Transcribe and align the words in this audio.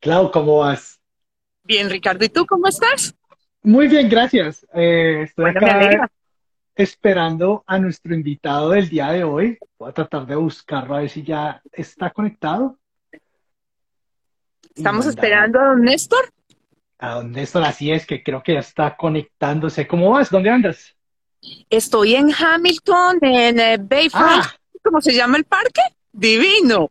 Clau, 0.00 0.30
¿cómo 0.30 0.58
vas? 0.58 1.00
Bien, 1.64 1.90
Ricardo, 1.90 2.24
¿y 2.24 2.28
tú 2.28 2.46
cómo 2.46 2.68
estás? 2.68 3.14
Muy 3.62 3.88
bien, 3.88 4.08
gracias. 4.08 4.64
Eh, 4.72 5.22
estoy 5.22 5.52
Bueno, 5.52 5.66
acá 5.66 6.10
esperando 6.76 7.64
a 7.66 7.78
nuestro 7.78 8.14
invitado 8.14 8.70
del 8.70 8.88
día 8.88 9.10
de 9.10 9.24
hoy. 9.24 9.58
Voy 9.78 9.88
a 9.88 9.92
tratar 9.92 10.26
de 10.26 10.36
buscarlo 10.36 10.94
a 10.94 11.00
ver 11.00 11.10
si 11.10 11.22
ya 11.22 11.60
está 11.72 12.10
conectado. 12.10 12.78
Estamos 14.74 15.06
esperando 15.06 15.58
a 15.58 15.64
don 15.68 15.82
Néstor. 15.82 16.30
a 16.98 17.14
don 17.14 17.32
Néstor, 17.32 17.64
así 17.64 17.90
es, 17.90 18.06
que 18.06 18.22
creo 18.22 18.42
que 18.42 18.52
ya 18.54 18.60
está 18.60 18.94
conectándose. 18.96 19.86
¿Cómo 19.86 20.10
vas? 20.10 20.30
¿Dónde 20.30 20.50
andas? 20.50 20.94
Estoy 21.70 22.14
en 22.14 22.30
Hamilton, 22.32 23.18
en 23.22 23.58
eh, 23.58 23.78
Bayfront. 23.80 24.44
Ah, 24.44 24.54
¿Cómo 24.82 25.00
se 25.00 25.14
llama 25.14 25.38
el 25.38 25.44
parque? 25.44 25.80
Divino. 26.12 26.90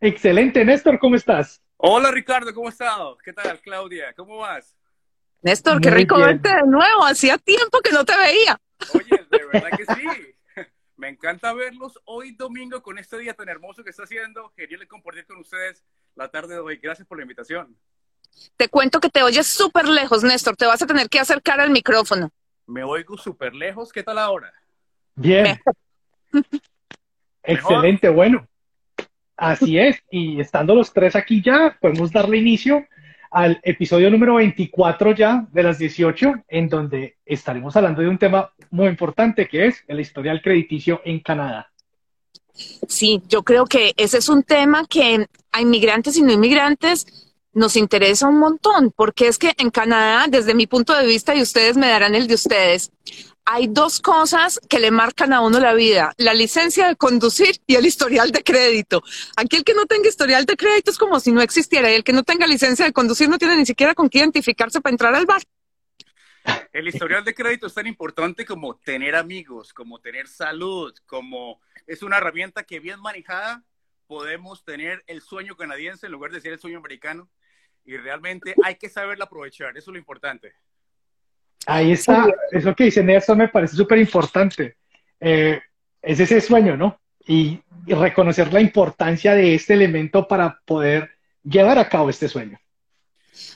excelente, 0.00 0.64
Néstor, 0.64 0.98
¿cómo 0.98 1.16
estás? 1.16 1.60
Hola 1.78 2.10
Ricardo, 2.10 2.54
¿cómo 2.54 2.68
estás? 2.68 2.98
¿Qué 3.22 3.32
tal, 3.32 3.60
Claudia? 3.60 4.12
¿Cómo 4.14 4.38
vas? 4.38 4.74
Néstor, 5.42 5.80
qué 5.80 5.90
Muy 5.90 5.98
rico 5.98 6.16
bien. 6.16 6.28
verte 6.28 6.48
de 6.48 6.62
nuevo. 6.66 7.04
Hacía 7.04 7.38
tiempo 7.38 7.80
que 7.80 7.92
no 7.92 8.04
te 8.04 8.16
veía. 8.16 8.58
Oye, 8.94 9.26
de 9.30 9.46
verdad 9.52 9.70
que 9.76 9.84
sí. 9.94 10.04
Me 10.96 11.08
encanta 11.08 11.52
verlos 11.52 11.98
hoy 12.06 12.32
domingo 12.32 12.82
con 12.82 12.98
este 12.98 13.18
día 13.18 13.34
tan 13.34 13.48
hermoso 13.48 13.84
que 13.84 13.90
está 13.90 14.04
haciendo. 14.04 14.52
Genial 14.56 14.88
compartir 14.88 15.26
con 15.26 15.38
ustedes 15.38 15.84
la 16.14 16.30
tarde 16.30 16.54
de 16.54 16.60
hoy. 16.60 16.78
Gracias 16.78 17.06
por 17.06 17.18
la 17.18 17.22
invitación. 17.22 17.76
Te 18.56 18.68
cuento 18.68 18.98
que 18.98 19.10
te 19.10 19.22
oyes 19.22 19.46
súper 19.46 19.86
lejos, 19.88 20.24
Néstor. 20.24 20.56
Te 20.56 20.66
vas 20.66 20.80
a 20.82 20.86
tener 20.86 21.08
que 21.08 21.20
acercar 21.20 21.60
al 21.60 21.70
micrófono. 21.70 22.30
Me 22.66 22.82
oigo 22.82 23.16
súper 23.18 23.54
lejos. 23.54 23.92
¿Qué 23.92 24.02
tal 24.02 24.18
ahora? 24.18 24.52
Bien, 25.14 25.58
excelente, 27.42 28.08
bueno. 28.08 28.46
Así 29.36 29.78
es, 29.78 30.02
y 30.10 30.40
estando 30.40 30.74
los 30.74 30.92
tres 30.92 31.14
aquí 31.14 31.42
ya, 31.42 31.76
podemos 31.80 32.10
darle 32.10 32.38
inicio 32.38 32.86
al 33.30 33.60
episodio 33.62 34.10
número 34.10 34.36
24 34.36 35.14
ya 35.14 35.46
de 35.52 35.62
las 35.62 35.78
18, 35.78 36.44
en 36.48 36.68
donde 36.68 37.16
estaremos 37.26 37.76
hablando 37.76 38.00
de 38.00 38.08
un 38.08 38.18
tema 38.18 38.50
muy 38.70 38.88
importante 38.88 39.46
que 39.46 39.66
es 39.66 39.84
el 39.88 40.00
historial 40.00 40.40
crediticio 40.40 41.02
en 41.04 41.20
Canadá. 41.20 41.70
Sí, 42.88 43.22
yo 43.28 43.42
creo 43.42 43.66
que 43.66 43.92
ese 43.98 44.18
es 44.18 44.30
un 44.30 44.42
tema 44.42 44.86
que 44.88 45.26
a 45.52 45.60
inmigrantes 45.60 46.16
y 46.16 46.22
no 46.22 46.32
inmigrantes 46.32 47.06
nos 47.52 47.76
interesa 47.76 48.28
un 48.28 48.38
montón, 48.38 48.92
porque 48.94 49.28
es 49.28 49.38
que 49.38 49.52
en 49.58 49.70
Canadá, 49.70 50.26
desde 50.28 50.54
mi 50.54 50.66
punto 50.66 50.94
de 50.94 51.06
vista, 51.06 51.34
y 51.34 51.42
ustedes 51.42 51.76
me 51.76 51.88
darán 51.88 52.14
el 52.14 52.26
de 52.26 52.34
ustedes, 52.34 52.90
hay 53.46 53.68
dos 53.68 54.00
cosas 54.00 54.60
que 54.68 54.80
le 54.80 54.90
marcan 54.90 55.32
a 55.32 55.40
uno 55.40 55.60
la 55.60 55.72
vida, 55.72 56.12
la 56.18 56.34
licencia 56.34 56.88
de 56.88 56.96
conducir 56.96 57.60
y 57.66 57.76
el 57.76 57.86
historial 57.86 58.32
de 58.32 58.42
crédito. 58.42 59.02
Aquí 59.36 59.56
el 59.56 59.64
que 59.64 59.72
no 59.72 59.86
tenga 59.86 60.08
historial 60.08 60.44
de 60.44 60.56
crédito 60.56 60.90
es 60.90 60.98
como 60.98 61.20
si 61.20 61.30
no 61.30 61.40
existiera, 61.40 61.90
y 61.90 61.94
el 61.94 62.04
que 62.04 62.12
no 62.12 62.24
tenga 62.24 62.46
licencia 62.46 62.84
de 62.84 62.92
conducir 62.92 63.28
no 63.28 63.38
tiene 63.38 63.56
ni 63.56 63.64
siquiera 63.64 63.94
con 63.94 64.10
qué 64.10 64.18
identificarse 64.18 64.80
para 64.80 64.92
entrar 64.92 65.14
al 65.14 65.26
bar. 65.26 65.42
El 66.72 66.88
historial 66.88 67.24
de 67.24 67.34
crédito 67.34 67.68
es 67.68 67.74
tan 67.74 67.86
importante 67.86 68.44
como 68.44 68.76
tener 68.76 69.14
amigos, 69.14 69.72
como 69.72 70.00
tener 70.00 70.26
salud, 70.26 70.92
como 71.06 71.60
es 71.86 72.02
una 72.02 72.18
herramienta 72.18 72.64
que 72.64 72.80
bien 72.80 73.00
manejada 73.00 73.64
podemos 74.08 74.64
tener 74.64 75.04
el 75.06 75.22
sueño 75.22 75.56
canadiense 75.56 76.06
en 76.06 76.12
lugar 76.12 76.30
de 76.32 76.38
decir 76.38 76.52
el 76.52 76.58
sueño 76.58 76.78
americano. 76.78 77.28
Y 77.84 77.96
realmente 77.96 78.56
hay 78.64 78.74
que 78.74 78.88
saberlo 78.88 79.24
aprovechar. 79.24 79.76
Eso 79.76 79.90
es 79.90 79.94
lo 79.94 79.98
importante. 79.98 80.54
Ahí 81.66 81.92
está, 81.92 82.26
eso 82.52 82.74
que 82.74 82.84
dice 82.84 83.02
Néstor 83.02 83.36
me 83.36 83.48
parece 83.48 83.76
súper 83.76 83.98
importante. 83.98 84.76
Eh, 85.20 85.60
es 86.02 86.20
ese 86.20 86.40
sueño, 86.40 86.76
¿no? 86.76 87.00
Y, 87.26 87.60
y 87.86 87.94
reconocer 87.94 88.52
la 88.52 88.60
importancia 88.60 89.34
de 89.34 89.54
este 89.54 89.74
elemento 89.74 90.26
para 90.28 90.60
poder 90.64 91.10
llevar 91.42 91.78
a 91.78 91.88
cabo 91.88 92.10
este 92.10 92.28
sueño. 92.28 92.58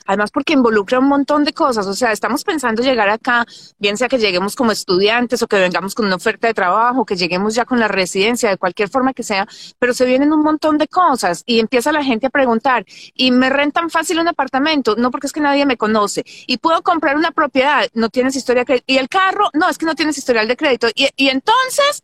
Además, 0.05 0.31
porque 0.31 0.53
involucra 0.53 0.99
un 0.99 1.07
montón 1.07 1.43
de 1.43 1.53
cosas. 1.53 1.87
O 1.87 1.93
sea, 1.93 2.11
estamos 2.11 2.43
pensando 2.43 2.81
llegar 2.83 3.09
acá, 3.09 3.45
bien 3.79 3.97
sea 3.97 4.07
que 4.07 4.17
lleguemos 4.17 4.55
como 4.55 4.71
estudiantes 4.71 5.41
o 5.41 5.47
que 5.47 5.57
vengamos 5.57 5.95
con 5.95 6.05
una 6.05 6.15
oferta 6.15 6.47
de 6.47 6.53
trabajo, 6.53 7.05
que 7.05 7.15
lleguemos 7.15 7.55
ya 7.55 7.65
con 7.65 7.79
la 7.79 7.87
residencia, 7.87 8.49
de 8.49 8.57
cualquier 8.57 8.89
forma 8.89 9.13
que 9.13 9.23
sea, 9.23 9.47
pero 9.79 9.93
se 9.93 10.05
vienen 10.05 10.33
un 10.33 10.41
montón 10.41 10.77
de 10.77 10.87
cosas 10.87 11.43
y 11.45 11.59
empieza 11.59 11.91
la 11.91 12.03
gente 12.03 12.27
a 12.27 12.29
preguntar, 12.29 12.85
¿y 13.13 13.31
me 13.31 13.49
rentan 13.49 13.89
fácil 13.89 14.19
un 14.19 14.27
apartamento? 14.27 14.95
No, 14.95 15.11
porque 15.11 15.27
es 15.27 15.33
que 15.33 15.41
nadie 15.41 15.65
me 15.65 15.77
conoce. 15.77 16.23
¿Y 16.47 16.57
puedo 16.57 16.81
comprar 16.81 17.15
una 17.15 17.31
propiedad? 17.31 17.87
No 17.93 18.09
tienes 18.09 18.35
historia 18.35 18.61
de 18.61 18.65
crédito. 18.65 18.85
¿Y 18.87 18.97
el 18.97 19.09
carro? 19.09 19.49
No, 19.53 19.69
es 19.69 19.77
que 19.77 19.85
no 19.85 19.95
tienes 19.95 20.17
historial 20.17 20.47
de 20.47 20.57
crédito. 20.57 20.87
Y, 20.95 21.07
y 21.15 21.29
entonces, 21.29 22.03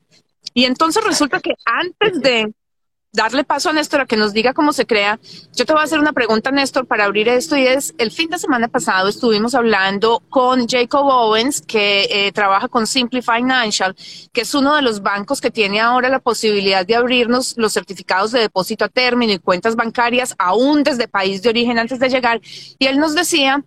y 0.54 0.66
entonces 0.66 1.04
resulta 1.04 1.40
que 1.40 1.54
antes 1.66 2.22
de 2.22 2.54
darle 3.18 3.44
paso 3.44 3.70
a 3.70 3.74
Néstor 3.74 4.02
a 4.02 4.06
que 4.06 4.16
nos 4.16 4.32
diga 4.32 4.54
cómo 4.54 4.72
se 4.72 4.86
crea, 4.86 5.20
yo 5.56 5.66
te 5.66 5.74
voy 5.74 5.82
a 5.82 5.86
hacer 5.86 6.00
una 6.00 6.14
pregunta, 6.14 6.52
Néstor, 6.52 6.86
para 6.86 7.06
abrir 7.06 7.28
esto 7.28 7.58
y 7.58 7.66
es, 7.66 7.96
el 7.98 8.12
fin 8.12 8.30
de 8.30 8.38
semana 8.38 8.68
pasado 8.68 9.08
estuvimos 9.08 9.56
hablando 9.56 10.22
con 10.30 10.68
Jacob 10.68 11.08
Owens, 11.08 11.62
que 11.62 12.08
eh, 12.12 12.32
trabaja 12.32 12.68
con 12.68 12.86
Simply 12.86 13.24
Financial, 13.24 13.96
que 14.32 14.42
es 14.42 14.54
uno 14.54 14.76
de 14.76 14.84
los 14.84 15.02
bancos 15.02 15.42
que 15.42 15.50
tiene 15.50 15.82
ahora 15.82 16.10
la 16.10 16.20
posibilidad 16.20 16.86
de 16.86 16.96
abrirnos 16.96 17.56
los 17.58 17.74
certificados 17.74 18.32
de 18.32 18.42
depósito 18.42 18.86
a 18.86 18.90
término 18.90 19.34
y 19.34 19.40
cuentas 19.40 19.76
bancarias 19.76 20.36
aún 20.38 20.84
desde 20.84 21.08
país 21.08 21.42
de 21.42 21.50
origen 21.50 21.80
antes 21.80 22.00
de 22.00 22.10
llegar. 22.10 22.40
Y 22.78 22.86
él 22.86 23.00
nos 23.00 23.16
decía 23.16 23.66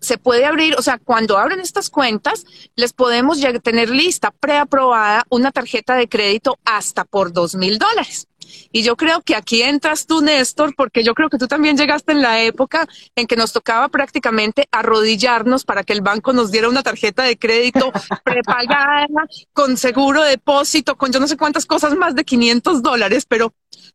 se 0.00 0.18
puede 0.18 0.44
abrir, 0.44 0.76
o 0.78 0.82
sea, 0.82 0.98
cuando 0.98 1.38
abren 1.38 1.58
estas 1.58 1.90
cuentas, 1.90 2.44
les 2.76 2.92
podemos 2.92 3.40
tener 3.62 3.90
lista, 3.90 4.30
preaprobada, 4.30 5.24
una 5.30 5.50
tarjeta 5.52 5.94
de 5.94 6.08
crédito 6.08 6.58
hasta 6.64 7.04
por 7.04 7.32
dos 7.32 7.54
mil 7.54 7.78
dólares. 7.78 8.28
Y 8.76 8.82
yo 8.82 8.94
creo 8.94 9.22
que 9.22 9.34
aquí 9.34 9.62
entras 9.62 10.04
tú, 10.04 10.20
Néstor, 10.20 10.74
porque 10.76 11.02
yo 11.02 11.14
creo 11.14 11.30
que 11.30 11.38
tú 11.38 11.46
también 11.46 11.78
llegaste 11.78 12.12
en 12.12 12.20
la 12.20 12.42
época 12.42 12.86
en 13.14 13.26
que 13.26 13.34
nos 13.34 13.54
tocaba 13.54 13.88
prácticamente 13.88 14.68
arrodillarnos 14.70 15.64
para 15.64 15.82
que 15.82 15.94
el 15.94 16.02
banco 16.02 16.34
nos 16.34 16.50
diera 16.50 16.68
una 16.68 16.82
tarjeta 16.82 17.22
de 17.22 17.38
crédito 17.38 17.90
prepagada, 18.22 19.06
con 19.54 19.78
seguro 19.78 20.22
de 20.22 20.32
depósito, 20.32 20.94
con 20.94 21.10
yo 21.10 21.20
no 21.20 21.26
sé 21.26 21.38
cuántas 21.38 21.64
cosas 21.64 21.96
más 21.96 22.14
de 22.14 22.26
500 22.26 22.82
dólares, 22.82 23.24
pero 23.26 23.54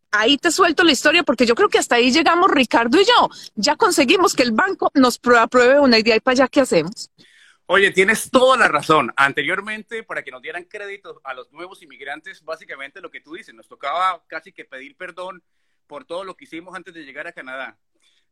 ahí 0.10 0.40
te 0.40 0.50
suelto 0.50 0.84
la 0.84 0.94
historia 0.94 1.22
porque 1.22 1.46
yo 1.46 1.54
creo 1.54 1.70
que 1.70 1.78
hasta 1.78 1.98
ahí 1.98 2.12
llegamos 2.12 2.50
Ricardo 2.50 3.00
y 3.00 3.06
yo. 3.06 3.30
Ya 3.54 3.76
conseguimos 3.76 4.34
que 4.34 4.42
el 4.42 4.52
banco 4.52 4.90
nos 4.96 5.20
apruebe 5.40 5.80
una 5.80 6.00
idea 6.00 6.16
y 6.16 6.22
para 6.22 6.34
allá, 6.34 6.48
¿qué 6.48 6.62
hacemos? 6.62 7.11
Oye, 7.74 7.92
tienes 7.92 8.30
toda 8.30 8.58
la 8.58 8.68
razón. 8.68 9.14
Anteriormente, 9.16 10.04
para 10.04 10.26
que 10.26 10.32
nos 10.32 10.42
dieran 10.42 10.66
crédito 10.66 11.22
a 11.24 11.34
los 11.34 11.54
nuevos 11.54 11.82
inmigrantes, 11.82 12.44
básicamente 12.44 13.00
lo 13.00 13.10
que 13.10 13.22
tú 13.22 13.36
dices, 13.36 13.56
nos 13.56 13.70
tocaba 13.70 14.22
casi 14.28 14.52
que 14.52 14.66
pedir 14.66 14.98
perdón 14.98 15.42
por 15.88 16.04
todo 16.04 16.26
lo 16.26 16.36
que 16.36 16.44
hicimos 16.44 16.76
antes 16.76 16.94
de 16.94 17.06
llegar 17.06 17.28
a 17.28 17.32
Canadá. 17.32 17.80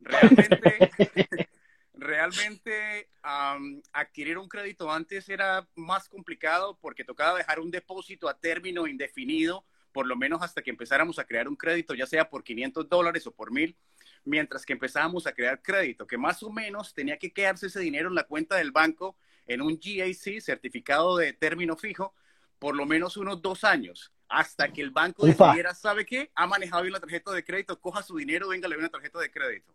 Realmente, 0.01 0.91
realmente 1.93 3.09
um, 3.23 3.81
adquirir 3.93 4.37
un 4.37 4.49
crédito 4.49 4.91
antes 4.91 5.29
era 5.29 5.65
más 5.73 6.09
complicado 6.09 6.77
porque 6.81 7.05
tocaba 7.05 7.37
dejar 7.37 7.61
un 7.61 7.71
depósito 7.71 8.27
a 8.27 8.37
término 8.37 8.87
indefinido, 8.87 9.65
por 9.93 10.05
lo 10.05 10.17
menos 10.17 10.41
hasta 10.41 10.61
que 10.61 10.71
empezáramos 10.71 11.17
a 11.17 11.23
crear 11.23 11.47
un 11.47 11.55
crédito, 11.55 11.95
ya 11.95 12.07
sea 12.07 12.29
por 12.29 12.43
500 12.43 12.89
dólares 12.89 13.25
o 13.25 13.31
por 13.33 13.53
mil, 13.53 13.77
mientras 14.25 14.65
que 14.65 14.73
empezábamos 14.73 15.27
a 15.27 15.31
crear 15.31 15.61
crédito, 15.61 16.05
que 16.05 16.17
más 16.17 16.43
o 16.43 16.51
menos 16.51 16.93
tenía 16.93 17.17
que 17.17 17.31
quedarse 17.31 17.67
ese 17.67 17.79
dinero 17.79 18.09
en 18.09 18.15
la 18.15 18.25
cuenta 18.25 18.57
del 18.57 18.73
banco 18.73 19.15
en 19.49 19.61
un 19.61 19.79
GAC, 19.79 20.39
certificado 20.39 21.17
de 21.17 21.33
término 21.33 21.75
fijo, 21.75 22.13
por 22.59 22.75
lo 22.75 22.85
menos 22.85 23.17
unos 23.17 23.41
dos 23.41 23.63
años, 23.63 24.13
hasta 24.29 24.71
que 24.71 24.81
el 24.81 24.91
banco 24.91 25.25
Ufa. 25.25 25.47
decidiera, 25.47 25.73
¿sabe 25.73 26.05
qué? 26.05 26.31
Ha 26.35 26.45
manejado 26.45 26.83
bien 26.83 26.93
la 26.93 26.99
tarjeta 26.99 27.31
de 27.31 27.43
crédito, 27.43 27.81
coja 27.81 28.03
su 28.03 28.15
dinero, 28.15 28.49
venga, 28.49 28.67
le 28.67 28.77
una 28.77 28.89
tarjeta 28.89 29.19
de 29.19 29.31
crédito. 29.31 29.73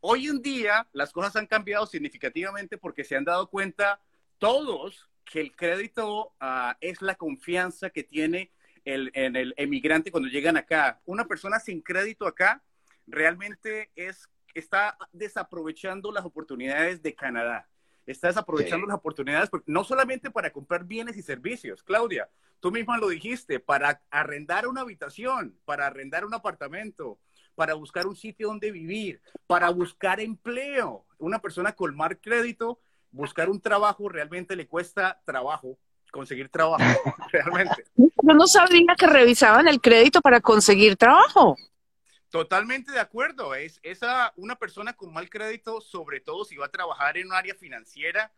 Hoy 0.00 0.28
en 0.28 0.40
día 0.40 0.86
las 0.92 1.12
cosas 1.12 1.34
han 1.36 1.46
cambiado 1.46 1.84
significativamente 1.86 2.78
porque 2.78 3.02
se 3.02 3.16
han 3.16 3.24
dado 3.24 3.50
cuenta 3.50 4.00
todos 4.38 5.10
que 5.24 5.40
el 5.40 5.54
crédito 5.54 6.32
uh, 6.40 6.72
es 6.80 7.02
la 7.02 7.16
confianza 7.16 7.90
que 7.90 8.04
tiene 8.04 8.52
el, 8.84 9.10
en 9.14 9.34
el 9.34 9.52
emigrante 9.56 10.12
cuando 10.12 10.28
llegan 10.28 10.56
acá. 10.56 11.00
Una 11.04 11.26
persona 11.26 11.58
sin 11.58 11.82
crédito 11.82 12.26
acá 12.26 12.62
realmente 13.06 13.90
es, 13.96 14.28
está 14.54 14.96
desaprovechando 15.12 16.12
las 16.12 16.24
oportunidades 16.24 17.02
de 17.02 17.14
Canadá. 17.14 17.68
Está 18.08 18.28
desaprovechando 18.28 18.86
sí. 18.86 18.88
las 18.88 18.96
oportunidades, 18.96 19.50
no 19.66 19.84
solamente 19.84 20.30
para 20.30 20.50
comprar 20.50 20.84
bienes 20.84 21.18
y 21.18 21.22
servicios, 21.22 21.82
Claudia, 21.82 22.30
tú 22.58 22.72
misma 22.72 22.96
lo 22.96 23.08
dijiste, 23.08 23.60
para 23.60 24.00
arrendar 24.10 24.66
una 24.66 24.80
habitación, 24.80 25.58
para 25.66 25.86
arrendar 25.86 26.24
un 26.24 26.32
apartamento, 26.32 27.18
para 27.54 27.74
buscar 27.74 28.06
un 28.06 28.16
sitio 28.16 28.48
donde 28.48 28.72
vivir, 28.72 29.20
para 29.46 29.68
buscar 29.68 30.20
empleo. 30.20 31.04
Una 31.18 31.38
persona 31.38 31.72
con 31.72 31.94
mal 31.94 32.18
crédito, 32.18 32.80
buscar 33.10 33.50
un 33.50 33.60
trabajo 33.60 34.08
realmente 34.08 34.56
le 34.56 34.66
cuesta 34.66 35.20
trabajo, 35.26 35.78
conseguir 36.10 36.48
trabajo, 36.48 36.82
realmente. 37.32 37.84
Yo 37.94 38.34
no 38.34 38.46
sabía 38.46 38.94
que 38.96 39.06
revisaban 39.06 39.68
el 39.68 39.82
crédito 39.82 40.22
para 40.22 40.40
conseguir 40.40 40.96
trabajo. 40.96 41.56
Totalmente 42.30 42.92
de 42.92 43.00
acuerdo. 43.00 43.54
Es 43.54 43.80
esa 43.82 44.32
una 44.36 44.56
persona 44.56 44.92
con 44.92 45.12
mal 45.12 45.30
crédito, 45.30 45.80
sobre 45.80 46.20
todo 46.20 46.44
si 46.44 46.56
va 46.56 46.66
a 46.66 46.70
trabajar 46.70 47.16
en 47.16 47.28
un 47.28 47.32
área 47.32 47.54
financiera, 47.54 48.32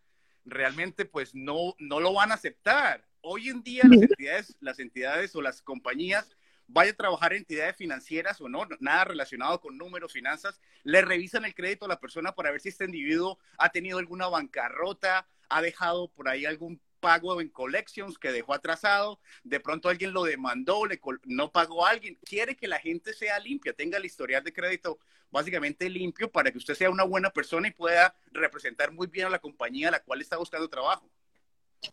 realmente 0.44 1.04
pues 1.04 1.34
no, 1.34 1.74
no 1.78 2.00
lo 2.00 2.12
van 2.12 2.30
a 2.30 2.34
aceptar. 2.34 3.06
Hoy 3.20 3.48
en 3.48 3.62
día 3.62 3.82
las 3.84 4.02
entidades, 4.02 4.56
las 4.60 4.78
entidades 4.78 5.34
o 5.34 5.42
las 5.42 5.60
compañías 5.60 6.36
vaya 6.72 6.92
a 6.92 6.96
trabajar 6.96 7.32
en 7.32 7.38
entidades 7.38 7.76
financieras 7.76 8.40
o 8.40 8.48
no, 8.48 8.66
nada 8.78 9.04
relacionado 9.04 9.60
con 9.60 9.76
números, 9.76 10.12
finanzas, 10.12 10.60
le 10.84 11.02
revisan 11.02 11.44
el 11.44 11.54
crédito 11.54 11.84
a 11.84 11.88
la 11.88 11.98
persona 11.98 12.32
para 12.32 12.52
ver 12.52 12.60
si 12.60 12.68
este 12.68 12.84
individuo 12.84 13.38
ha 13.58 13.70
tenido 13.70 13.98
alguna 13.98 14.28
bancarrota, 14.28 15.28
ha 15.48 15.62
dejado 15.62 16.12
por 16.12 16.28
ahí 16.28 16.46
algún 16.46 16.80
pago 17.00 17.40
en 17.40 17.48
collections 17.48 18.18
que 18.18 18.30
dejó 18.30 18.54
atrasado, 18.54 19.18
de 19.42 19.58
pronto 19.60 19.88
alguien 19.88 20.12
lo 20.12 20.24
demandó, 20.24 20.86
le 20.86 21.00
no 21.24 21.50
pagó 21.50 21.86
a 21.86 21.90
alguien, 21.90 22.18
quiere 22.24 22.56
que 22.56 22.68
la 22.68 22.78
gente 22.78 23.12
sea 23.12 23.38
limpia, 23.38 23.72
tenga 23.72 23.98
el 23.98 24.04
historial 24.04 24.44
de 24.44 24.52
crédito 24.52 24.98
básicamente 25.30 25.88
limpio 25.88 26.30
para 26.30 26.50
que 26.50 26.58
usted 26.58 26.74
sea 26.74 26.90
una 26.90 27.04
buena 27.04 27.30
persona 27.30 27.68
y 27.68 27.72
pueda 27.72 28.14
representar 28.32 28.92
muy 28.92 29.06
bien 29.06 29.26
a 29.26 29.30
la 29.30 29.38
compañía 29.38 29.88
a 29.88 29.92
la 29.92 30.00
cual 30.00 30.20
está 30.20 30.36
buscando 30.36 30.68
trabajo. 30.68 31.08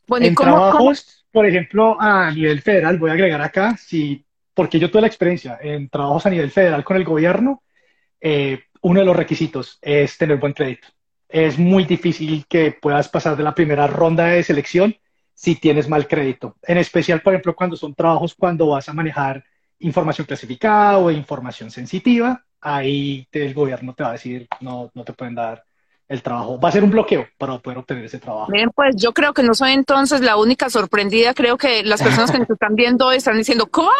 Bueno, 0.06 0.26
en 0.26 0.36
trabajos, 0.36 1.26
por 1.32 1.46
ejemplo, 1.46 1.96
a 2.00 2.30
nivel 2.32 2.62
federal, 2.62 2.98
voy 2.98 3.10
a 3.10 3.14
agregar 3.14 3.42
acá, 3.42 3.78
si, 3.78 4.26
porque 4.54 4.80
yo 4.80 4.92
tuve 4.92 5.02
la 5.02 5.08
experiencia 5.08 5.58
en 5.62 5.88
trabajos 5.90 6.26
a 6.26 6.30
nivel 6.30 6.52
federal 6.52 6.84
con 6.84 6.98
el 6.98 7.06
gobierno, 7.06 7.64
eh, 8.20 8.64
uno 8.82 9.00
de 9.00 9.06
los 9.06 9.16
requisitos 9.16 9.80
es 9.82 10.18
tener 10.18 10.38
buen 10.38 10.54
crédito 10.54 10.88
es 11.30 11.58
muy 11.58 11.86
difícil 11.86 12.46
que 12.48 12.72
puedas 12.72 13.10
pasar 13.10 13.36
de 13.36 13.44
la 13.44 13.56
primera 13.56 13.88
ronda 13.88 14.26
de 14.28 14.44
selección 14.44 14.96
si 15.34 15.56
tienes 15.56 15.88
mal 15.88 16.08
crédito. 16.08 16.56
En 16.64 16.78
especial, 16.78 17.22
por 17.22 17.34
ejemplo, 17.34 17.56
cuando 17.56 17.76
son 17.76 17.94
trabajos 17.94 18.34
cuando 18.34 18.68
vas 18.68 18.90
a 18.90 18.94
manejar 18.94 19.44
información 19.80 20.26
clasificada 20.26 20.98
o 20.98 21.12
información 21.12 21.70
sensitiva, 21.70 22.44
ahí 22.62 23.28
el 23.32 23.54
gobierno 23.54 23.94
te 23.94 24.04
va 24.04 24.10
a 24.10 24.14
decir 24.14 24.48
no, 24.62 24.90
no 24.94 25.04
te 25.04 25.14
pueden 25.14 25.36
dar 25.36 25.64
el 26.08 26.22
trabajo. 26.22 26.60
Va 26.60 26.70
a 26.70 26.72
ser 26.72 26.84
un 26.84 26.90
bloqueo 26.90 27.28
para 27.38 27.60
poder 27.60 27.80
obtener 27.80 28.06
ese 28.06 28.20
trabajo. 28.20 28.52
Bien, 28.52 28.70
pues 28.74 28.96
yo 28.96 29.14
creo 29.14 29.34
que 29.34 29.44
no 29.44 29.54
soy 29.54 29.74
entonces 29.74 30.22
la 30.22 30.38
única 30.38 30.70
sorprendida. 30.70 31.34
Creo 31.34 31.58
que 31.58 31.84
las 31.84 32.02
personas 32.02 32.32
que 32.32 32.40
nos 32.40 32.50
están 32.50 32.76
viendo 32.76 33.12
están 33.12 33.38
diciendo, 33.38 33.68
¿cómo? 33.68 33.92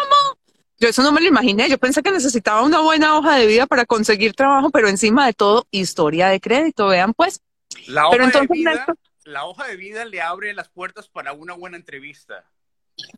Yo 0.80 0.88
eso 0.88 1.02
no 1.02 1.12
me 1.12 1.20
lo 1.20 1.26
imaginé. 1.26 1.68
Yo 1.68 1.78
pensé 1.78 2.02
que 2.02 2.12
necesitaba 2.12 2.62
una 2.62 2.80
buena 2.80 3.16
hoja 3.16 3.36
de 3.36 3.46
vida 3.46 3.66
para 3.66 3.84
conseguir 3.84 4.34
trabajo, 4.34 4.70
pero 4.70 4.88
encima 4.88 5.26
de 5.26 5.32
todo, 5.32 5.66
historia 5.70 6.28
de 6.28 6.40
crédito. 6.40 6.88
Vean, 6.88 7.14
pues. 7.14 7.42
La 7.86 8.08
hoja, 8.08 8.40
de, 8.40 8.46
vida, 8.48 8.86
la 9.24 9.44
hoja 9.44 9.66
de 9.66 9.76
vida 9.76 10.04
le 10.04 10.20
abre 10.20 10.54
las 10.54 10.68
puertas 10.68 11.08
para 11.08 11.32
una 11.32 11.54
buena 11.54 11.76
entrevista. 11.76 12.48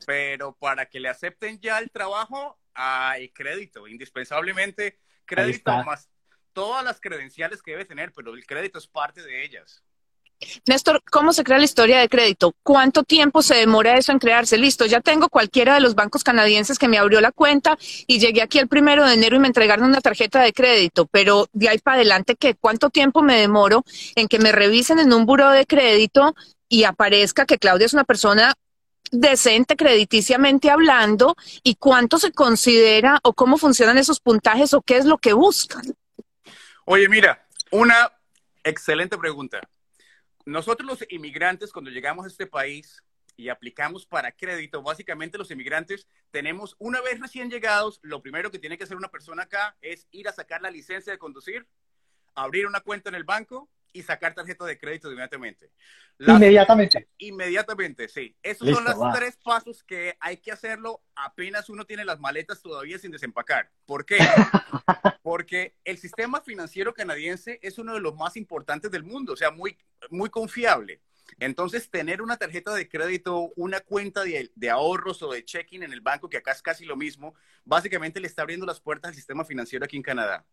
Pero 0.06 0.54
para 0.54 0.86
que 0.86 1.00
le 1.00 1.08
acepten 1.08 1.60
ya 1.60 1.78
el 1.78 1.90
trabajo, 1.90 2.58
hay 2.74 3.28
crédito. 3.30 3.86
Indispensablemente, 3.88 4.98
crédito 5.26 5.70
más 5.84 6.08
todas 6.52 6.84
las 6.84 7.00
credenciales 7.00 7.62
que 7.62 7.72
debe 7.72 7.84
tener, 7.84 8.12
pero 8.12 8.34
el 8.34 8.44
crédito 8.46 8.78
es 8.78 8.86
parte 8.86 9.22
de 9.22 9.44
ellas. 9.44 9.82
Néstor, 10.66 11.02
¿cómo 11.10 11.32
se 11.32 11.44
crea 11.44 11.58
la 11.58 11.64
historia 11.64 11.98
de 11.98 12.08
crédito? 12.08 12.54
¿Cuánto 12.62 13.02
tiempo 13.02 13.42
se 13.42 13.56
demora 13.56 13.98
eso 13.98 14.12
en 14.12 14.19
crearse? 14.19 14.56
Listo, 14.56 14.87
ya 14.87 15.00
tengo 15.00 15.28
cualquiera 15.28 15.75
de 15.75 15.81
los 15.81 15.94
bancos 15.94 16.25
canadienses 16.25 16.78
que 16.78 16.88
me 16.88 16.98
abrió 16.98 17.20
la 17.20 17.32
cuenta 17.32 17.76
y 18.06 18.19
llegué 18.19 18.42
aquí 18.42 18.58
el 18.58 18.69
primero 18.69 19.06
de 19.06 19.14
enero 19.14 19.37
y 19.37 19.38
me 19.38 19.48
entregaron 19.48 19.88
una 19.88 20.00
tarjeta 20.00 20.40
de 20.40 20.52
crédito, 20.52 21.06
pero 21.06 21.48
de 21.52 21.69
ahí 21.69 21.78
para 21.78 21.96
adelante, 21.96 22.37
¿qué? 22.37 22.54
¿Cuánto 22.54 22.90
tiempo 22.90 23.22
me 23.22 23.37
demoro 23.37 23.84
en 24.14 24.28
que 24.28 24.38
me 24.38 24.52
revisen 24.52 24.98
en 24.98 25.12
un 25.12 25.26
buro 25.26 25.50
de 25.50 25.66
crédito 25.66 26.34
y 26.69 26.84
aparezca 26.84 27.44
que 27.44 27.58
Claudia 27.58 27.86
es 27.86 27.93
una 27.93 28.04
persona 28.04 28.54
decente 29.10 29.76
crediticiamente 29.76 30.70
hablando 30.70 31.36
y 31.62 31.75
cuánto 31.75 32.19
se 32.19 32.32
considera 32.32 33.19
o 33.25 33.34
cómo 33.34 33.58
funcionan 33.58 33.98
esos 33.98 34.20
puntajes 34.20 34.72
o 34.72 34.81
qué 34.81 34.96
es 34.96 35.04
lo 35.04 35.19
que 35.19 35.32
buscan? 35.32 35.82
Oye, 36.86 37.08
mira, 37.08 37.46
una 37.70 38.10
excelente 38.64 39.19
pregunta 39.19 39.60
nosotros 40.44 40.88
los 40.88 41.04
inmigrantes, 41.10 41.72
cuando 41.72 41.90
llegamos 41.90 42.25
a 42.25 42.28
este 42.28 42.46
país 42.46 43.02
y 43.37 43.48
aplicamos 43.48 44.06
para 44.06 44.32
crédito, 44.32 44.82
básicamente 44.82 45.38
los 45.38 45.50
inmigrantes 45.50 46.06
tenemos, 46.31 46.76
una 46.78 47.00
vez 47.00 47.20
recién 47.20 47.50
llegados, 47.50 48.00
lo 48.02 48.22
primero 48.22 48.50
que 48.50 48.58
tiene 48.58 48.76
que 48.76 48.84
hacer 48.84 48.96
una 48.96 49.10
persona 49.10 49.44
acá 49.44 49.76
es 49.81 50.06
ir 50.10 50.28
a 50.28 50.32
sacar 50.32 50.62
la 50.62 50.70
licencia 50.70 51.12
de 51.12 51.19
conducir, 51.19 51.66
abrir 52.34 52.66
una 52.66 52.81
cuenta 52.81 53.08
en 53.08 53.14
el 53.14 53.25
banco 53.25 53.69
y 53.92 54.02
sacar 54.02 54.34
tarjeta 54.34 54.64
de 54.64 54.78
crédito 54.78 55.08
inmediatamente. 55.08 55.70
inmediatamente. 56.19 57.08
Inmediatamente, 57.19 58.08
sí. 58.08 58.37
Esos 58.42 58.69
son 58.70 58.84
los 58.84 58.96
tres 59.14 59.38
pasos 59.42 59.82
que 59.82 60.16
hay 60.20 60.37
que 60.38 60.52
hacerlo 60.52 61.02
apenas 61.25 61.69
uno 61.69 61.84
tiene 61.84 62.04
las 62.04 62.20
maletas 62.20 62.62
todavía 62.62 62.98
sin 62.98 63.10
desempacar. 63.10 63.70
¿Por 63.84 64.04
qué? 64.04 64.19
Porque 65.22 65.76
el 65.84 65.98
sistema 65.98 66.40
financiero 66.40 66.94
canadiense 66.94 67.58
es 67.62 67.78
uno 67.78 67.94
de 67.94 68.00
los 68.00 68.14
más 68.14 68.37
importantes 68.37 68.90
del 68.90 69.04
mundo, 69.04 69.34
o 69.34 69.37
sea, 69.37 69.50
muy, 69.50 69.76
muy 70.10 70.31
confiable. 70.31 71.00
Entonces, 71.38 71.91
tener 71.91 72.23
una 72.23 72.37
tarjeta 72.37 72.75
de 72.75 72.88
crédito, 72.88 73.53
una 73.56 73.81
cuenta 73.81 74.23
de, 74.25 74.71
ahorros 74.71 75.23
o 75.23 75.32
de 75.32 75.44
checking 75.44 75.82
en 75.82 75.93
el 75.93 76.00
banco, 76.00 76.29
que 76.29 76.38
acá 76.38 76.53
es 76.53 76.62
casi 76.62 76.85
lo 76.85 76.97
mismo, 76.97 77.35
básicamente 77.65 78.21
le 78.21 78.27
está 78.27 78.43
abriendo 78.43 78.67
las 78.67 78.81
puertas 78.81 79.11
al 79.11 79.15
sistema 79.15 79.44
financiero 79.44 79.85
aquí 79.85 79.97
en 79.97 80.03
Canadá. 80.03 80.44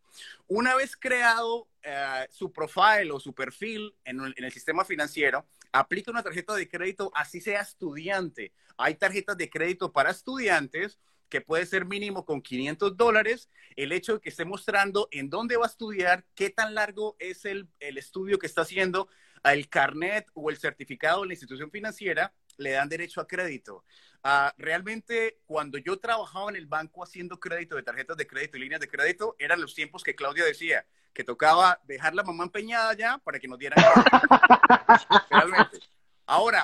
Una 0.47 0.75
vez 0.75 0.95
creado 0.95 1.67
eh, 1.83 2.27
su 2.29 2.51
profile 2.51 3.11
o 3.11 3.19
su 3.19 3.33
perfil 3.33 3.95
en, 4.03 4.33
el 4.35 4.51
sistema 4.51 4.85
financiero, 4.85 5.45
aplica 5.71 6.11
una 6.11 6.23
tarjeta 6.23 6.55
de 6.55 6.69
crédito, 6.69 7.11
así 7.13 7.41
sea 7.41 7.61
estudiante. 7.61 8.53
Hay 8.77 8.95
tarjetas 8.95 9.37
de 9.37 9.49
crédito 9.49 9.91
para 9.91 10.11
estudiantes 10.11 10.99
que 11.29 11.41
puede 11.41 11.65
ser 11.65 11.83
mínimo 11.83 12.25
con 12.25 12.41
500 12.41 12.95
dólares, 12.95 13.49
el 13.75 13.91
hecho 13.91 14.13
de 14.13 14.21
que 14.21 14.29
esté 14.29 14.45
mostrando 14.45 15.09
en 15.11 15.29
dónde 15.29 15.57
va 15.57 15.65
a 15.65 15.69
estudiar, 15.69 16.25
qué 16.35 16.49
tan 16.49 16.73
largo 16.73 17.17
es 17.19 17.43
el 17.43 17.67
estudio 17.79 18.39
que 18.39 18.47
está 18.47 18.61
haciendo, 18.61 19.09
el 19.43 19.69
carnet 19.69 20.27
o 20.33 20.49
el 20.49 20.57
certificado 20.57 21.21
de 21.21 21.27
la 21.27 21.33
institución 21.33 21.71
financiera 21.71 22.33
le 22.57 22.71
dan 22.71 22.89
derecho 22.89 23.21
a 23.21 23.27
crédito. 23.27 23.83
Ah, 24.23 24.53
realmente, 24.57 25.39
cuando 25.45 25.77
yo 25.77 25.97
trabajaba 25.97 26.49
en 26.49 26.55
el 26.55 26.65
banco 26.65 27.03
haciendo 27.03 27.39
crédito 27.39 27.75
de 27.75 27.83
tarjetas 27.83 28.17
de 28.17 28.27
crédito 28.27 28.57
y 28.57 28.61
líneas 28.61 28.81
de 28.81 28.89
crédito, 28.89 29.35
eran 29.39 29.61
los 29.61 29.75
tiempos 29.75 30.03
que 30.03 30.15
Claudia 30.15 30.43
decía, 30.43 30.85
que 31.13 31.23
tocaba 31.23 31.79
dejar 31.85 32.13
la 32.13 32.23
mamá 32.23 32.43
empeñada 32.43 32.93
ya 32.93 33.17
para 33.19 33.39
que 33.39 33.47
nos 33.47 33.57
dieran. 33.57 33.79
Realmente. 35.31 35.79
Ahora, 36.25 36.63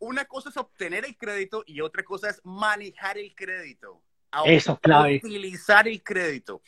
una 0.00 0.24
cosa 0.24 0.48
es 0.48 0.56
obtener 0.56 1.04
el 1.04 1.16
crédito 1.16 1.62
y 1.66 1.80
otra 1.80 2.02
cosa 2.02 2.28
es 2.28 2.40
manejar 2.44 3.18
el 3.18 3.34
crédito. 3.34 4.02
Eso, 4.44 4.78
clave. 4.80 5.20
Utilizar 5.22 5.86
el 5.86 6.02
crédito 6.02 6.60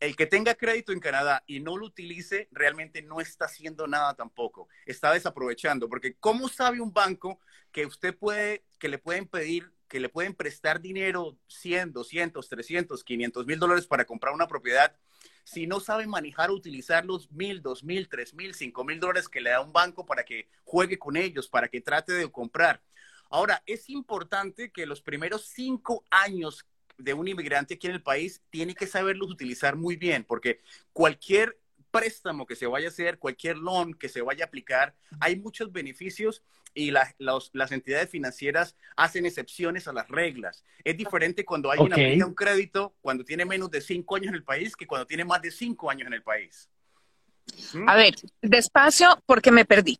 el 0.00 0.16
que 0.16 0.26
tenga 0.26 0.54
crédito 0.54 0.92
en 0.92 1.00
Canadá 1.00 1.42
y 1.46 1.60
no 1.60 1.76
lo 1.76 1.86
utilice, 1.86 2.48
realmente 2.52 3.02
no 3.02 3.20
está 3.20 3.46
haciendo 3.46 3.86
nada 3.86 4.14
tampoco. 4.14 4.68
Está 4.86 5.12
desaprovechando, 5.12 5.88
porque 5.88 6.14
¿cómo 6.14 6.48
sabe 6.48 6.80
un 6.80 6.92
banco 6.92 7.40
que 7.72 7.86
usted 7.86 8.16
puede, 8.16 8.64
que 8.78 8.88
le 8.88 8.98
pueden 8.98 9.26
pedir, 9.26 9.72
que 9.88 10.00
le 10.00 10.08
pueden 10.08 10.34
prestar 10.34 10.80
dinero 10.80 11.36
100, 11.48 11.92
200, 11.92 12.48
300, 12.48 13.02
500 13.02 13.46
mil 13.46 13.58
dólares 13.58 13.86
para 13.86 14.04
comprar 14.04 14.34
una 14.34 14.46
propiedad? 14.46 14.94
Si 15.42 15.66
no 15.66 15.80
sabe 15.80 16.06
manejar 16.06 16.50
o 16.50 16.54
utilizar 16.54 17.04
los 17.04 17.32
mil, 17.32 17.62
dos 17.62 17.82
mil, 17.82 18.08
tres 18.08 18.34
mil, 18.34 18.54
cinco 18.54 18.84
mil 18.84 19.00
dólares 19.00 19.28
que 19.28 19.40
le 19.40 19.50
da 19.50 19.62
un 19.62 19.72
banco 19.72 20.06
para 20.06 20.24
que 20.24 20.48
juegue 20.64 20.98
con 20.98 21.16
ellos, 21.16 21.48
para 21.48 21.68
que 21.68 21.80
trate 21.80 22.12
de 22.12 22.30
comprar. 22.30 22.82
Ahora, 23.30 23.62
es 23.66 23.90
importante 23.90 24.70
que 24.70 24.86
los 24.86 25.02
primeros 25.02 25.46
cinco 25.46 26.04
años 26.10 26.66
de 26.98 27.14
un 27.14 27.28
inmigrante 27.28 27.74
aquí 27.74 27.86
en 27.86 27.94
el 27.94 28.02
país 28.02 28.42
tiene 28.50 28.74
que 28.74 28.86
saberlos 28.86 29.30
utilizar 29.30 29.76
muy 29.76 29.96
bien, 29.96 30.24
porque 30.24 30.60
cualquier 30.92 31.58
préstamo 31.90 32.46
que 32.46 32.54
se 32.54 32.66
vaya 32.66 32.88
a 32.88 32.90
hacer, 32.90 33.18
cualquier 33.18 33.56
loan 33.56 33.94
que 33.94 34.08
se 34.08 34.20
vaya 34.20 34.44
a 34.44 34.48
aplicar, 34.48 34.94
hay 35.20 35.36
muchos 35.36 35.72
beneficios 35.72 36.42
y 36.74 36.90
las 36.90 37.72
entidades 37.72 38.10
financieras 38.10 38.76
hacen 38.96 39.24
excepciones 39.26 39.88
a 39.88 39.92
las 39.92 40.06
reglas. 40.08 40.64
Es 40.84 40.96
diferente 40.96 41.44
cuando 41.44 41.70
alguien 41.70 41.92
aplica 41.92 42.26
un 42.26 42.34
crédito 42.34 42.94
cuando 43.00 43.24
tiene 43.24 43.44
menos 43.44 43.70
de 43.70 43.80
cinco 43.80 44.16
años 44.16 44.28
en 44.28 44.34
el 44.34 44.44
país 44.44 44.76
que 44.76 44.86
cuando 44.86 45.06
tiene 45.06 45.24
más 45.24 45.40
de 45.40 45.50
cinco 45.50 45.90
años 45.90 46.06
en 46.06 46.12
el 46.14 46.22
país. 46.22 46.68
A 47.86 47.96
ver, 47.96 48.14
despacio 48.42 49.22
porque 49.24 49.50
me 49.50 49.64
perdí. 49.64 49.98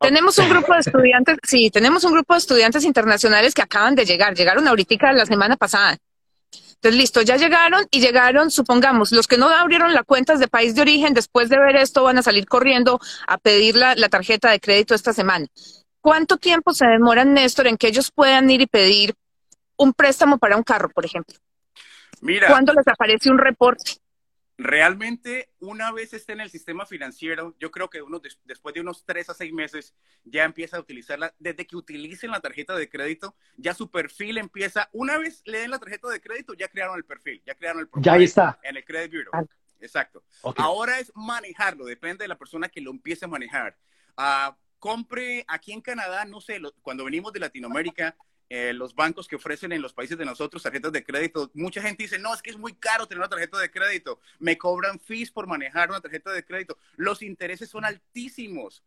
Tenemos 0.00 0.38
un 0.38 0.48
grupo 0.48 0.72
de 0.72 0.80
estudiantes, 0.80 1.38
sí, 1.42 1.68
tenemos 1.70 2.04
un 2.04 2.12
grupo 2.12 2.34
de 2.34 2.38
estudiantes 2.38 2.84
internacionales 2.84 3.52
que 3.52 3.62
acaban 3.62 3.96
de 3.96 4.04
llegar, 4.04 4.34
llegaron 4.34 4.68
ahorita 4.68 5.12
la 5.12 5.26
semana 5.26 5.56
pasada. 5.56 5.98
Entonces, 6.84 7.00
listo, 7.00 7.22
ya 7.22 7.38
llegaron 7.38 7.86
y 7.90 8.00
llegaron, 8.02 8.50
supongamos, 8.50 9.10
los 9.10 9.26
que 9.26 9.38
no 9.38 9.48
abrieron 9.48 9.94
la 9.94 10.02
cuenta 10.02 10.36
de 10.36 10.48
país 10.48 10.74
de 10.74 10.82
origen, 10.82 11.14
después 11.14 11.48
de 11.48 11.58
ver 11.58 11.76
esto 11.76 12.04
van 12.04 12.18
a 12.18 12.22
salir 12.22 12.44
corriendo 12.44 13.00
a 13.26 13.38
pedir 13.38 13.74
la, 13.74 13.94
tarjeta 14.10 14.50
de 14.50 14.60
crédito 14.60 14.94
esta 14.94 15.14
semana. 15.14 15.46
¿Cuánto 16.02 16.36
tiempo 16.36 16.74
se 16.74 16.84
demora, 16.86 17.24
Néstor, 17.24 17.68
en 17.68 17.78
que 17.78 17.88
ellos 17.88 18.10
puedan 18.14 18.50
ir 18.50 18.60
y 18.60 18.66
pedir 18.66 19.14
un 19.78 19.94
préstamo 19.94 20.36
para 20.36 20.58
un 20.58 20.62
carro, 20.62 20.90
por 20.90 21.06
ejemplo? 21.06 21.34
Mira. 22.20 22.48
¿Cuándo 22.48 22.74
les 22.74 22.86
aparece 22.86 23.30
un 23.30 23.38
reporte? 23.38 23.92
Realmente, 24.56 25.50
una 25.58 25.90
vez 25.90 26.14
esté 26.14 26.32
en 26.32 26.40
el 26.40 26.50
sistema 26.50 26.86
financiero, 26.86 27.56
yo 27.58 27.72
creo 27.72 27.90
que 27.90 28.02
uno 28.02 28.20
después 28.44 28.74
de 28.74 28.80
unos 28.80 29.04
tres 29.04 29.28
a 29.28 29.34
seis 29.34 29.52
meses 29.52 29.94
ya 30.24 30.44
empieza 30.44 30.76
a 30.76 30.80
utilizarla. 30.80 31.34
Desde 31.38 31.66
que 31.66 31.76
utilicen 31.76 32.30
la 32.30 32.40
tarjeta 32.40 32.76
de 32.76 32.88
crédito, 32.88 33.34
ya 33.56 33.74
su 33.74 33.90
perfil 33.90 34.38
empieza. 34.38 34.88
Una 34.92 35.18
vez 35.18 35.42
le 35.44 35.58
den 35.58 35.70
la 35.70 35.78
tarjeta 35.78 36.08
de 36.08 36.20
crédito, 36.20 36.54
ya 36.54 36.68
crearon 36.68 36.96
el 36.96 37.04
perfil, 37.04 37.42
ya 37.44 37.54
crearon 37.54 37.80
el 37.80 37.88
perfil. 37.88 38.04
Ya 38.04 38.16
está. 38.16 38.58
En 38.62 38.76
el 38.76 38.84
Credit 38.84 39.10
Bureau. 39.10 39.30
Ah. 39.32 39.44
Exacto. 39.80 40.24
Ahora 40.56 40.98
es 40.98 41.12
manejarlo, 41.14 41.84
depende 41.84 42.24
de 42.24 42.28
la 42.28 42.38
persona 42.38 42.68
que 42.68 42.80
lo 42.80 42.90
empiece 42.90 43.26
a 43.26 43.28
manejar. 43.28 43.76
Uh, 44.16 44.54
compre 44.78 45.44
aquí 45.46 45.72
en 45.72 45.80
Canadá, 45.80 46.24
no 46.24 46.40
sé, 46.40 46.60
cuando 46.80 47.04
venimos 47.04 47.32
de 47.32 47.40
Latinoamérica, 47.40 48.16
eh, 48.50 48.72
los 48.72 48.94
bancos 48.94 49.26
que 49.26 49.36
ofrecen 49.36 49.72
en 49.72 49.82
los 49.82 49.92
países 49.92 50.18
de 50.18 50.24
nosotros 50.24 50.62
tarjetas 50.62 50.92
de 50.92 51.04
crédito, 51.04 51.50
mucha 51.54 51.80
gente 51.82 52.04
dice, 52.04 52.18
no, 52.18 52.34
es 52.34 52.42
que 52.42 52.50
es 52.50 52.58
muy 52.58 52.74
caro 52.74 53.06
tener 53.06 53.20
una 53.20 53.28
tarjeta 53.28 53.58
de 53.58 53.70
crédito, 53.70 54.20
me 54.38 54.58
cobran 54.58 55.00
fees 55.00 55.30
por 55.30 55.46
manejar 55.46 55.90
una 55.90 56.00
tarjeta 56.00 56.32
de 56.32 56.44
crédito, 56.44 56.78
los 56.96 57.22
intereses 57.22 57.70
son 57.70 57.84
altísimos. 57.84 58.84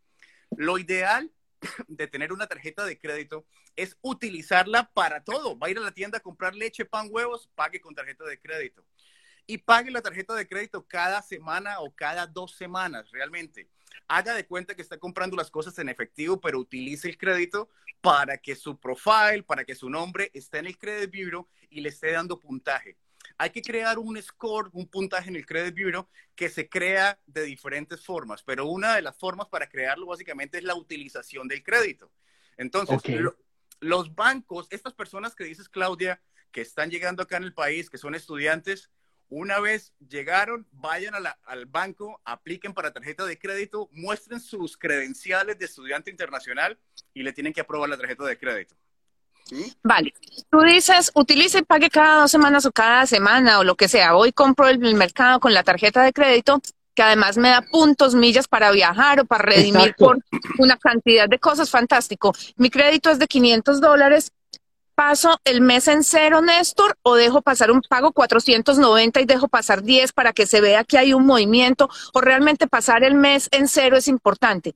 Lo 0.56 0.78
ideal 0.78 1.32
de 1.88 2.08
tener 2.08 2.32
una 2.32 2.48
tarjeta 2.48 2.86
de 2.86 2.98
crédito 2.98 3.46
es 3.76 3.98
utilizarla 4.02 4.92
para 4.94 5.24
todo. 5.24 5.58
Va 5.58 5.68
a 5.68 5.70
ir 5.70 5.78
a 5.78 5.82
la 5.82 5.92
tienda 5.92 6.18
a 6.18 6.22
comprar 6.22 6.56
leche, 6.56 6.86
pan, 6.86 7.08
huevos, 7.10 7.50
pague 7.56 7.82
con 7.82 7.96
tarjeta 7.96 8.26
de 8.26 8.40
crédito. 8.40 8.86
Y 9.46 9.60
pague 9.60 9.92
la 9.92 10.02
tarjeta 10.02 10.36
de 10.36 10.48
crédito 10.48 10.86
cada 10.86 11.22
semana 11.22 11.80
o 11.80 11.94
cada 11.96 12.28
dos 12.28 12.56
semanas, 12.56 13.10
realmente. 13.12 13.70
Haga 14.08 14.34
de 14.34 14.46
cuenta 14.46 14.76
que 14.76 14.82
está 14.82 14.98
comprando 14.98 15.36
las 15.36 15.52
cosas 15.52 15.78
en 15.80 15.90
efectivo, 15.90 16.40
pero 16.40 16.60
utilice 16.60 17.10
el 17.10 17.18
crédito 17.18 17.70
para 18.02 18.38
que 18.38 18.56
su 18.56 18.80
profile, 18.80 19.44
para 19.44 19.66
que 19.66 19.76
su 19.76 19.90
nombre 19.90 20.32
esté 20.34 20.60
en 20.60 20.68
el 20.68 20.78
Credit 20.78 21.12
Bureau 21.12 21.48
y 21.70 21.82
le 21.82 21.90
esté 21.90 22.12
dando 22.12 22.40
puntaje 22.40 22.98
hay 23.38 23.50
que 23.50 23.62
crear 23.62 24.00
un 24.00 24.22
score, 24.22 24.70
un 24.74 24.88
puntaje 24.88 25.30
en 25.30 25.36
el 25.36 25.46
Credit 25.46 25.74
Bureau 25.74 26.08
que 26.36 26.50
se 26.50 26.70
crea 26.70 27.20
de 27.26 27.44
diferentes 27.44 28.04
formas, 28.04 28.44
pero 28.44 28.66
una 28.68 28.96
de 28.96 29.02
las 29.02 29.18
formas 29.18 29.48
para 29.48 29.70
crearlo 29.70 30.08
básicamente 30.08 30.58
es 30.58 30.64
la 30.64 30.76
utilización 30.76 31.48
del 31.48 31.64
crédito. 31.64 32.12
Entonces, 32.58 33.00
los 33.80 34.16
bancos, 34.16 34.68
estas 34.72 34.94
personas 34.94 35.36
que 35.36 35.44
dices, 35.44 35.70
Claudia, 35.70 36.22
que 36.52 36.62
están 36.62 36.90
llegando 36.90 37.22
acá 37.22 37.38
en 37.38 37.44
el 37.44 37.54
país, 37.54 37.90
que 37.90 37.98
son 37.98 38.16
estudiantes, 38.16 38.90
una 39.30 39.60
vez 39.60 39.94
llegaron, 40.08 40.68
vayan 40.72 41.14
al 41.16 41.66
banco, 41.66 42.22
apliquen 42.24 42.74
para 42.74 42.94
tarjeta 42.94 43.26
de 43.26 43.38
crédito, 43.38 43.90
muestren 43.92 44.40
sus 44.40 44.78
credenciales 44.78 45.60
de 45.60 45.66
estudiante 45.66 46.10
internacional 46.10 46.78
y 47.14 47.24
le 47.24 47.34
tienen 47.34 47.54
que 47.54 47.62
aprobar 47.62 47.90
la 47.90 47.98
tarjeta 47.98 48.26
de 48.26 48.38
crédito. 48.38 48.76
Vale, 49.84 50.14
tú 50.50 50.60
dices, 50.62 51.12
utilice 51.16 51.60
y 51.60 51.62
pague 51.64 51.90
cada 51.90 52.22
dos 52.22 52.32
semanas 52.32 52.66
o 52.66 52.72
cada 52.72 53.06
semana 53.06 53.60
o 53.60 53.64
lo 53.64 53.76
que 53.76 53.88
sea. 53.88 54.16
Hoy 54.16 54.32
compro 54.32 54.68
el, 54.68 54.80
mercado 54.96 55.40
con 55.40 55.54
la 55.54 55.64
tarjeta 55.64 56.04
de 56.04 56.14
crédito 56.14 56.62
que 56.94 57.04
además 57.04 57.38
me 57.38 57.50
da 57.50 57.62
puntos, 57.62 58.16
millas 58.16 58.48
para 58.48 58.72
viajar 58.72 59.20
o 59.20 59.26
para 59.26 59.44
redimir 59.44 59.94
por 59.96 60.18
una 60.58 60.78
cantidad 60.78 61.30
de 61.30 61.38
cosas. 61.38 61.70
Fantástico. 61.70 62.34
Mi 62.56 62.72
crédito 62.72 63.12
es 63.12 63.20
de 63.20 63.28
500 63.28 63.80
dólares. 63.80 64.32
¿Paso 64.98 65.40
el 65.44 65.62
mes 65.62 65.88
en 65.90 66.04
cero, 66.04 66.42
Néstor, 66.42 66.98
o 67.04 67.14
dejo 67.14 67.44
pasar 67.44 67.70
un 67.70 67.82
pago 67.82 68.12
490 68.14 69.22
y 69.22 69.26
dejo 69.26 69.48
pasar 69.48 69.84
10 69.84 70.12
para 70.12 70.34
que 70.34 70.48
se 70.48 70.60
vea 70.60 70.84
que 70.84 70.98
hay 70.98 71.14
un 71.14 71.24
movimiento? 71.24 71.88
¿O 72.16 72.20
realmente 72.20 72.66
pasar 72.66 73.04
el 73.04 73.14
mes 73.14 73.48
en 73.52 73.68
cero 73.68 73.96
es 73.96 74.08
importante? 74.08 74.74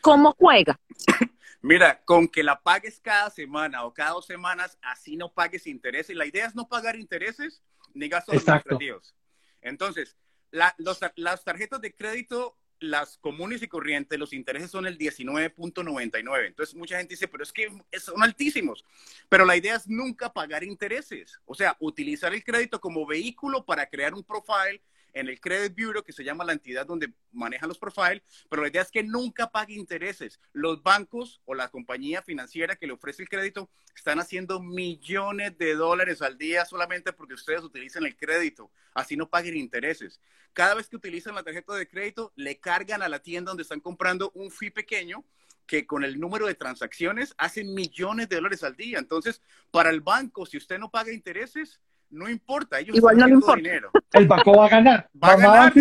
¿Cómo 0.00 0.36
juega? 0.38 0.78
Mira, 1.60 2.00
con 2.04 2.28
que 2.28 2.44
la 2.44 2.62
pagues 2.62 3.00
cada 3.00 3.30
semana 3.30 3.84
o 3.84 3.92
cada 3.92 4.10
dos 4.10 4.26
semanas, 4.26 4.78
así 4.80 5.16
no 5.16 5.32
pagues 5.32 5.66
intereses. 5.66 6.14
La 6.14 6.26
idea 6.26 6.46
es 6.46 6.54
no 6.54 6.68
pagar 6.68 6.94
intereses 6.94 7.60
ni 7.94 8.08
gastos 8.08 8.36
administrativos. 8.36 9.16
Entonces, 9.60 10.16
las 10.52 11.42
tarjetas 11.42 11.80
de 11.80 11.92
crédito, 11.92 12.56
las 12.84 13.18
comunes 13.18 13.62
y 13.62 13.68
corrientes, 13.68 14.18
los 14.18 14.32
intereses 14.32 14.70
son 14.70 14.86
el 14.86 14.98
19.99. 14.98 16.46
Entonces, 16.46 16.74
mucha 16.74 16.98
gente 16.98 17.14
dice, 17.14 17.28
pero 17.28 17.42
es 17.42 17.52
que 17.52 17.70
son 17.98 18.22
altísimos. 18.22 18.84
Pero 19.28 19.44
la 19.44 19.56
idea 19.56 19.76
es 19.76 19.88
nunca 19.88 20.32
pagar 20.32 20.64
intereses. 20.64 21.40
O 21.44 21.54
sea, 21.54 21.76
utilizar 21.80 22.34
el 22.34 22.44
crédito 22.44 22.80
como 22.80 23.06
vehículo 23.06 23.64
para 23.64 23.88
crear 23.88 24.14
un 24.14 24.24
profile 24.24 24.82
en 25.14 25.28
el 25.28 25.40
Credit 25.40 25.74
Bureau, 25.74 26.02
que 26.02 26.12
se 26.12 26.24
llama 26.24 26.44
la 26.44 26.52
entidad 26.52 26.86
donde 26.86 27.12
manejan 27.32 27.68
los 27.68 27.78
profiles, 27.78 28.22
pero 28.50 28.62
la 28.62 28.68
idea 28.68 28.82
es 28.82 28.90
que 28.90 29.02
nunca 29.02 29.50
pague 29.50 29.74
intereses. 29.74 30.40
Los 30.52 30.82
bancos 30.82 31.40
o 31.44 31.54
la 31.54 31.68
compañía 31.68 32.22
financiera 32.22 32.76
que 32.76 32.86
le 32.86 32.92
ofrece 32.92 33.22
el 33.22 33.28
crédito 33.28 33.70
están 33.96 34.18
haciendo 34.18 34.60
millones 34.60 35.56
de 35.56 35.74
dólares 35.74 36.20
al 36.20 36.36
día 36.36 36.64
solamente 36.64 37.12
porque 37.12 37.34
ustedes 37.34 37.62
utilizan 37.62 38.04
el 38.04 38.16
crédito, 38.16 38.70
así 38.92 39.16
no 39.16 39.30
paguen 39.30 39.56
intereses. 39.56 40.20
Cada 40.52 40.74
vez 40.74 40.88
que 40.88 40.96
utilizan 40.96 41.34
la 41.34 41.42
tarjeta 41.42 41.74
de 41.74 41.88
crédito, 41.88 42.32
le 42.36 42.58
cargan 42.58 43.02
a 43.02 43.08
la 43.08 43.20
tienda 43.20 43.50
donde 43.50 43.62
están 43.62 43.80
comprando 43.80 44.30
un 44.34 44.50
fee 44.50 44.70
pequeño 44.70 45.24
que 45.66 45.86
con 45.86 46.04
el 46.04 46.20
número 46.20 46.46
de 46.46 46.54
transacciones 46.54 47.34
hacen 47.38 47.74
millones 47.74 48.28
de 48.28 48.36
dólares 48.36 48.62
al 48.62 48.76
día. 48.76 48.98
Entonces, 48.98 49.40
para 49.70 49.90
el 49.90 50.00
banco, 50.00 50.46
si 50.46 50.56
usted 50.56 50.78
no 50.78 50.90
paga 50.90 51.12
intereses, 51.12 51.80
no 52.14 52.28
importa, 52.28 52.78
ellos 52.78 52.96
Igual 52.96 53.16
no 53.16 53.26
le 53.26 53.34
importa. 53.34 53.56
Dinero. 53.56 53.90
El 54.12 54.28
banco 54.28 54.56
va 54.56 54.66
a 54.66 54.68
ganar. 54.68 55.10
Va 55.22 55.32
a 55.32 55.36
ganar 55.36 55.72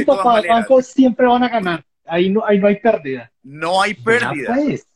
bancos 0.48 0.88
siempre 0.88 1.26
van 1.28 1.44
a 1.44 1.50
ganar. 1.50 1.86
Ahí 2.06 2.30
no, 2.30 2.44
ahí 2.46 2.60
no 2.60 2.68
hay 2.68 2.80
pérdida. 2.80 3.32
No 3.44 3.82
hay 3.82 3.94
pérdida. 3.94 4.56
Pues. 4.56 4.88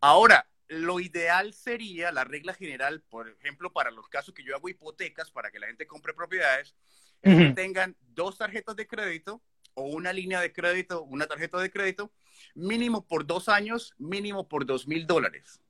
Ahora, 0.00 0.46
lo 0.68 1.00
ideal 1.00 1.52
sería, 1.52 2.12
la 2.12 2.24
regla 2.24 2.54
general, 2.54 3.02
por 3.08 3.28
ejemplo, 3.28 3.72
para 3.72 3.90
los 3.90 4.08
casos 4.08 4.34
que 4.34 4.44
yo 4.44 4.54
hago 4.54 4.68
hipotecas, 4.68 5.30
para 5.30 5.50
que 5.50 5.58
la 5.58 5.66
gente 5.66 5.86
compre 5.86 6.14
propiedades, 6.14 6.74
es 7.22 7.36
que 7.36 7.50
tengan 7.54 7.96
dos 8.14 8.38
tarjetas 8.38 8.76
de 8.76 8.86
crédito 8.86 9.42
o 9.74 9.84
una 9.86 10.12
línea 10.12 10.40
de 10.40 10.52
crédito, 10.52 11.02
una 11.02 11.26
tarjeta 11.26 11.58
de 11.58 11.70
crédito, 11.70 12.12
mínimo 12.54 13.04
por 13.06 13.26
dos 13.26 13.48
años, 13.48 13.94
mínimo 13.98 14.46
por 14.46 14.64
dos 14.64 14.86
mil 14.86 15.06
dólares. 15.06 15.60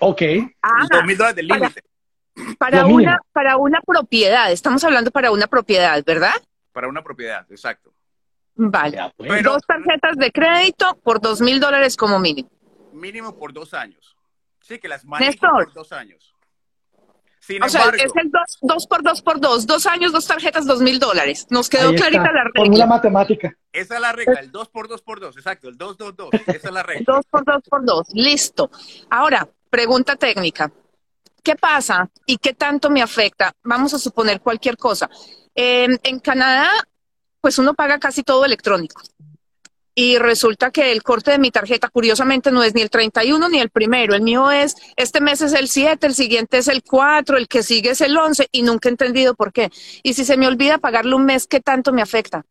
Ok. 0.00 0.22
dos 0.90 1.04
mil 1.04 1.16
dólares 1.16 1.36
de 1.36 1.42
límite. 1.42 1.82
Para 2.58 2.86
una, 2.86 3.20
para 3.32 3.56
una 3.56 3.80
propiedad, 3.80 4.50
estamos 4.52 4.82
hablando 4.84 5.10
para 5.10 5.30
una 5.30 5.46
propiedad, 5.46 6.02
¿verdad? 6.04 6.34
Para 6.72 6.88
una 6.88 7.02
propiedad, 7.02 7.46
exacto. 7.50 7.92
Vale. 8.54 9.12
Pues. 9.16 9.42
dos 9.44 9.62
tarjetas 9.66 10.16
de 10.16 10.32
crédito 10.32 10.98
por 11.04 11.20
dos 11.20 11.40
mil 11.40 11.60
dólares 11.60 11.96
como 11.96 12.18
mínimo. 12.18 12.50
Mínimo 12.92 13.38
por 13.38 13.52
dos 13.52 13.72
años. 13.72 14.16
Sí, 14.60 14.78
que 14.78 14.88
las 14.88 15.04
manejen 15.04 15.38
por 15.38 15.72
dos 15.72 15.92
años. 15.92 16.34
o 17.62 17.68
sea, 17.68 17.90
es 17.90 18.12
el 18.16 18.30
dos, 18.60 18.86
por 18.88 19.02
dos 19.04 19.22
por 19.22 19.40
dos. 19.40 19.64
Dos 19.66 19.86
años, 19.86 20.12
dos 20.12 20.26
tarjetas, 20.26 20.66
dos 20.66 20.80
mil 20.80 20.98
dólares. 20.98 21.46
Nos 21.50 21.68
quedó 21.68 21.94
clarita 21.94 22.32
la 22.32 22.44
regla. 22.44 22.64
Fórmula 22.64 22.86
matemática. 22.86 23.56
Esa 23.72 23.94
es 23.94 24.00
la 24.00 24.12
regla, 24.12 24.40
el 24.40 24.50
dos 24.50 24.68
por 24.68 24.88
dos 24.88 25.02
por 25.02 25.20
dos, 25.20 25.36
exacto, 25.36 25.68
el 25.68 25.78
dos, 25.78 25.96
dos, 25.96 26.16
dos. 26.16 26.30
Esa 26.32 26.68
es 26.68 26.72
la 26.72 26.82
regla. 26.82 27.04
dos 27.14 27.24
por 27.30 27.44
dos 27.44 27.62
por 27.68 27.84
dos, 27.84 28.08
listo. 28.12 28.70
Ahora, 29.08 29.48
pregunta 29.70 30.16
técnica. 30.16 30.72
¿Qué 31.42 31.56
pasa 31.56 32.10
y 32.26 32.38
qué 32.38 32.54
tanto 32.54 32.90
me 32.90 33.02
afecta? 33.02 33.52
Vamos 33.62 33.94
a 33.94 33.98
suponer 33.98 34.40
cualquier 34.40 34.76
cosa. 34.76 35.08
en 35.54 36.20
Canadá, 36.20 36.68
pues 37.40 37.58
uno 37.58 37.74
paga 37.74 37.98
casi 37.98 38.22
todo 38.22 38.44
electrónico. 38.44 39.02
Y 40.00 40.16
resulta 40.16 40.70
que 40.70 40.92
el 40.92 41.02
corte 41.02 41.32
de 41.32 41.40
mi 41.40 41.50
tarjeta, 41.50 41.88
curiosamente, 41.88 42.52
no 42.52 42.62
es 42.62 42.72
ni 42.72 42.82
el 42.82 42.88
31 42.88 43.48
ni 43.48 43.58
el 43.58 43.68
primero. 43.68 44.14
El 44.14 44.22
mío 44.22 44.48
es, 44.48 44.76
este 44.94 45.20
mes 45.20 45.40
es 45.40 45.52
el 45.54 45.66
7, 45.66 46.06
el 46.06 46.14
siguiente 46.14 46.58
es 46.58 46.68
el 46.68 46.84
4, 46.84 47.36
el 47.36 47.48
que 47.48 47.64
sigue 47.64 47.90
es 47.90 48.00
el 48.00 48.16
11 48.16 48.46
y 48.52 48.62
nunca 48.62 48.88
he 48.88 48.92
entendido 48.92 49.34
por 49.34 49.52
qué. 49.52 49.72
Y 50.04 50.14
si 50.14 50.24
se 50.24 50.36
me 50.36 50.46
olvida 50.46 50.78
pagarle 50.78 51.16
un 51.16 51.24
mes, 51.24 51.48
¿qué 51.48 51.58
tanto 51.58 51.92
me 51.92 52.00
afecta? 52.00 52.46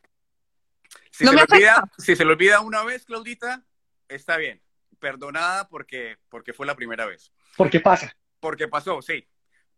Si, 1.10 1.24
se, 1.24 1.32
me 1.32 1.40
olvida, 1.40 1.84
si 1.96 2.16
se 2.16 2.24
le 2.26 2.32
olvida 2.32 2.60
una 2.60 2.84
vez, 2.84 3.06
Claudita, 3.06 3.64
está 4.08 4.36
bien. 4.36 4.60
Perdonada 4.98 5.68
porque, 5.70 6.18
porque 6.28 6.52
fue 6.52 6.66
la 6.66 6.74
primera 6.74 7.06
vez. 7.06 7.32
¿Por 7.56 7.70
qué 7.70 7.80
pasa? 7.80 8.14
Porque 8.40 8.68
pasó, 8.68 9.02
sí. 9.02 9.26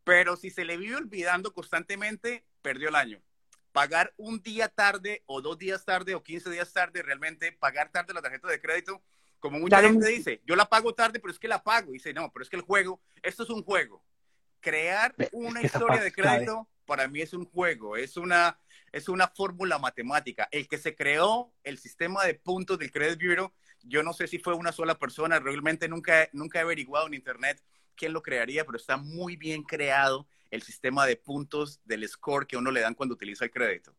Pero 0.05 0.37
si 0.37 0.51
se 0.51 0.65
le 0.65 0.77
vive 0.77 0.97
olvidando 0.97 1.53
constantemente, 1.53 2.45
perdió 2.63 2.89
el 2.89 2.97
año. 2.97 3.23
Pagar 3.73 4.13
un 4.17 4.43
día 4.43 4.69
tarde 4.69 5.23
o 5.27 5.41
dos 5.41 5.59
días 5.59 5.85
tarde 5.85 6.15
o 6.15 6.23
15 6.23 6.51
días 6.51 6.73
tarde, 6.73 7.03
realmente 7.03 7.53
pagar 7.53 7.91
tarde 7.93 8.13
la 8.13 8.23
tarjeta 8.23 8.49
de 8.49 8.61
crédito, 8.61 9.03
como 9.41 9.59
mucha 9.59 9.81
gente 9.81 10.07
dice, 10.07 10.43
yo 10.47 10.55
la 10.55 10.67
pago 10.67 10.95
tarde, 10.95 11.19
pero 11.19 11.33
es 11.33 11.39
que 11.39 11.49
la 11.49 11.63
pago. 11.63 11.91
Y 11.91 11.95
dice, 11.95 12.13
no, 12.13 12.31
pero 12.33 12.43
es 12.43 12.51
que 12.51 12.57
el 12.57 12.63
juego, 12.63 13.01
esto 13.23 13.43
es 13.43 13.51
un 13.51 13.63
juego. 13.63 14.05
Crear 14.61 15.15
una 15.33 15.63
historia 15.63 16.03
de 16.03 16.13
crédito 16.13 16.69
para 16.85 17.09
mí 17.09 17.23
es 17.23 17.33
un 17.33 17.47
juego, 17.47 17.97
es 17.97 18.17
una, 18.17 18.61
es 18.93 19.09
una 19.09 19.29
fórmula 19.29 19.79
matemática. 19.79 20.49
El 20.51 20.69
que 20.69 20.77
se 20.77 20.95
creó 20.95 21.55
el 21.65 21.79
sistema 21.79 22.25
de 22.25 22.35
puntos 22.35 22.79
del 22.79 22.91
Credit 22.91 23.19
Bureau, 23.19 23.53
yo 23.83 24.03
no 24.03 24.13
sé 24.13 24.27
si 24.27 24.39
fue 24.39 24.55
una 24.55 24.73
sola 24.73 24.99
persona, 24.99 25.39
realmente 25.39 25.89
nunca, 25.89 26.29
nunca 26.33 26.59
he 26.59 26.63
averiguado 26.63 27.07
en 27.07 27.15
Internet 27.15 27.63
quién 28.01 28.15
lo 28.15 28.23
crearía, 28.23 28.65
pero 28.65 28.79
está 28.79 28.97
muy 28.97 29.37
bien 29.37 29.63
creado 29.63 30.27
el 30.51 30.63
sistema 30.63 31.05
de 31.05 31.17
puntos 31.17 31.81
del 31.85 32.09
score 32.09 32.47
que 32.47 32.57
uno 32.57 32.71
le 32.71 32.81
dan 32.81 32.95
cuando 32.95 33.15
utiliza 33.15 33.45
el 33.45 33.51
crédito. 33.51 33.95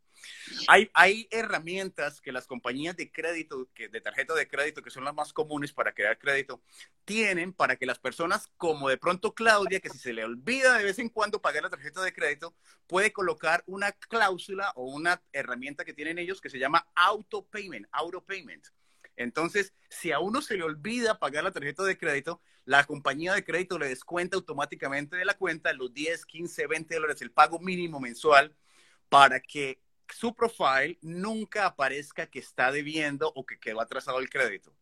Hay, 0.67 0.89
hay 0.93 1.27
herramientas 1.29 2.19
que 2.19 2.31
las 2.31 2.47
compañías 2.47 2.97
de 2.97 3.11
crédito, 3.11 3.69
que, 3.75 3.89
de 3.89 4.01
tarjeta 4.01 4.33
de 4.33 4.47
crédito, 4.47 4.81
que 4.81 4.89
son 4.89 5.05
las 5.05 5.13
más 5.13 5.33
comunes 5.33 5.71
para 5.71 5.93
crear 5.93 6.17
crédito, 6.17 6.61
tienen 7.05 7.53
para 7.53 7.75
que 7.75 7.85
las 7.85 7.99
personas, 7.99 8.49
como 8.57 8.89
de 8.89 8.97
pronto 8.97 9.35
Claudia, 9.35 9.79
que 9.79 9.89
si 9.89 9.99
se 9.99 10.13
le 10.13 10.25
olvida 10.25 10.79
de 10.79 10.83
vez 10.83 10.97
en 10.97 11.09
cuando 11.09 11.41
pagar 11.41 11.63
la 11.63 11.69
tarjeta 11.69 12.01
de 12.01 12.13
crédito, 12.13 12.55
puede 12.87 13.13
colocar 13.13 13.63
una 13.67 13.91
cláusula 13.91 14.71
o 14.75 14.85
una 14.85 15.21
herramienta 15.31 15.85
que 15.85 15.93
tienen 15.93 16.17
ellos 16.17 16.41
que 16.41 16.49
se 16.49 16.59
llama 16.59 16.87
auto 16.95 17.45
payment, 17.45 17.87
auto 17.91 18.23
payment. 18.23 18.67
Entonces, 19.15 19.73
si 19.89 20.11
a 20.11 20.19
uno 20.19 20.41
se 20.41 20.57
le 20.57 20.63
olvida 20.63 21.19
pagar 21.19 21.43
la 21.43 21.51
tarjeta 21.51 21.83
de 21.83 21.97
crédito, 21.97 22.41
la 22.65 22.85
compañía 22.85 23.33
de 23.33 23.43
crédito 23.43 23.77
le 23.77 23.87
descuenta 23.89 24.37
automáticamente 24.37 25.15
de 25.17 25.25
la 25.25 25.37
cuenta 25.37 25.73
los 25.73 25.93
10, 25.93 26.25
15, 26.25 26.67
20 26.67 26.95
dólares, 26.95 27.21
el 27.21 27.31
pago 27.31 27.59
mínimo 27.59 27.99
mensual, 27.99 28.55
para 29.09 29.39
que 29.39 29.81
su 30.09 30.35
profile 30.35 30.97
nunca 31.01 31.65
aparezca 31.65 32.27
que 32.27 32.39
está 32.39 32.71
debiendo 32.71 33.31
o 33.35 33.45
que 33.45 33.59
quedó 33.59 33.81
atrasado 33.81 34.19
el 34.19 34.29
crédito. 34.29 34.73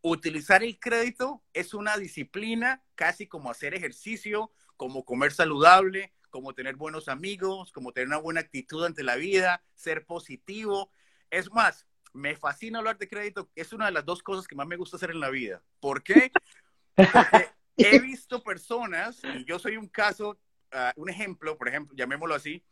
Utilizar 0.00 0.62
el 0.62 0.78
crédito 0.78 1.42
es 1.52 1.74
una 1.74 1.96
disciplina 1.96 2.82
casi 2.94 3.26
como 3.26 3.50
hacer 3.50 3.74
ejercicio, 3.74 4.52
como 4.76 5.04
comer 5.04 5.32
saludable, 5.32 6.12
como 6.30 6.54
tener 6.54 6.76
buenos 6.76 7.08
amigos, 7.08 7.72
como 7.72 7.92
tener 7.92 8.08
una 8.08 8.18
buena 8.18 8.40
actitud 8.40 8.84
ante 8.84 9.02
la 9.02 9.16
vida, 9.16 9.62
ser 9.74 10.06
positivo. 10.06 10.90
Es 11.30 11.50
más, 11.50 11.86
me 12.12 12.36
fascina 12.36 12.78
hablar 12.78 12.98
de 12.98 13.08
crédito, 13.08 13.50
es 13.54 13.72
una 13.72 13.86
de 13.86 13.92
las 13.92 14.04
dos 14.04 14.22
cosas 14.22 14.46
que 14.46 14.54
más 14.54 14.66
me 14.66 14.76
gusta 14.76 14.96
hacer 14.96 15.10
en 15.10 15.20
la 15.20 15.30
vida. 15.30 15.62
¿Por 15.80 16.02
qué? 16.02 16.32
Porque 16.94 17.50
he 17.76 17.98
visto 18.00 18.42
personas, 18.42 19.20
y 19.36 19.44
yo 19.44 19.58
soy 19.58 19.76
un 19.76 19.88
caso, 19.88 20.38
ah, 20.72 20.92
un 20.96 21.08
ejemplo, 21.08 21.56
por 21.56 21.68
ejemplo, 21.68 21.94
llamémoslo 21.96 22.34
así, 22.34 22.64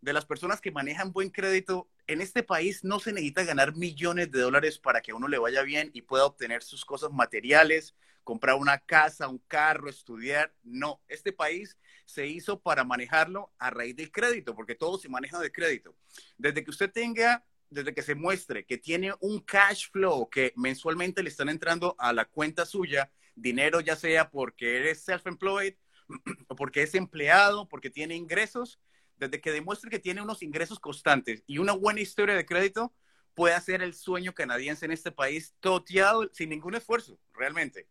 de 0.00 0.12
las 0.12 0.24
personas 0.24 0.60
que 0.60 0.70
manejan 0.70 1.12
buen 1.12 1.30
crédito. 1.30 1.88
En 2.06 2.20
este 2.20 2.42
país 2.42 2.84
no 2.84 3.00
se 3.00 3.12
necesita 3.12 3.44
ganar 3.44 3.74
millones 3.74 4.30
de 4.30 4.40
dólares 4.40 4.78
para 4.78 5.00
que 5.00 5.12
a 5.12 5.14
uno 5.14 5.28
le 5.28 5.38
vaya 5.38 5.62
bien 5.62 5.90
y 5.94 6.02
pueda 6.02 6.26
obtener 6.26 6.62
sus 6.62 6.84
cosas 6.84 7.10
materiales, 7.12 7.94
comprar 8.22 8.56
una 8.56 8.78
casa, 8.78 9.28
un 9.28 9.38
carro, 9.38 9.88
estudiar. 9.88 10.54
No, 10.62 11.00
este 11.08 11.32
país 11.32 11.76
se 12.04 12.26
hizo 12.26 12.60
para 12.60 12.84
manejarlo 12.84 13.52
a 13.58 13.70
raíz 13.70 13.96
del 13.96 14.12
crédito, 14.12 14.54
porque 14.54 14.74
todo 14.74 14.98
se 14.98 15.08
maneja 15.08 15.40
de 15.40 15.50
crédito. 15.50 15.96
Desde 16.38 16.62
que 16.62 16.70
usted 16.70 16.90
tenga, 16.90 17.44
desde 17.70 17.94
que 17.94 18.02
se 18.02 18.14
muestre 18.14 18.64
que 18.64 18.78
tiene 18.78 19.12
un 19.20 19.40
cash 19.40 19.90
flow 19.90 20.28
que 20.30 20.52
mensualmente 20.56 21.22
le 21.22 21.28
están 21.28 21.48
entrando 21.48 21.96
a 21.98 22.12
la 22.12 22.24
cuenta 22.24 22.64
suya, 22.64 23.10
dinero 23.34 23.80
ya 23.80 23.96
sea 23.96 24.30
porque 24.30 24.76
eres 24.76 25.04
self-employed 25.04 25.74
o 26.48 26.56
porque 26.56 26.82
es 26.82 26.94
empleado, 26.94 27.68
porque 27.68 27.90
tiene 27.90 28.14
ingresos, 28.14 28.80
desde 29.16 29.40
que 29.40 29.52
demuestre 29.52 29.90
que 29.90 29.98
tiene 29.98 30.22
unos 30.22 30.42
ingresos 30.42 30.78
constantes 30.78 31.42
y 31.46 31.58
una 31.58 31.72
buena 31.72 32.00
historia 32.00 32.34
de 32.34 32.46
crédito, 32.46 32.94
puede 33.34 33.54
hacer 33.54 33.82
el 33.82 33.94
sueño 33.94 34.34
canadiense 34.34 34.86
en 34.86 34.92
este 34.92 35.12
país 35.12 35.54
toteado 35.60 36.28
sin 36.32 36.50
ningún 36.50 36.74
esfuerzo, 36.74 37.18
realmente. 37.34 37.86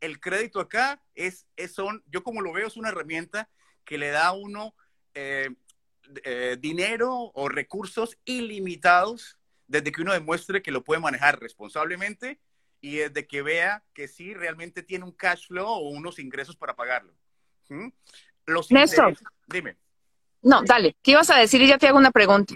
El 0.00 0.20
crédito 0.20 0.60
acá 0.60 1.02
es, 1.14 1.46
es 1.56 1.72
son, 1.72 2.02
yo 2.06 2.22
como 2.22 2.42
lo 2.42 2.52
veo, 2.52 2.66
es 2.66 2.76
una 2.76 2.90
herramienta 2.90 3.48
que 3.84 3.98
le 3.98 4.10
da 4.10 4.28
a 4.28 4.32
uno 4.32 4.74
eh, 5.14 5.50
eh, 6.24 6.56
dinero 6.58 7.30
o 7.34 7.48
recursos 7.48 8.18
ilimitados 8.24 9.38
desde 9.66 9.92
que 9.92 10.02
uno 10.02 10.12
demuestre 10.12 10.62
que 10.62 10.72
lo 10.72 10.82
puede 10.82 11.00
manejar 11.00 11.38
responsablemente 11.40 12.40
y 12.80 12.96
desde 12.96 13.26
que 13.26 13.42
vea 13.42 13.84
que 13.94 14.08
sí 14.08 14.34
realmente 14.34 14.82
tiene 14.82 15.04
un 15.04 15.12
cash 15.12 15.46
flow 15.46 15.68
o 15.68 15.90
unos 15.90 16.18
ingresos 16.18 16.56
para 16.56 16.74
pagarlo. 16.74 17.14
¿Mm? 17.68 17.88
Los 18.46 18.70
Néstor. 18.70 19.16
Dime. 19.46 19.76
No, 20.42 20.62
dale, 20.64 20.96
¿qué 21.02 21.12
ibas 21.12 21.30
a 21.30 21.38
decir? 21.38 21.60
Y 21.60 21.68
ya 21.68 21.78
te 21.78 21.86
hago 21.86 21.98
una 21.98 22.10
pregunta. 22.10 22.54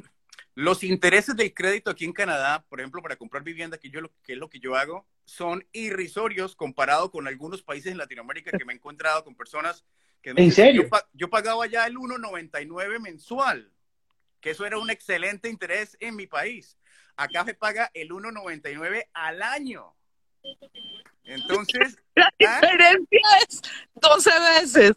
Los 0.54 0.84
intereses 0.84 1.36
del 1.36 1.52
crédito 1.52 1.90
aquí 1.90 2.04
en 2.04 2.12
Canadá, 2.12 2.64
por 2.68 2.80
ejemplo, 2.80 3.02
para 3.02 3.16
comprar 3.16 3.42
vivienda, 3.42 3.76
que, 3.76 3.90
yo 3.90 4.00
que 4.22 4.34
es 4.34 4.38
lo 4.38 4.48
que 4.48 4.60
yo 4.60 4.76
hago, 4.76 5.06
son 5.24 5.66
irrisorios 5.72 6.54
comparado 6.54 7.10
con 7.10 7.26
algunos 7.26 7.62
países 7.62 7.92
en 7.92 7.98
Latinoamérica 7.98 8.56
que 8.56 8.64
me 8.64 8.72
he 8.72 8.76
encontrado 8.76 9.24
con 9.24 9.34
personas 9.34 9.84
que... 10.24 10.42
¿En 10.42 10.50
serio? 10.50 10.88
Yo, 10.90 10.98
yo 11.12 11.30
pagaba 11.30 11.66
ya 11.66 11.86
el 11.86 11.96
1,99 11.96 12.98
mensual, 12.98 13.70
que 14.40 14.50
eso 14.50 14.64
era 14.64 14.78
un 14.78 14.90
excelente 14.90 15.48
interés 15.48 15.96
en 16.00 16.16
mi 16.16 16.26
país. 16.26 16.78
Acá 17.16 17.44
se 17.44 17.54
paga 17.54 17.90
el 17.94 18.08
1,99 18.08 19.04
al 19.12 19.42
año. 19.42 19.94
Entonces. 21.24 21.98
La 22.14 22.26
¿ah? 22.26 22.60
diferencia 22.60 23.20
es 23.48 23.62
12 23.94 24.30
veces. 24.60 24.92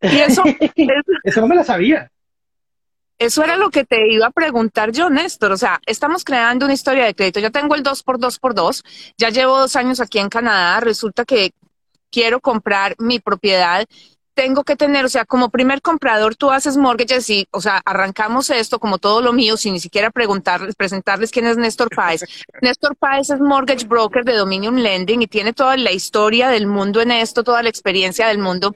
Y 0.00 0.18
eso. 0.18 0.42
eso 1.24 1.40
no 1.40 1.46
me 1.46 1.56
la 1.56 1.64
sabía. 1.64 2.10
Eso 3.18 3.44
era 3.44 3.56
lo 3.56 3.70
que 3.70 3.84
te 3.84 4.10
iba 4.10 4.26
a 4.26 4.30
preguntar 4.30 4.90
yo, 4.90 5.10
Néstor. 5.10 5.52
O 5.52 5.56
sea, 5.56 5.80
estamos 5.86 6.24
creando 6.24 6.64
una 6.64 6.74
historia 6.74 7.04
de 7.04 7.14
crédito. 7.14 7.40
Yo 7.40 7.52
tengo 7.52 7.74
el 7.74 7.82
2x2x2. 7.82 8.84
Ya 9.16 9.28
llevo 9.28 9.58
dos 9.58 9.76
años 9.76 10.00
aquí 10.00 10.18
en 10.18 10.28
Canadá. 10.28 10.80
Resulta 10.80 11.24
que 11.24 11.52
quiero 12.10 12.40
comprar 12.40 12.94
mi 12.98 13.20
propiedad 13.20 13.86
tengo 14.34 14.64
que 14.64 14.76
tener, 14.76 15.04
o 15.04 15.08
sea, 15.08 15.24
como 15.24 15.50
primer 15.50 15.82
comprador, 15.82 16.36
tú 16.36 16.50
haces 16.50 16.76
mortgages 16.76 17.28
y, 17.30 17.46
o 17.50 17.60
sea, 17.60 17.82
arrancamos 17.84 18.50
esto 18.50 18.78
como 18.78 18.98
todo 18.98 19.20
lo 19.20 19.32
mío 19.32 19.56
sin 19.56 19.74
ni 19.74 19.80
siquiera 19.80 20.10
preguntarles, 20.10 20.74
presentarles 20.74 21.30
quién 21.30 21.46
es 21.46 21.56
Néstor 21.56 21.90
Páez. 21.94 22.22
Néstor 22.62 22.96
Páez 22.96 23.30
es 23.30 23.40
mortgage 23.40 23.86
broker 23.86 24.24
de 24.24 24.34
Dominion 24.34 24.82
Lending 24.82 25.22
y 25.22 25.26
tiene 25.26 25.52
toda 25.52 25.76
la 25.76 25.92
historia 25.92 26.48
del 26.48 26.66
mundo 26.66 27.00
en 27.00 27.10
esto, 27.10 27.44
toda 27.44 27.62
la 27.62 27.68
experiencia 27.68 28.26
del 28.28 28.38
mundo. 28.38 28.74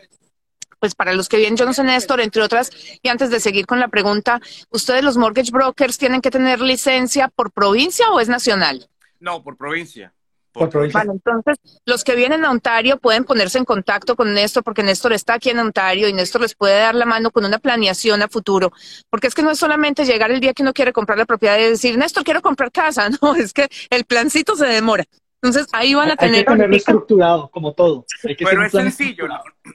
Pues 0.79 0.95
para 0.95 1.14
los 1.14 1.29
que 1.29 1.38
vienen, 1.38 1.57
yo 1.57 1.64
no 1.64 1.73
sé 1.73 1.83
Néstor, 1.83 2.21
entre 2.21 2.42
otras, 2.42 2.71
y 3.03 3.09
antes 3.09 3.31
de 3.31 3.40
seguir 3.40 3.66
con 3.66 3.81
la 3.81 3.88
pregunta, 3.88 4.40
¿ustedes 4.71 5.03
los 5.03 5.16
mortgage 5.16 5.51
brokers 5.51 5.97
tienen 5.97 6.21
que 6.21 6.31
tener 6.31 6.61
licencia 6.61 7.29
por 7.29 7.51
provincia 7.51 8.11
o 8.11 8.21
es 8.21 8.29
nacional? 8.29 8.88
No, 9.19 9.42
por 9.42 9.57
provincia. 9.57 10.12
Vale, 10.57 11.12
entonces 11.12 11.59
los 11.85 12.03
que 12.03 12.14
vienen 12.14 12.45
a 12.45 12.51
Ontario 12.51 12.97
pueden 12.99 13.25
ponerse 13.25 13.59
en 13.59 13.66
contacto 13.66 14.16
con 14.16 14.33
Néstor 14.33 14.64
porque 14.64 14.83
Néstor 14.83 15.12
está 15.12 15.35
aquí 15.35 15.51
en 15.51 15.59
Ontario 15.59 16.09
y 16.09 16.14
Néstor 16.14 16.40
les 16.40 16.55
puede 16.55 16.79
dar 16.79 16.95
la 16.95 17.05
mano 17.05 17.31
con 17.31 17.45
una 17.45 17.59
planeación 17.59 18.23
a 18.23 18.29
futuro. 18.29 18.73
Porque 19.11 19.27
es 19.27 19.35
que 19.35 19.42
no 19.42 19.51
es 19.51 19.59
solamente 19.59 20.05
llegar 20.05 20.31
el 20.31 20.40
día 20.40 20.55
que 20.55 20.62
uno 20.62 20.73
quiere 20.73 20.92
comprar 20.92 21.19
la 21.19 21.27
propiedad 21.27 21.59
y 21.59 21.64
decir, 21.64 21.99
Néstor, 21.99 22.25
quiero 22.25 22.42
comprar 22.42 22.73
casa. 22.73 23.09
No, 23.23 23.35
es 23.35 23.53
que 23.53 23.69
el 23.90 24.05
plancito 24.05 24.57
se 24.57 24.66
demora. 24.66 25.05
Entonces 25.42 25.66
ahí 25.73 25.95
van 25.95 26.11
a 26.11 26.16
tener... 26.16 26.40
Hay 26.40 26.45
que 26.45 26.51
tenerlo 26.53 26.77
estructurado, 26.77 27.51
como 27.51 27.73
todo. 27.73 28.05
Pero 28.23 28.64
es 28.64 28.73
sencillo, 28.73 29.27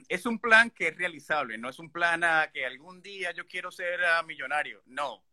es 0.08 0.26
un 0.26 0.38
plan 0.38 0.70
que 0.70 0.88
es 0.88 0.96
realizable, 0.96 1.58
no 1.58 1.68
es 1.68 1.78
un 1.78 1.90
plan 1.90 2.22
a 2.24 2.50
que 2.52 2.64
algún 2.66 3.02
día 3.02 3.32
yo 3.32 3.46
quiero 3.46 3.70
ser 3.70 4.00
ah, 4.04 4.22
millonario. 4.22 4.82
No, 4.86 5.24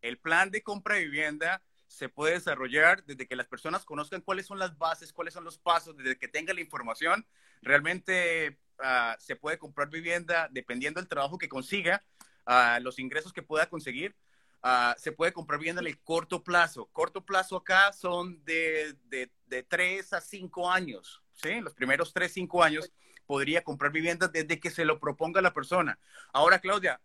el 0.00 0.18
plan 0.18 0.50
de 0.50 0.62
compra 0.62 0.96
de 0.96 1.04
vivienda 1.04 1.62
se 1.96 2.10
puede 2.10 2.34
desarrollar 2.34 3.02
desde 3.06 3.26
que 3.26 3.36
las 3.36 3.46
personas 3.46 3.86
conozcan 3.86 4.20
cuáles 4.20 4.44
son 4.44 4.58
las 4.58 4.76
bases, 4.76 5.14
cuáles 5.14 5.32
son 5.32 5.44
los 5.44 5.56
pasos, 5.56 5.96
desde 5.96 6.18
que 6.18 6.28
tengan 6.28 6.56
la 6.56 6.60
información. 6.60 7.26
Realmente 7.62 8.58
ah, 8.80 9.16
se 9.18 9.34
puede 9.34 9.56
comprar 9.56 9.88
vivienda 9.88 10.46
dependiendo 10.50 11.00
del 11.00 11.08
trabajo 11.08 11.38
que 11.38 11.48
consiga, 11.48 12.04
uh, 12.46 12.82
los 12.82 12.98
ingresos 12.98 13.32
que 13.32 13.42
pueda 13.42 13.70
conseguir. 13.70 14.14
Uh, 14.62 14.92
se 14.98 15.12
puede 15.12 15.32
comprar 15.32 15.58
vivienda 15.58 15.80
en 15.80 15.88
el 15.88 15.98
corto 16.00 16.44
plazo. 16.44 16.84
Corto 16.92 17.24
plazo 17.24 17.56
acá 17.56 17.94
son 17.94 18.44
de, 18.44 18.94
de, 19.04 19.30
de 19.46 19.62
3 19.62 20.12
a 20.12 20.20
5 20.20 20.70
años. 20.70 21.22
¿sí? 21.32 21.62
Los 21.62 21.72
primeros 21.72 22.12
3, 22.12 22.30
5 22.30 22.62
años 22.62 22.92
podría 23.26 23.64
comprar 23.64 23.90
vivienda 23.90 24.28
desde 24.28 24.60
que 24.60 24.70
se 24.70 24.84
lo 24.84 25.00
proponga 25.00 25.40
la 25.40 25.54
persona. 25.54 25.98
Ahora, 26.34 26.58
Claudia, 26.58 27.00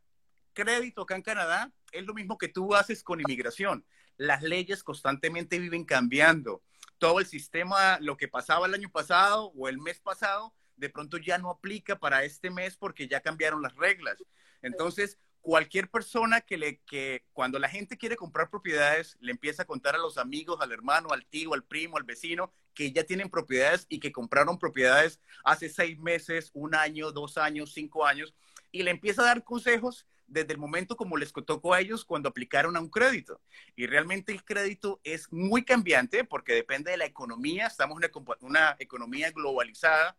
crédito 0.54 1.04
acá 1.04 1.16
en 1.16 1.22
Canadá 1.22 1.72
es 1.92 2.06
lo 2.06 2.14
mismo 2.14 2.38
que 2.38 2.48
tú 2.48 2.76
haces 2.76 3.04
con 3.04 3.20
inmigración 3.20 3.86
las 4.22 4.44
leyes 4.44 4.84
constantemente 4.84 5.58
viven 5.58 5.84
cambiando. 5.84 6.62
Todo 7.00 7.20
el 7.20 7.26
sistema, 7.26 7.98
lo 8.02 8.18
que 8.18 8.28
pasaba 8.28 8.68
el 8.68 8.76
año 8.76 8.92
pasado 8.92 9.52
o 9.56 9.68
el 9.68 9.80
mes 9.80 10.00
pasado, 10.00 10.54
de 10.76 10.90
pronto 10.90 11.18
ya 11.18 11.40
no 11.40 11.50
aplica 11.50 11.98
para 11.98 12.24
este 12.24 12.52
mes 12.52 12.78
porque 12.78 13.08
ya 13.08 13.22
cambiaron 13.22 13.64
las 13.64 13.76
reglas. 13.76 14.24
Entonces, 14.62 15.18
cualquier 15.42 15.90
persona 15.90 16.42
que 16.42 16.58
le 16.58 16.82
que 16.82 17.26
cuando 17.34 17.58
la 17.58 17.68
gente 17.68 17.98
quiere 17.98 18.16
comprar 18.16 18.52
propiedades 18.52 19.18
le 19.20 19.32
empieza 19.32 19.64
a 19.64 19.66
contar 19.66 19.96
a 19.96 19.98
los 19.98 20.20
amigos, 20.20 20.60
al 20.62 20.72
hermano, 20.72 21.10
al 21.10 21.26
tío, 21.26 21.56
al 21.56 21.64
primo, 21.64 21.98
al 21.98 22.04
vecino 22.04 22.54
que 22.76 22.92
ya 22.92 23.04
tienen 23.04 23.32
propiedades 23.32 23.88
y 23.90 24.00
que 24.00 24.12
compraron 24.12 24.60
propiedades 24.60 25.20
hace 25.44 25.68
seis 25.68 25.98
meses, 25.98 26.52
un 26.54 26.76
año, 26.76 27.12
dos 27.12 27.40
años, 27.40 27.74
cinco 27.74 28.06
años 28.06 28.36
y 28.72 28.84
le 28.84 28.92
empieza 28.92 29.24
a 29.24 29.26
dar 29.26 29.44
consejos 29.44 30.06
desde 30.32 30.54
el 30.54 30.60
momento 30.60 30.96
como 30.96 31.18
les 31.18 31.34
tocó 31.34 31.74
a 31.74 31.82
ellos 31.82 32.06
cuando 32.06 32.30
aplicaron 32.30 32.78
a 32.78 32.80
un 32.80 32.90
crédito. 32.90 33.42
Y 33.76 33.86
realmente 33.86 34.32
el 34.32 34.44
crédito 34.44 35.02
es 35.04 35.32
muy 35.32 35.64
cambiante 35.64 36.24
porque 36.24 36.54
depende 36.54 36.92
de 36.92 36.98
la 36.98 37.06
economía. 37.06 37.68
Estamos 37.68 38.02
en 38.02 38.10
una, 38.40 38.76
economía 38.80 39.32
globalizada 39.32 40.18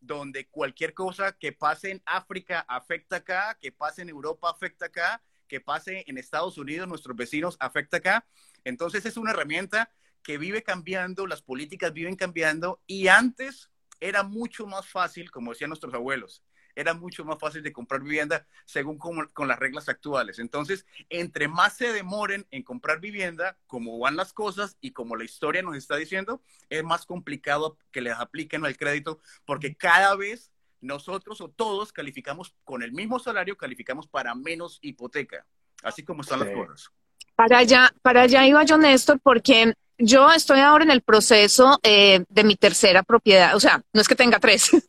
donde 0.00 0.46
cualquier 0.48 0.92
cosa 0.92 1.32
que 1.32 1.52
pase 1.52 1.92
en 1.92 2.02
África 2.04 2.60
afecta 2.68 3.16
acá, 3.16 3.56
que 3.58 3.72
pase 3.72 4.02
en 4.02 4.10
Europa 4.10 4.50
afecta 4.50 4.86
acá, 4.86 5.22
que 5.48 5.60
pase 5.60 6.04
en 6.06 6.18
Estados 6.18 6.58
Unidos, 6.58 6.86
nuestros 6.86 7.16
vecinos 7.16 7.56
afecta 7.58 7.96
acá. 7.96 8.26
Entonces 8.64 9.06
es 9.06 9.16
una 9.16 9.30
herramienta 9.30 9.90
que 10.22 10.36
vive 10.36 10.62
cambiando, 10.62 11.26
las 11.26 11.40
políticas 11.40 11.94
viven 11.94 12.16
cambiando 12.16 12.82
y 12.86 13.08
antes 13.08 13.70
era 13.98 14.22
mucho 14.22 14.66
más 14.66 14.86
fácil, 14.86 15.30
como 15.30 15.52
decían 15.52 15.70
nuestros 15.70 15.94
abuelos, 15.94 16.42
era 16.74 16.94
mucho 16.94 17.24
más 17.24 17.38
fácil 17.38 17.62
de 17.62 17.72
comprar 17.72 18.02
vivienda 18.02 18.46
según 18.64 18.98
con, 18.98 19.48
las 19.48 19.58
reglas 19.58 19.88
actuales. 19.88 20.38
Entonces, 20.38 20.86
entre 21.08 21.48
más 21.48 21.76
se 21.76 21.92
demoren 21.92 22.46
en 22.50 22.62
comprar 22.62 23.00
vivienda, 23.00 23.56
como 23.66 23.98
van 23.98 24.16
las 24.16 24.32
cosas 24.32 24.76
y 24.80 24.92
como 24.92 25.16
la 25.16 25.24
historia 25.24 25.62
nos 25.62 25.76
está 25.76 25.96
diciendo, 25.96 26.42
es 26.68 26.82
más 26.84 27.06
complicado 27.06 27.78
que 27.90 28.00
les 28.00 28.14
apliquen 28.14 28.64
el 28.64 28.76
crédito 28.76 29.20
porque 29.44 29.74
cada 29.74 30.14
vez 30.16 30.50
nosotros 30.80 31.40
o 31.40 31.48
todos 31.48 31.92
calificamos 31.92 32.54
con 32.64 32.82
el 32.82 32.92
mismo 32.92 33.18
salario, 33.18 33.56
calificamos 33.56 34.06
para 34.06 34.34
menos 34.34 34.78
hipoteca, 34.82 35.46
así 35.82 36.04
como 36.04 36.22
están 36.22 36.40
las 36.40 36.50
cosas. 36.50 36.90
Para 37.34 37.58
allá, 37.58 37.92
para 38.02 38.22
allá 38.22 38.46
iba 38.46 38.62
yo, 38.64 38.78
Néstor, 38.78 39.18
porque 39.20 39.74
yo 39.98 40.30
estoy 40.32 40.60
ahora 40.60 40.84
en 40.84 40.90
el 40.90 41.02
proceso 41.02 41.78
eh, 41.82 42.24
de 42.28 42.44
mi 42.44 42.56
tercera 42.56 43.02
propiedad. 43.02 43.54
O 43.54 43.60
sea, 43.60 43.82
no 43.92 44.00
es 44.00 44.08
que 44.08 44.14
tenga 44.14 44.38
tres. 44.38 44.70
es, 44.72 44.82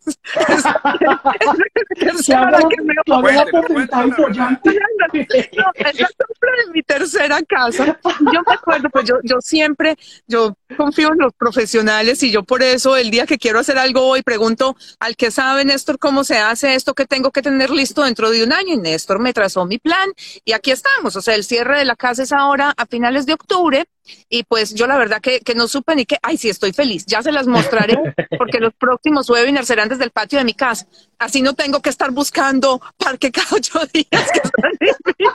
mi 6.73 6.81
tercera 6.83 7.41
casa. 7.43 7.99
Yo 8.03 8.41
me 8.47 8.53
acuerdo, 8.53 8.89
pues 8.89 9.05
yo, 9.05 9.15
yo 9.23 9.41
siempre, 9.41 9.97
yo 10.27 10.55
confío 10.75 11.13
en 11.13 11.19
los 11.19 11.33
profesionales 11.33 12.23
y 12.23 12.31
yo 12.31 12.43
por 12.43 12.63
eso 12.63 12.97
el 12.97 13.11
día 13.11 13.25
que 13.25 13.37
quiero 13.37 13.59
hacer 13.59 13.77
algo 13.77 14.07
hoy 14.07 14.23
pregunto 14.23 14.75
al 14.99 15.15
que 15.15 15.31
sabe, 15.31 15.65
Néstor, 15.65 15.99
cómo 15.99 16.23
se 16.23 16.37
hace 16.37 16.75
esto 16.75 16.93
que 16.93 17.05
tengo 17.05 17.31
que 17.31 17.41
tener 17.41 17.69
listo 17.69 18.03
dentro 18.03 18.31
de 18.31 18.43
un 18.43 18.53
año. 18.53 18.73
Y 18.73 18.77
Néstor 18.77 19.19
me 19.19 19.33
trazó 19.33 19.65
mi 19.65 19.77
plan 19.77 20.09
y 20.43 20.53
aquí 20.53 20.71
estamos. 20.71 21.15
O 21.15 21.21
sea, 21.21 21.35
el 21.35 21.43
cierre 21.43 21.77
de 21.77 21.85
la 21.85 21.95
casa 21.95 22.23
es 22.23 22.31
ahora 22.31 22.73
a 22.75 22.85
finales 22.85 23.25
de 23.25 23.33
octubre 23.33 23.85
y 24.29 24.43
pues 24.43 24.73
yo 24.73 24.87
la 24.87 24.97
verdad 24.97 25.21
que, 25.21 25.39
que 25.39 25.55
no 25.55 25.67
supe 25.67 25.95
ni 25.95 26.05
que, 26.05 26.17
ay, 26.21 26.37
sí, 26.37 26.49
estoy 26.49 26.73
feliz. 26.73 27.05
Ya 27.05 27.21
se 27.21 27.31
las 27.31 27.47
mostraré 27.47 27.97
porque 28.37 28.59
los 28.59 28.73
próximos 28.73 29.29
webinars 29.29 29.67
serán 29.67 29.89
desde 29.89 30.03
el 30.03 30.11
patio 30.11 30.39
de 30.39 30.45
mi 30.45 30.53
casa. 30.53 30.87
Así 31.19 31.41
no 31.41 31.53
tengo 31.53 31.81
que 31.81 31.89
estar 31.89 32.11
buscando 32.11 32.81
parque 32.97 33.31
cada 33.31 33.47
ocho 33.51 33.79
días. 33.93 34.31
Que 34.31 35.25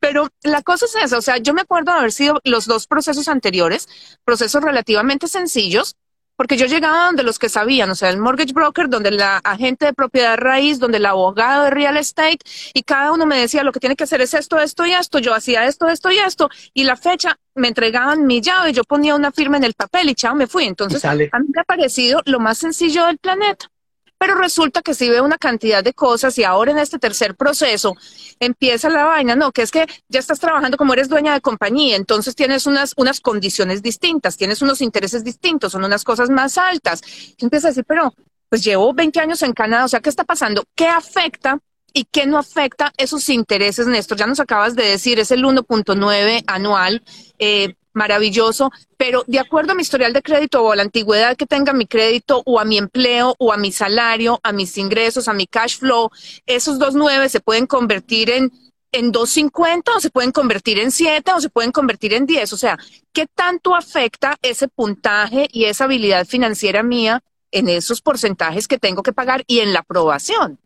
Pero 0.00 0.28
la 0.42 0.62
cosa 0.62 0.86
es 0.86 0.96
esa, 0.96 1.18
o 1.18 1.22
sea, 1.22 1.38
yo 1.38 1.54
me 1.54 1.62
acuerdo 1.62 1.92
de 1.92 1.98
haber 1.98 2.12
sido 2.12 2.40
los 2.44 2.66
dos 2.66 2.86
procesos 2.86 3.28
anteriores, 3.28 3.88
procesos 4.24 4.62
relativamente 4.62 5.28
sencillos, 5.28 5.96
porque 6.36 6.56
yo 6.56 6.66
llegaba 6.66 7.06
donde 7.06 7.22
los 7.22 7.38
que 7.38 7.48
sabían, 7.48 7.90
o 7.90 7.94
sea, 7.94 8.10
el 8.10 8.18
mortgage 8.18 8.52
broker, 8.52 8.88
donde 8.88 9.10
la 9.10 9.38
agente 9.38 9.86
de 9.86 9.92
propiedad 9.92 10.36
raíz, 10.36 10.78
donde 10.78 10.98
el 10.98 11.06
abogado 11.06 11.64
de 11.64 11.70
real 11.70 11.96
estate, 11.96 12.38
y 12.72 12.82
cada 12.82 13.12
uno 13.12 13.26
me 13.26 13.38
decía 13.38 13.62
lo 13.62 13.72
que 13.72 13.80
tiene 13.80 13.96
que 13.96 14.04
hacer 14.04 14.20
es 14.20 14.34
esto, 14.34 14.58
esto 14.58 14.86
y 14.86 14.92
esto, 14.92 15.18
yo 15.18 15.34
hacía 15.34 15.66
esto, 15.66 15.88
esto 15.88 16.10
y 16.10 16.18
esto, 16.18 16.48
y 16.72 16.84
la 16.84 16.96
fecha 16.96 17.38
me 17.54 17.68
entregaban 17.68 18.26
mi 18.26 18.40
llave, 18.40 18.72
yo 18.72 18.84
ponía 18.84 19.14
una 19.14 19.30
firma 19.30 19.56
en 19.56 19.64
el 19.64 19.74
papel 19.74 20.10
y 20.10 20.14
chao, 20.14 20.34
me 20.34 20.46
fui. 20.46 20.64
Entonces, 20.64 21.04
a 21.04 21.14
mí 21.14 21.28
me 21.30 21.60
ha 21.60 21.64
parecido 21.64 22.20
lo 22.24 22.40
más 22.40 22.58
sencillo 22.58 23.06
del 23.06 23.18
planeta. 23.18 23.70
Pero 24.18 24.36
resulta 24.36 24.80
que 24.82 24.94
si 24.94 25.10
ve 25.10 25.20
una 25.20 25.38
cantidad 25.38 25.82
de 25.82 25.92
cosas 25.92 26.38
y 26.38 26.44
ahora 26.44 26.70
en 26.72 26.78
este 26.78 26.98
tercer 26.98 27.34
proceso 27.34 27.94
empieza 28.40 28.88
la 28.88 29.04
vaina, 29.04 29.36
no, 29.36 29.52
que 29.52 29.62
es 29.62 29.70
que 29.70 29.86
ya 30.08 30.20
estás 30.20 30.40
trabajando 30.40 30.76
como 30.76 30.92
eres 30.92 31.08
dueña 31.08 31.34
de 31.34 31.40
compañía, 31.40 31.96
entonces 31.96 32.34
tienes 32.34 32.66
unas, 32.66 32.94
unas 32.96 33.20
condiciones 33.20 33.82
distintas, 33.82 34.36
tienes 34.36 34.62
unos 34.62 34.80
intereses 34.80 35.24
distintos, 35.24 35.72
son 35.72 35.84
unas 35.84 36.04
cosas 36.04 36.30
más 36.30 36.58
altas. 36.58 37.02
Y 37.36 37.44
empieza 37.44 37.68
a 37.68 37.70
decir, 37.70 37.84
pero 37.86 38.14
pues 38.48 38.62
llevo 38.62 38.94
20 38.94 39.20
años 39.20 39.42
en 39.42 39.52
Canadá, 39.52 39.84
o 39.84 39.88
sea, 39.88 40.00
¿qué 40.00 40.10
está 40.10 40.24
pasando? 40.24 40.64
¿Qué 40.74 40.86
afecta 40.86 41.58
y 41.92 42.04
qué 42.04 42.26
no 42.26 42.38
afecta 42.38 42.92
esos 42.96 43.28
intereses, 43.28 43.86
Néstor? 43.86 44.18
Ya 44.18 44.26
nos 44.26 44.40
acabas 44.40 44.76
de 44.76 44.84
decir, 44.84 45.18
es 45.18 45.32
el 45.32 45.44
1.9 45.44 46.44
anual. 46.46 47.02
Eh, 47.38 47.74
maravilloso, 47.94 48.70
pero 48.96 49.24
de 49.26 49.38
acuerdo 49.38 49.72
a 49.72 49.74
mi 49.74 49.82
historial 49.82 50.12
de 50.12 50.22
crédito 50.22 50.62
o 50.62 50.72
a 50.72 50.76
la 50.76 50.82
antigüedad 50.82 51.36
que 51.36 51.46
tenga 51.46 51.72
mi 51.72 51.86
crédito 51.86 52.42
o 52.44 52.60
a 52.60 52.64
mi 52.64 52.78
empleo 52.78 53.34
o 53.38 53.52
a 53.52 53.56
mi 53.56 53.72
salario, 53.72 54.40
a 54.42 54.52
mis 54.52 54.76
ingresos, 54.76 55.28
a 55.28 55.32
mi 55.32 55.46
cash 55.46 55.78
flow, 55.78 56.10
esos 56.46 56.78
dos 56.78 56.94
nueve 56.94 57.28
se 57.28 57.40
pueden 57.40 57.66
convertir 57.66 58.30
en 58.30 58.52
en 58.94 59.12
2.50 59.12 59.96
o 59.96 60.00
se 60.00 60.10
pueden 60.10 60.30
convertir 60.30 60.78
en 60.78 60.92
7 60.92 61.32
o 61.32 61.40
se 61.40 61.50
pueden 61.50 61.72
convertir 61.72 62.14
en 62.14 62.26
10. 62.26 62.52
O 62.52 62.56
sea, 62.56 62.78
¿qué 63.12 63.26
tanto 63.26 63.74
afecta 63.74 64.36
ese 64.40 64.68
puntaje 64.68 65.48
y 65.50 65.64
esa 65.64 65.84
habilidad 65.84 66.26
financiera 66.26 66.84
mía 66.84 67.20
en 67.50 67.68
esos 67.68 68.00
porcentajes 68.00 68.68
que 68.68 68.78
tengo 68.78 69.02
que 69.02 69.12
pagar 69.12 69.42
y 69.48 69.60
en 69.60 69.72
la 69.72 69.80
aprobación? 69.80 70.60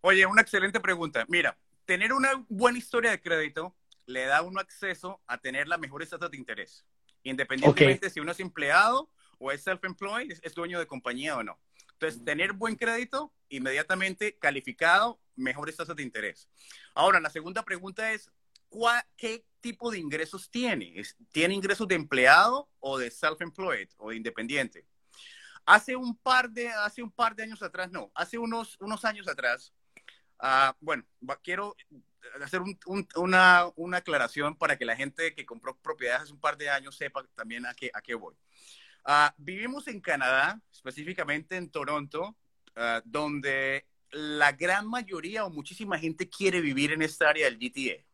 Oye, 0.00 0.26
una 0.26 0.42
excelente 0.42 0.80
pregunta. 0.80 1.24
Mira, 1.28 1.56
tener 1.84 2.12
una 2.12 2.44
buena 2.48 2.78
historia 2.78 3.12
de 3.12 3.20
crédito 3.20 3.74
le 4.06 4.24
da 4.26 4.42
uno 4.42 4.60
acceso 4.60 5.22
a 5.26 5.38
tener 5.38 5.68
las 5.68 5.78
mejores 5.78 6.10
tasas 6.10 6.30
de 6.30 6.36
interés, 6.36 6.84
independientemente 7.22 8.10
si 8.10 8.20
uno 8.20 8.32
es 8.32 8.40
empleado 8.40 9.10
o 9.38 9.50
es 9.50 9.66
self-employed, 9.66 10.38
es, 10.42 10.54
dueño 10.54 10.78
de 10.78 10.86
compañía 10.86 11.36
o 11.36 11.42
no. 11.42 11.58
Entonces, 11.92 12.24
tener 12.24 12.52
buen 12.52 12.76
crédito, 12.76 13.32
inmediatamente 13.48 14.36
calificado, 14.38 15.20
mejores 15.36 15.76
tasas 15.76 15.96
de 15.96 16.02
interés. 16.02 16.48
Ahora, 16.94 17.20
la 17.20 17.30
segunda 17.30 17.64
pregunta 17.64 18.12
es, 18.12 18.30
¿qué 19.16 19.44
tipo 19.60 19.90
de 19.90 19.98
ingresos 19.98 20.50
tiene? 20.50 21.02
¿Tiene 21.30 21.54
ingresos 21.54 21.86
de 21.88 21.94
empleado 21.94 22.68
o 22.80 22.98
de 22.98 23.10
self-employed 23.10 23.88
o 23.96 24.10
de 24.10 24.16
independiente? 24.16 24.86
Hace 25.66 25.96
un 25.96 26.16
par 26.16 26.50
de, 26.50 26.68
hace 26.68 27.02
un 27.02 27.10
par 27.10 27.34
de 27.34 27.44
años 27.44 27.62
atrás, 27.62 27.90
no, 27.90 28.10
hace 28.14 28.36
unos, 28.36 28.76
unos 28.80 29.04
años 29.04 29.28
atrás, 29.28 29.72
uh, 30.40 30.72
bueno, 30.80 31.04
quiero 31.42 31.76
hacer 32.42 32.60
una, 33.16 33.70
una, 33.76 33.96
aclaración 33.98 34.56
para 34.56 34.76
que 34.76 34.84
la 34.84 34.96
gente 34.96 35.34
que 35.34 35.46
compró 35.46 35.76
propiedades 35.76 36.22
hace 36.22 36.32
un 36.32 36.40
par 36.40 36.56
de 36.56 36.70
años 36.70 36.96
sepa 36.96 37.24
también 37.34 37.66
a 37.66 37.74
qué, 37.74 37.90
a 37.92 38.00
qué 38.00 38.14
voy. 38.14 38.34
Ah, 39.04 39.34
vivimos 39.36 39.86
en 39.88 40.00
Canadá, 40.00 40.60
específicamente 40.72 41.56
en 41.56 41.70
Toronto, 41.70 42.36
ah, 42.76 43.02
donde 43.04 43.86
la 44.10 44.52
gran 44.52 44.88
mayoría 44.88 45.44
o 45.44 45.50
muchísima 45.50 45.98
gente 45.98 46.28
quiere 46.28 46.60
vivir 46.60 46.92
en 46.92 47.02
esta 47.02 47.28
área 47.28 47.46
del 47.46 47.58
GTA. 47.58 48.04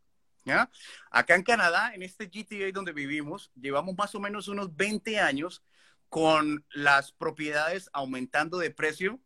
¿ya? 0.45 0.71
Acá 1.11 1.35
en 1.35 1.43
Canadá, 1.43 1.95
en 1.95 2.03
este 2.03 2.27
GTA 2.27 2.73
donde 2.73 2.93
vivimos, 2.93 3.51
llevamos 3.55 3.95
más 3.97 4.15
o 4.15 4.21
menos 4.21 4.49
unos 4.49 4.75
20 4.75 5.21
años 5.21 5.63
con 6.09 6.65
las 6.71 7.13
propiedades 7.13 7.89
aumentando 7.93 8.59
de 8.59 8.71
precio 8.71 9.21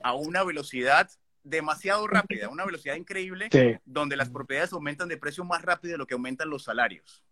a 0.00 0.14
una 0.14 0.42
velocidad 0.44 1.10
demasiado 1.48 2.06
rápida, 2.06 2.48
una 2.48 2.64
velocidad 2.64 2.94
increíble, 2.94 3.48
donde 3.84 4.16
las 4.16 4.30
propiedades 4.30 4.72
aumentan 4.72 5.08
de 5.08 5.16
precio 5.16 5.44
más 5.44 5.62
rápido 5.62 5.92
de 5.92 5.98
lo 5.98 6.06
que 6.06 6.14
aumentan 6.14 6.50
los 6.50 6.64
salarios. 6.64 7.24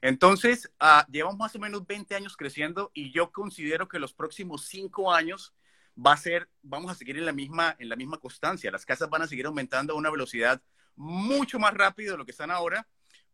Entonces, 0.00 0.70
uh, 0.80 1.10
llevamos 1.10 1.38
más 1.38 1.54
o 1.56 1.58
menos 1.58 1.86
20 1.86 2.14
años 2.14 2.36
creciendo 2.36 2.90
y 2.94 3.10
yo 3.10 3.32
considero 3.32 3.88
que 3.88 3.98
los 3.98 4.14
próximos 4.14 4.66
5 4.66 5.12
años 5.12 5.52
va 5.94 6.12
a 6.12 6.16
ser, 6.16 6.48
vamos 6.62 6.90
a 6.90 6.94
seguir 6.94 7.18
en 7.18 7.26
la 7.26 7.32
misma, 7.32 7.74
en 7.78 7.88
la 7.88 7.96
misma 7.96 8.18
constancia. 8.18 8.70
Las 8.70 8.86
casas 8.86 9.10
van 9.10 9.22
a 9.22 9.26
seguir 9.26 9.46
aumentando 9.46 9.92
a 9.92 9.96
una 9.96 10.10
velocidad 10.10 10.62
mucho 10.96 11.58
más 11.58 11.74
rápida 11.74 12.12
de 12.12 12.18
lo 12.18 12.24
que 12.24 12.30
están 12.30 12.50
ahora, 12.50 12.86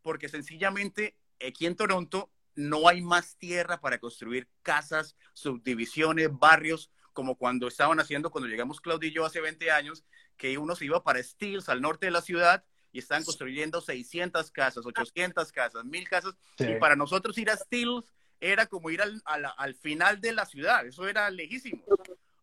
porque 0.02 0.28
sencillamente 0.28 1.16
aquí 1.46 1.66
en 1.66 1.76
Toronto 1.76 2.30
no 2.54 2.88
hay 2.88 3.02
más 3.02 3.36
tierra 3.36 3.80
para 3.80 3.98
construir 3.98 4.48
casas, 4.62 5.16
subdivisiones, 5.34 6.30
barrios 6.32 6.90
como 7.12 7.36
cuando 7.36 7.68
estaban 7.68 8.00
haciendo 8.00 8.30
cuando 8.30 8.48
llegamos 8.48 8.80
Claudio 8.80 9.08
y 9.08 9.12
yo 9.12 9.24
hace 9.24 9.40
20 9.40 9.70
años, 9.70 10.04
que 10.36 10.56
uno 10.58 10.74
se 10.74 10.86
iba 10.86 11.02
para 11.02 11.22
Steels, 11.22 11.68
al 11.68 11.80
norte 11.80 12.06
de 12.06 12.12
la 12.12 12.22
ciudad, 12.22 12.64
y 12.92 12.98
estaban 12.98 13.24
construyendo 13.24 13.80
600 13.80 14.50
casas, 14.50 14.84
800 14.84 15.52
casas, 15.52 15.84
1000 15.84 16.08
casas, 16.08 16.34
y 16.58 16.74
para 16.76 16.96
nosotros 16.96 17.36
ir 17.38 17.50
a 17.50 17.56
Steels 17.56 18.04
era 18.40 18.66
como 18.66 18.90
ir 18.90 19.02
al, 19.02 19.22
al, 19.24 19.74
final 19.74 20.20
de 20.20 20.32
la 20.32 20.46
ciudad, 20.46 20.86
eso 20.86 21.06
era 21.06 21.28
lejísimo. 21.30 21.84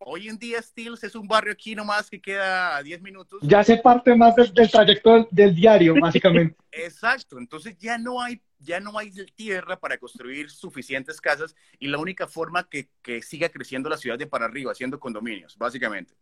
Hoy 0.10 0.30
en 0.30 0.40
día 0.40 0.62
Steels 0.62 1.04
es 1.04 1.16
un 1.16 1.28
barrio 1.28 1.52
aquí 1.52 1.76
nomás 1.76 2.10
que 2.10 2.22
queda 2.22 2.78
a 2.78 2.82
10 2.82 3.02
minutos. 3.02 3.42
Ya 3.42 3.62
se 3.62 3.76
parte 3.76 4.16
más 4.16 4.38
del, 4.38 4.54
del 4.54 4.72
trayecto 4.72 5.28
del 5.30 5.54
diario, 5.54 5.96
básicamente. 6.02 6.56
Exacto, 6.72 7.38
entonces 7.38 7.78
ya 7.78 7.98
no 7.98 8.22
hay 8.22 8.42
ya 8.58 8.80
no 8.80 8.98
hay 8.98 9.12
tierra 9.36 9.78
para 9.78 9.98
construir 9.98 10.50
suficientes 10.50 11.20
casas 11.20 11.58
y 11.78 11.90
la 11.90 11.98
única 11.98 12.26
forma 12.26 12.70
que, 12.70 12.90
que 13.02 13.22
siga 13.22 13.50
creciendo 13.50 13.90
la 13.90 13.98
ciudad 13.98 14.18
de 14.18 14.28
para 14.28 14.46
arriba, 14.46 14.72
haciendo 14.72 14.98
condominios, 14.98 15.58
básicamente. 15.58 16.16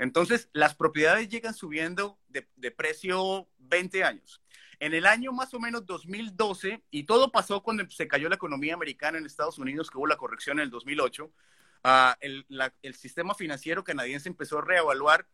Entonces, 0.00 0.50
las 0.52 0.74
propiedades 0.74 1.28
llegan 1.28 1.54
subiendo 1.54 2.18
de, 2.28 2.46
de 2.56 2.70
precio 2.72 3.46
20 3.58 4.02
años. 4.02 4.42
En 4.80 4.94
el 4.94 5.06
año 5.06 5.32
más 5.32 5.54
o 5.54 5.60
menos 5.60 5.86
2012, 5.86 6.82
y 6.90 7.04
todo 7.04 7.30
pasó 7.30 7.62
cuando 7.62 7.88
se 7.88 8.08
cayó 8.08 8.28
la 8.28 8.34
economía 8.34 8.74
americana 8.74 9.16
en 9.16 9.26
Estados 9.26 9.58
Unidos, 9.58 9.90
que 9.90 9.96
hubo 9.96 10.08
la 10.08 10.16
corrección 10.16 10.58
en 10.58 10.64
el 10.64 10.70
2008, 10.70 11.30
ah, 11.84 12.16
el, 12.20 12.46
el 12.82 12.94
sistema 12.94 13.34
financiero 13.34 13.84
canadiense 13.84 14.28
empezó 14.28 14.58
a 14.58 14.64
reevaluar 14.64 15.26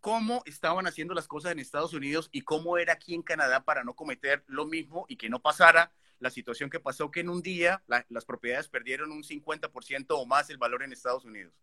cómo 0.00 0.42
estaban 0.46 0.86
haciendo 0.86 1.14
las 1.14 1.28
cosas 1.28 1.52
en 1.52 1.58
Estados 1.58 1.92
Unidos 1.92 2.28
y 2.32 2.42
cómo 2.42 2.78
era 2.78 2.94
aquí 2.94 3.14
en 3.14 3.22
Canadá 3.22 3.64
para 3.64 3.84
no 3.84 3.94
cometer 3.94 4.44
lo 4.46 4.66
mismo 4.66 5.04
y 5.08 5.16
que 5.16 5.28
no 5.28 5.40
pasara 5.40 5.92
la 6.18 6.30
situación 6.30 6.70
que 6.70 6.80
pasó 6.80 7.10
que 7.10 7.20
en 7.20 7.30
un 7.30 7.42
día 7.42 7.82
las 8.08 8.24
propiedades 8.24 8.68
perdieron 8.68 9.10
un 9.10 9.22
50% 9.22 10.06
o 10.10 10.26
más 10.26 10.50
el 10.50 10.58
valor 10.58 10.82
en 10.82 10.92
Estados 10.92 11.24
Unidos. 11.24 11.54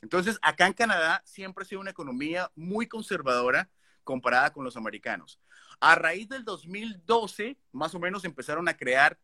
Entonces, 0.00 0.38
acá 0.42 0.66
en 0.66 0.72
Canadá 0.72 1.22
siempre 1.24 1.62
ha 1.62 1.66
sido 1.66 1.80
una 1.80 1.90
economía 1.90 2.50
muy 2.54 2.86
conservadora 2.86 3.68
comparada 4.04 4.52
con 4.52 4.64
los 4.64 4.76
americanos. 4.76 5.40
A 5.80 5.96
raíz 5.96 6.28
del 6.28 6.44
2012, 6.44 7.58
más 7.72 7.94
o 7.94 7.98
menos 7.98 8.24
empezaron 8.24 8.68
a 8.68 8.76
crear 8.76 9.18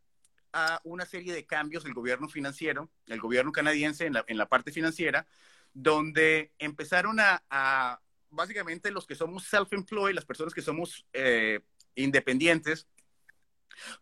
ah, 0.53 0.81
una 0.85 1.07
serie 1.07 1.33
de 1.33 1.47
cambios 1.47 1.85
el 1.85 1.95
gobierno 1.95 2.29
financiero, 2.29 2.91
el 3.07 3.21
gobierno 3.21 3.53
canadiense 3.53 4.07
en 4.07 4.39
la, 4.39 4.49
parte 4.49 4.73
financiera, 4.73 5.27
donde 5.75 6.53
empezaron 6.59 7.19
a 7.21 8.01
básicamente 8.33 8.91
los 8.91 9.07
que 9.07 9.15
somos 9.15 9.45
self-employed, 9.45 10.15
las 10.15 10.25
personas 10.25 10.53
que 10.53 10.63
somos 10.63 11.07
eh, 11.13 11.61
independientes, 11.95 12.89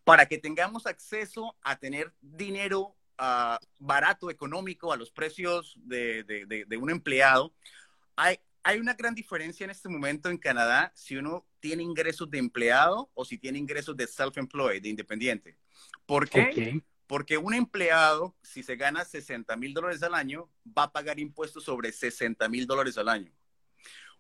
para 0.05 0.27
que 0.27 0.39
tengamos 0.39 0.87
acceso 0.87 1.57
a 1.63 1.77
tener 1.79 2.15
dinero 2.21 2.97
ah, 3.19 3.59
barato, 3.79 4.31
económico, 4.31 4.93
a 4.93 4.97
los 4.97 5.11
precios 5.11 5.77
de, 5.77 6.67
un 6.81 6.91
empleado. 6.91 7.53
Hay, 8.17 8.39
hay 8.63 8.79
una 8.79 8.95
gran 8.95 9.15
diferencia 9.15 9.65
en 9.65 9.71
este 9.71 9.89
momento 9.89 10.31
en 10.31 10.39
Canadá 10.39 10.93
si 10.95 11.17
uno 11.17 11.47
tiene 11.61 11.83
ingresos 11.83 12.31
de 12.31 12.39
empleado 12.39 13.11
o 13.15 13.25
si 13.25 13.37
tiene 13.37 13.59
ingresos 13.59 13.97
de 13.97 14.07
self-employed, 14.07 14.83
de 14.83 14.89
independiente. 14.89 15.57
¿Por 16.07 16.29
qué? 16.29 16.83
Porque 17.07 17.39
un 17.39 17.55
empleado, 17.55 18.37
si 18.43 18.63
se 18.63 18.77
gana 18.77 19.05
60 19.05 19.57
mil 19.57 19.75
dólares 19.75 20.03
al 20.03 20.15
año, 20.15 20.49
va 20.67 20.85
a 20.85 20.93
pagar 20.93 21.19
impuestos 21.19 21.65
sobre 21.65 21.93
60 21.93 22.49
mil 22.49 22.67
dólares 22.67 22.99
al 22.99 23.09
año. 23.09 23.33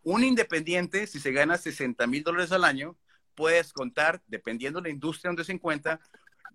Un 0.03 0.25
independiente, 0.25 1.07
si 1.07 1.21
se 1.21 1.33
gana 1.33 1.57
60 1.57 2.07
mil 2.07 2.25
dólares 2.25 2.53
al 2.53 2.65
año, 2.65 2.97
puedes 3.35 3.73
contar, 3.73 4.23
dependiendo 4.27 4.81
de 4.81 4.89
la 4.89 4.95
industria 4.95 5.29
donde 5.29 5.45
se 5.45 5.53
encuentra, 5.53 6.01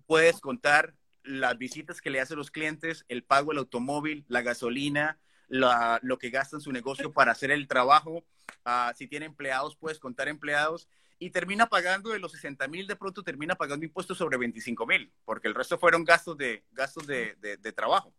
puedes 0.08 0.40
contar 0.40 0.94
las 1.24 1.58
visitas 1.58 2.02
que 2.02 2.10
le 2.10 2.20
hacen 2.20 2.38
los 2.38 2.52
clientes, 2.52 3.06
el 3.08 3.24
pago 3.24 3.52
del 3.52 3.60
automóvil, 3.60 4.26
la 4.28 4.42
gasolina, 4.42 5.20
lo 5.48 6.18
que 6.18 6.30
gasta 6.30 6.58
en 6.58 6.62
su 6.62 6.72
negocio 6.72 7.14
para 7.14 7.32
hacer 7.32 7.52
el 7.52 7.68
trabajo. 7.68 8.26
Ah, 8.64 8.94
si 8.96 9.08
tiene 9.08 9.26
empleados, 9.26 9.76
puedes 9.76 10.00
contar 10.00 10.28
empleados 10.28 10.88
y 11.20 11.30
termina 11.30 11.68
pagando 11.68 12.10
de 12.10 12.20
los 12.20 12.32
60 12.34 12.68
mil, 12.68 12.88
de 12.88 12.96
pronto 12.96 13.24
termina 13.24 13.56
pagando 13.56 13.86
impuestos 13.86 14.18
sobre 14.18 14.38
25 14.38 14.86
mil, 14.86 15.12
porque 15.24 15.48
el 15.48 15.56
resto 15.56 15.78
fueron 15.78 16.04
gastos 16.04 16.38
de, 16.38 16.64
gastos 16.72 17.08
de, 17.08 17.36
de, 17.40 17.72
trabajo. 17.72 18.14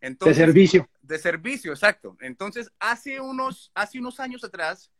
Entonces, 0.00 0.36
de 0.36 0.44
servicio. 0.44 0.90
De 1.02 1.18
servicio, 1.18 1.72
exacto. 1.72 2.16
Entonces, 2.20 2.72
hace 2.78 3.20
unos, 3.20 3.70
hace 3.74 3.98
unos 3.98 4.20
años 4.20 4.44
atrás, 4.44 4.90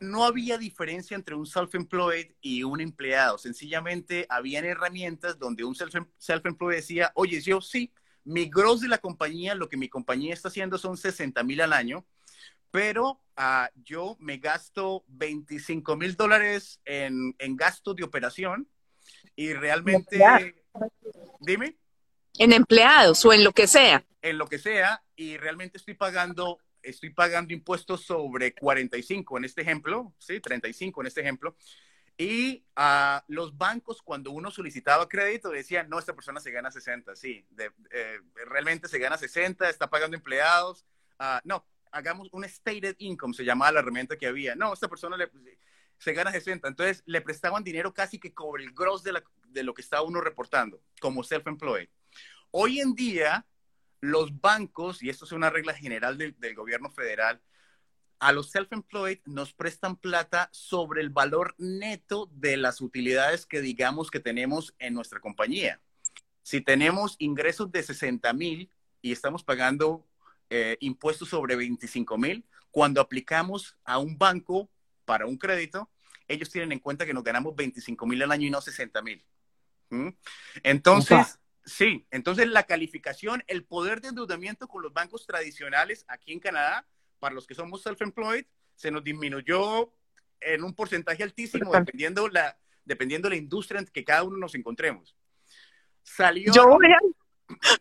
no 0.00 0.24
había 0.24 0.56
diferencia 0.56 1.14
entre 1.14 1.34
un 1.34 1.46
self-employed 1.46 2.32
y 2.40 2.62
un 2.62 2.80
empleado. 2.80 3.36
Sencillamente, 3.36 4.26
habían 4.28 4.64
herramientas 4.64 5.38
donde 5.38 5.64
un 5.64 5.74
self-employed 5.74 6.76
decía, 6.76 7.12
oye, 7.14 7.40
yo 7.40 7.60
sí, 7.60 7.92
mi 8.24 8.48
gross 8.48 8.80
de 8.80 8.88
la 8.88 8.98
compañía, 8.98 9.54
lo 9.54 9.68
que 9.68 9.76
mi 9.76 9.88
compañía 9.88 10.34
está 10.34 10.48
haciendo 10.48 10.78
son 10.78 10.96
60 10.96 11.42
mil 11.44 11.60
al 11.60 11.72
año, 11.72 12.06
pero 12.70 13.20
ah, 13.36 13.70
yo 13.84 14.16
me 14.20 14.38
gasto 14.38 15.04
25 15.08 15.96
mil 15.96 16.16
dólares 16.16 16.80
en, 16.84 17.34
en 17.38 17.56
gastos 17.56 17.96
de 17.96 18.04
operación 18.04 18.68
y 19.36 19.52
realmente, 19.52 20.18
dime. 21.40 21.76
En 22.38 22.52
empleados 22.52 23.24
o 23.24 23.32
en 23.32 23.44
lo 23.44 23.52
que 23.52 23.66
sea. 23.66 24.04
En 24.22 24.38
lo 24.38 24.46
que 24.46 24.58
sea 24.58 25.02
y 25.16 25.36
realmente 25.36 25.78
estoy 25.78 25.94
pagando, 25.94 26.58
estoy 26.82 27.10
pagando 27.10 27.52
impuestos 27.52 28.04
sobre 28.04 28.54
45 28.54 29.38
en 29.38 29.44
este 29.44 29.62
ejemplo, 29.62 30.14
sí, 30.18 30.40
35 30.40 31.00
en 31.00 31.06
este 31.06 31.20
ejemplo. 31.20 31.56
Y 32.16 32.64
ah, 32.74 33.24
los 33.28 33.56
bancos, 33.56 34.02
cuando 34.02 34.32
uno 34.32 34.50
solicitaba 34.50 35.08
crédito, 35.08 35.50
decían, 35.50 35.88
no, 35.88 36.00
esta 36.00 36.14
persona 36.14 36.40
se 36.40 36.50
gana 36.50 36.72
60, 36.72 37.14
sí, 37.14 37.46
eh, 37.90 38.18
realmente 38.48 38.88
se 38.88 38.98
gana 38.98 39.16
60, 39.16 39.70
está 39.70 39.88
pagando 39.88 40.16
empleados. 40.16 40.84
Uh, 41.20 41.38
no, 41.44 41.64
hagamos 41.92 42.28
un 42.32 42.44
stated 42.44 42.96
income, 42.98 43.34
se 43.34 43.44
llamaba 43.44 43.72
la 43.72 43.80
herramienta 43.80 44.16
que 44.16 44.26
había. 44.26 44.54
No, 44.54 44.72
esta 44.72 44.88
persona 44.88 45.16
le, 45.16 45.30
se 45.98 46.12
gana 46.12 46.32
60. 46.32 46.68
Entonces 46.68 47.02
le 47.06 47.20
prestaban 47.20 47.64
dinero 47.64 47.92
casi 47.92 48.18
que 48.18 48.32
con 48.32 48.60
el 48.60 48.72
gross 48.72 49.02
de, 49.02 49.22
de 49.48 49.62
lo 49.62 49.74
que 49.74 49.82
estaba 49.82 50.02
uno 50.02 50.20
reportando 50.20 50.82
como 51.00 51.22
self-employed. 51.22 51.88
Hoy 52.50 52.80
en 52.80 52.94
día, 52.94 53.46
los 54.00 54.40
bancos, 54.40 55.02
y 55.02 55.10
esto 55.10 55.24
es 55.24 55.32
una 55.32 55.50
regla 55.50 55.74
general 55.74 56.16
del, 56.16 56.38
del 56.38 56.54
gobierno 56.54 56.90
federal, 56.90 57.42
a 58.20 58.32
los 58.32 58.50
self-employed 58.50 59.20
nos 59.26 59.52
prestan 59.52 59.96
plata 59.96 60.48
sobre 60.52 61.02
el 61.02 61.10
valor 61.10 61.54
neto 61.58 62.28
de 62.32 62.56
las 62.56 62.80
utilidades 62.80 63.46
que 63.46 63.60
digamos 63.60 64.10
que 64.10 64.18
tenemos 64.18 64.74
en 64.78 64.94
nuestra 64.94 65.20
compañía. 65.20 65.80
Si 66.42 66.60
tenemos 66.60 67.14
ingresos 67.18 67.70
de 67.70 67.82
60 67.82 68.32
mil 68.32 68.70
y 69.02 69.12
estamos 69.12 69.44
pagando 69.44 70.07
eh, 70.50 70.76
impuestos 70.80 71.28
sobre 71.28 71.56
25 71.56 72.16
mil, 72.18 72.44
cuando 72.70 73.00
aplicamos 73.00 73.76
a 73.84 73.98
un 73.98 74.16
banco 74.18 74.70
para 75.04 75.26
un 75.26 75.36
crédito, 75.36 75.90
ellos 76.26 76.50
tienen 76.50 76.72
en 76.72 76.78
cuenta 76.78 77.06
que 77.06 77.14
nos 77.14 77.24
ganamos 77.24 77.56
25 77.56 78.06
mil 78.06 78.22
al 78.22 78.32
año 78.32 78.46
y 78.46 78.50
no 78.50 78.60
60 78.60 79.02
mil. 79.02 79.24
¿Mm? 79.90 80.08
Entonces, 80.62 81.38
sí, 81.64 82.06
entonces 82.10 82.48
la 82.48 82.64
calificación, 82.64 83.42
el 83.46 83.64
poder 83.64 84.00
de 84.00 84.08
endeudamiento 84.08 84.68
con 84.68 84.82
los 84.82 84.92
bancos 84.92 85.26
tradicionales 85.26 86.04
aquí 86.08 86.32
en 86.32 86.40
Canadá, 86.40 86.86
para 87.18 87.34
los 87.34 87.46
que 87.46 87.54
somos 87.54 87.82
self-employed, 87.82 88.46
se 88.74 88.90
nos 88.90 89.02
disminuyó 89.02 89.92
en 90.40 90.62
un 90.62 90.74
porcentaje 90.74 91.22
altísimo, 91.22 91.72
dependiendo 91.72 92.28
la, 92.28 92.58
dependiendo 92.84 93.28
la 93.28 93.36
industria 93.36 93.80
en 93.80 93.86
que 93.86 94.04
cada 94.04 94.22
uno 94.22 94.36
nos 94.36 94.54
encontremos. 94.54 95.16
Salió... 96.02 96.52
Yo 96.52 96.66
voy 96.68 96.86
a, 96.86 96.98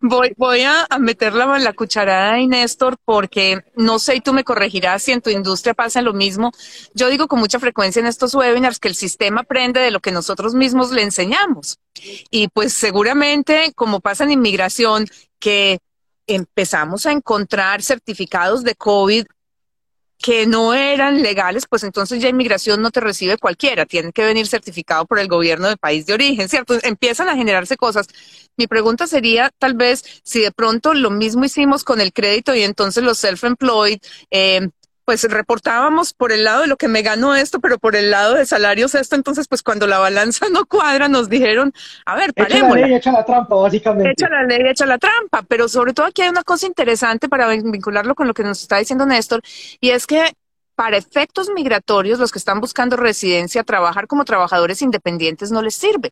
Voy, 0.02 0.34
voy 0.38 0.62
a, 0.62 0.88
meterla 1.00 1.58
en 1.58 1.64
la 1.64 1.74
cucharada 1.74 2.34
de 2.34 2.48
Néstor 2.48 2.98
porque 3.04 3.64
no 3.76 4.00
sé 4.00 4.16
y 4.16 4.22
tú 4.22 4.34
me 4.34 4.44
corregirás 4.44 5.04
si 5.04 5.12
en 5.12 5.22
tu 5.22 5.30
industria 5.30 5.74
pasa 5.74 6.02
lo 6.02 6.14
mismo. 6.14 6.52
Yo 6.94 7.10
digo 7.10 7.28
con 7.28 7.40
mucha 7.40 7.60
frecuencia 7.60 8.00
en 8.00 8.08
estos 8.08 8.34
webinars 8.34 8.80
que 8.80 8.88
el 8.88 8.96
sistema 8.96 9.42
aprende 9.42 9.80
de 9.80 9.92
lo 9.92 10.00
que 10.00 10.12
nosotros 10.12 10.54
mismos 10.54 10.92
le 10.92 11.04
enseñamos. 11.04 11.80
Y 12.32 12.48
pues 12.50 12.74
seguramente, 12.74 13.74
como 13.76 14.00
pasa 14.00 14.24
en 14.24 14.32
inmigración, 14.32 15.06
que 15.40 15.80
empezamos 16.28 17.06
a 17.06 17.12
encontrar 17.12 17.82
certificados 17.82 18.64
de 18.64 18.76
COVID 18.76 19.26
que 20.28 20.46
no 20.46 20.74
eran 20.74 21.22
legales, 21.22 21.68
pues 21.70 21.86
entonces 21.86 22.22
ya 22.22 22.28
inmigración 22.28 22.82
no 22.82 22.92
te 22.92 23.00
recibe 23.00 23.38
cualquiera, 23.38 23.86
tiene 23.86 24.12
que 24.12 24.26
venir 24.26 24.46
certificado 24.46 25.06
por 25.06 25.20
el 25.20 25.30
gobierno 25.30 25.70
del 25.70 25.78
país 25.78 26.06
de 26.06 26.14
origen, 26.14 26.50
¿cierto? 26.50 26.78
Empiezan 26.84 27.30
a 27.30 27.38
generarse 27.38 27.78
cosas. 27.78 28.08
Mi 28.58 28.68
pregunta 28.68 29.08
sería 29.08 29.52
tal 29.58 29.76
vez 29.76 30.04
si 30.26 30.42
de 30.42 30.52
pronto 30.52 30.94
lo 30.94 31.12
mismo 31.12 31.46
hicimos 31.46 31.86
con 31.86 32.02
el 32.02 32.12
crédito 32.12 32.54
y 32.54 32.64
entonces 32.64 33.06
los 33.06 33.24
self-employed, 33.24 34.00
eh, 34.30 34.68
pues 35.08 35.24
reportábamos 35.24 36.12
por 36.12 36.34
el 36.34 36.44
lado 36.44 36.64
de 36.64 36.68
lo 36.68 36.76
que 36.76 36.90
me 36.90 37.02
ganó 37.02 37.34
esto, 37.34 37.62
pero 37.62 37.80
por 37.80 37.96
el 37.96 38.12
lado 38.12 38.34
de 38.34 38.46
salarios 38.46 38.94
esto, 38.94 39.16
entonces 39.16 39.48
pues 39.48 39.64
cuando 39.64 39.88
la 39.88 40.00
balanza 40.00 40.48
no 40.52 40.66
cuadra 40.66 41.08
nos 41.08 41.30
dijeron, 41.30 41.72
a 42.06 42.14
ver, 42.18 42.34
paremos. 42.34 42.76
Echa 42.76 42.82
la 42.82 42.88
ley, 42.88 42.96
echa 42.98 43.12
la 43.14 43.24
trampa, 43.24 43.56
básicamente. 43.56 44.12
Echa 44.12 44.28
la 44.28 44.44
ley, 44.44 44.64
echa 44.68 44.86
la 44.86 44.98
trampa, 44.98 45.44
pero 45.48 45.70
sobre 45.70 45.94
todo 45.94 46.08
aquí 46.08 46.24
hay 46.24 46.28
una 46.30 46.44
cosa 46.44 46.68
interesante 46.68 47.30
para 47.30 47.48
vincularlo 47.48 48.16
con 48.16 48.28
lo 48.28 48.34
que 48.34 48.44
nos 48.44 48.62
está 48.62 48.80
diciendo 48.80 49.06
Néstor, 49.06 49.42
y 49.80 49.92
es 49.92 50.08
que 50.08 50.34
para 50.76 50.98
efectos 50.98 51.50
migratorios, 51.56 52.20
los 52.20 52.34
que 52.34 52.40
están 52.40 52.60
buscando 52.60 52.98
residencia, 52.98 53.64
trabajar 53.64 54.08
como 54.08 54.26
trabajadores 54.26 54.82
independientes 54.82 55.52
no 55.52 55.62
les 55.62 55.76
sirve 55.76 56.12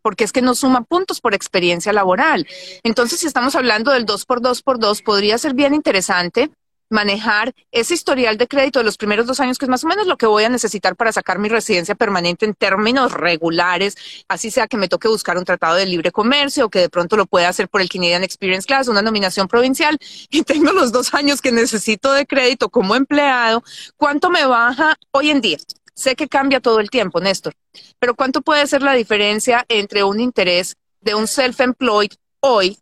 porque 0.00 0.24
es 0.24 0.32
que 0.32 0.42
no 0.42 0.54
suma 0.54 0.82
puntos 0.84 1.22
por 1.22 1.34
experiencia 1.34 1.90
laboral. 1.90 2.46
Entonces, 2.82 3.20
si 3.20 3.26
estamos 3.26 3.54
hablando 3.54 3.90
del 3.90 4.04
2 4.04 4.26
por 4.26 4.42
2 4.42 4.62
por 4.62 4.78
2, 4.78 5.00
podría 5.00 5.38
ser 5.38 5.54
bien 5.54 5.72
interesante 5.72 6.50
manejar 6.90 7.54
ese 7.72 7.94
historial 7.94 8.36
de 8.36 8.46
crédito 8.46 8.78
de 8.78 8.84
los 8.84 8.96
primeros 8.96 9.26
dos 9.26 9.40
años, 9.40 9.58
que 9.58 9.64
es 9.64 9.68
más 9.68 9.84
o 9.84 9.88
menos 9.88 10.06
lo 10.06 10.16
que 10.16 10.26
voy 10.26 10.44
a 10.44 10.48
necesitar 10.48 10.96
para 10.96 11.12
sacar 11.12 11.38
mi 11.38 11.48
residencia 11.48 11.94
permanente 11.94 12.44
en 12.46 12.54
términos 12.54 13.12
regulares, 13.12 13.96
así 14.28 14.50
sea 14.50 14.66
que 14.66 14.76
me 14.76 14.88
toque 14.88 15.08
buscar 15.08 15.38
un 15.38 15.44
tratado 15.44 15.76
de 15.76 15.86
libre 15.86 16.12
comercio 16.12 16.66
o 16.66 16.70
que 16.70 16.80
de 16.80 16.88
pronto 16.88 17.16
lo 17.16 17.26
pueda 17.26 17.48
hacer 17.48 17.68
por 17.68 17.80
el 17.80 17.88
Canadian 17.88 18.24
Experience 18.24 18.66
Class, 18.66 18.88
una 18.88 19.02
nominación 19.02 19.48
provincial, 19.48 19.98
y 20.30 20.42
tengo 20.42 20.72
los 20.72 20.92
dos 20.92 21.14
años 21.14 21.40
que 21.40 21.52
necesito 21.52 22.12
de 22.12 22.26
crédito 22.26 22.68
como 22.68 22.94
empleado, 22.94 23.62
¿cuánto 23.96 24.30
me 24.30 24.44
baja 24.46 24.96
hoy 25.10 25.30
en 25.30 25.40
día? 25.40 25.58
Sé 25.94 26.16
que 26.16 26.28
cambia 26.28 26.60
todo 26.60 26.80
el 26.80 26.90
tiempo, 26.90 27.20
Néstor, 27.20 27.54
pero 28.00 28.14
¿cuánto 28.14 28.42
puede 28.42 28.66
ser 28.66 28.82
la 28.82 28.94
diferencia 28.94 29.64
entre 29.68 30.02
un 30.02 30.18
interés 30.18 30.76
de 31.00 31.14
un 31.14 31.26
self-employed 31.26 32.12
hoy 32.40 32.78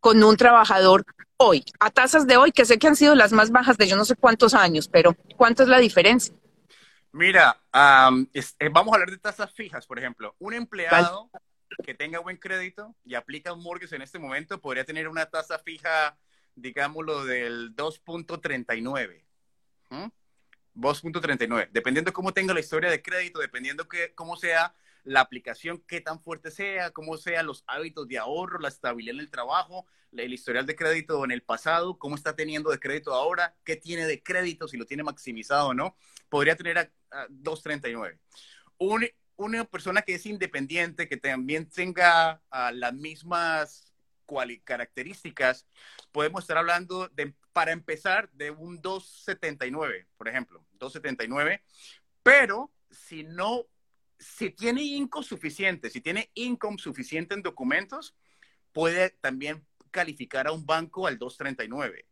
con 0.00 0.22
un 0.22 0.36
trabajador 0.36 1.04
hoy, 1.36 1.64
a 1.80 1.90
tasas 1.90 2.26
de 2.26 2.36
hoy, 2.36 2.52
que 2.52 2.64
sé 2.64 2.78
que 2.78 2.86
han 2.86 2.96
sido 2.96 3.14
las 3.14 3.32
más 3.32 3.50
bajas 3.50 3.76
de 3.76 3.88
yo 3.88 3.96
no 3.96 4.04
sé 4.04 4.16
cuántos 4.16 4.54
años, 4.54 4.88
pero 4.88 5.14
¿cuánto 5.36 5.62
es 5.62 5.68
la 5.68 5.78
diferencia? 5.78 6.34
Mira, 7.12 7.60
eh, 7.72 8.68
vamos 8.72 8.92
a 8.92 8.96
hablar 8.96 9.10
de 9.10 9.18
tasas 9.18 9.52
fijas, 9.52 9.86
por 9.86 9.98
ejemplo. 9.98 10.34
Un 10.38 10.54
empleado 10.54 11.30
que 11.84 11.94
tenga 11.94 12.18
buen 12.18 12.36
crédito 12.36 12.94
y 13.04 13.14
aplica 13.14 13.52
un 13.52 13.62
mortgage 13.62 13.96
en 13.96 14.02
este 14.02 14.18
momento 14.18 14.60
podría 14.60 14.84
tener 14.84 15.08
una 15.08 15.26
tasa 15.26 15.58
fija, 15.58 16.18
digámoslo, 16.54 17.24
del 17.24 17.74
2.39. 17.76 19.22
2.39. 20.74 21.68
Dependiendo 21.70 22.12
cómo 22.12 22.32
tenga 22.32 22.52
la 22.52 22.60
historia 22.60 22.90
de 22.90 23.00
crédito, 23.00 23.38
dependiendo 23.38 23.88
que, 23.88 24.12
cómo 24.14 24.36
sea 24.36 24.74
la 25.04 25.20
aplicación, 25.20 25.82
qué 25.86 26.00
tan 26.00 26.20
fuerte 26.20 26.50
sea, 26.50 26.90
cómo 26.90 27.16
sean 27.16 27.46
los 27.46 27.62
hábitos 27.66 28.08
de 28.08 28.18
ahorro, 28.18 28.58
la 28.58 28.68
estabilidad 28.68 29.14
en 29.14 29.20
el 29.20 29.30
trabajo, 29.30 29.86
el 30.12 30.32
historial 30.32 30.66
de 30.66 30.76
crédito 30.76 31.24
en 31.24 31.30
el 31.30 31.42
pasado, 31.42 31.98
cómo 31.98 32.16
está 32.16 32.34
teniendo 32.34 32.70
de 32.70 32.78
crédito 32.78 33.12
ahora, 33.12 33.54
qué 33.64 33.76
tiene 33.76 34.06
de 34.06 34.22
crédito, 34.22 34.66
si 34.66 34.76
lo 34.76 34.86
tiene 34.86 35.02
maximizado 35.02 35.68
o 35.68 35.74
no, 35.74 35.96
podría 36.28 36.56
tener 36.56 36.78
a, 36.78 36.90
239. 37.28 38.18
una 39.36 39.64
persona 39.64 40.02
que 40.02 40.14
es 40.14 40.26
independiente, 40.26 41.08
que 41.08 41.16
también 41.16 41.68
tenga 41.68 42.42
las 42.72 42.94
mismas 42.94 43.92
características, 44.64 45.66
podemos 46.12 46.42
estar 46.42 46.56
hablando 46.56 47.08
de, 47.08 47.34
para 47.52 47.72
empezar, 47.72 48.30
de 48.32 48.50
un 48.50 48.80
279, 48.80 50.06
por 50.16 50.28
ejemplo, 50.28 50.66
279, 50.72 51.62
pero 52.22 52.72
si 52.90 53.24
no 53.24 53.66
si 54.18 54.50
tiene 54.50 54.82
income 54.82 55.24
suficiente, 55.24 55.90
si 55.90 56.00
tiene 56.00 56.30
income 56.34 56.78
suficiente 56.78 57.34
en 57.34 57.42
documentos, 57.42 58.14
puede 58.72 59.10
también 59.10 59.64
calificar 59.90 60.46
a 60.46 60.52
un 60.52 60.66
banco 60.66 61.06
al 61.06 61.18
239. 61.18 62.06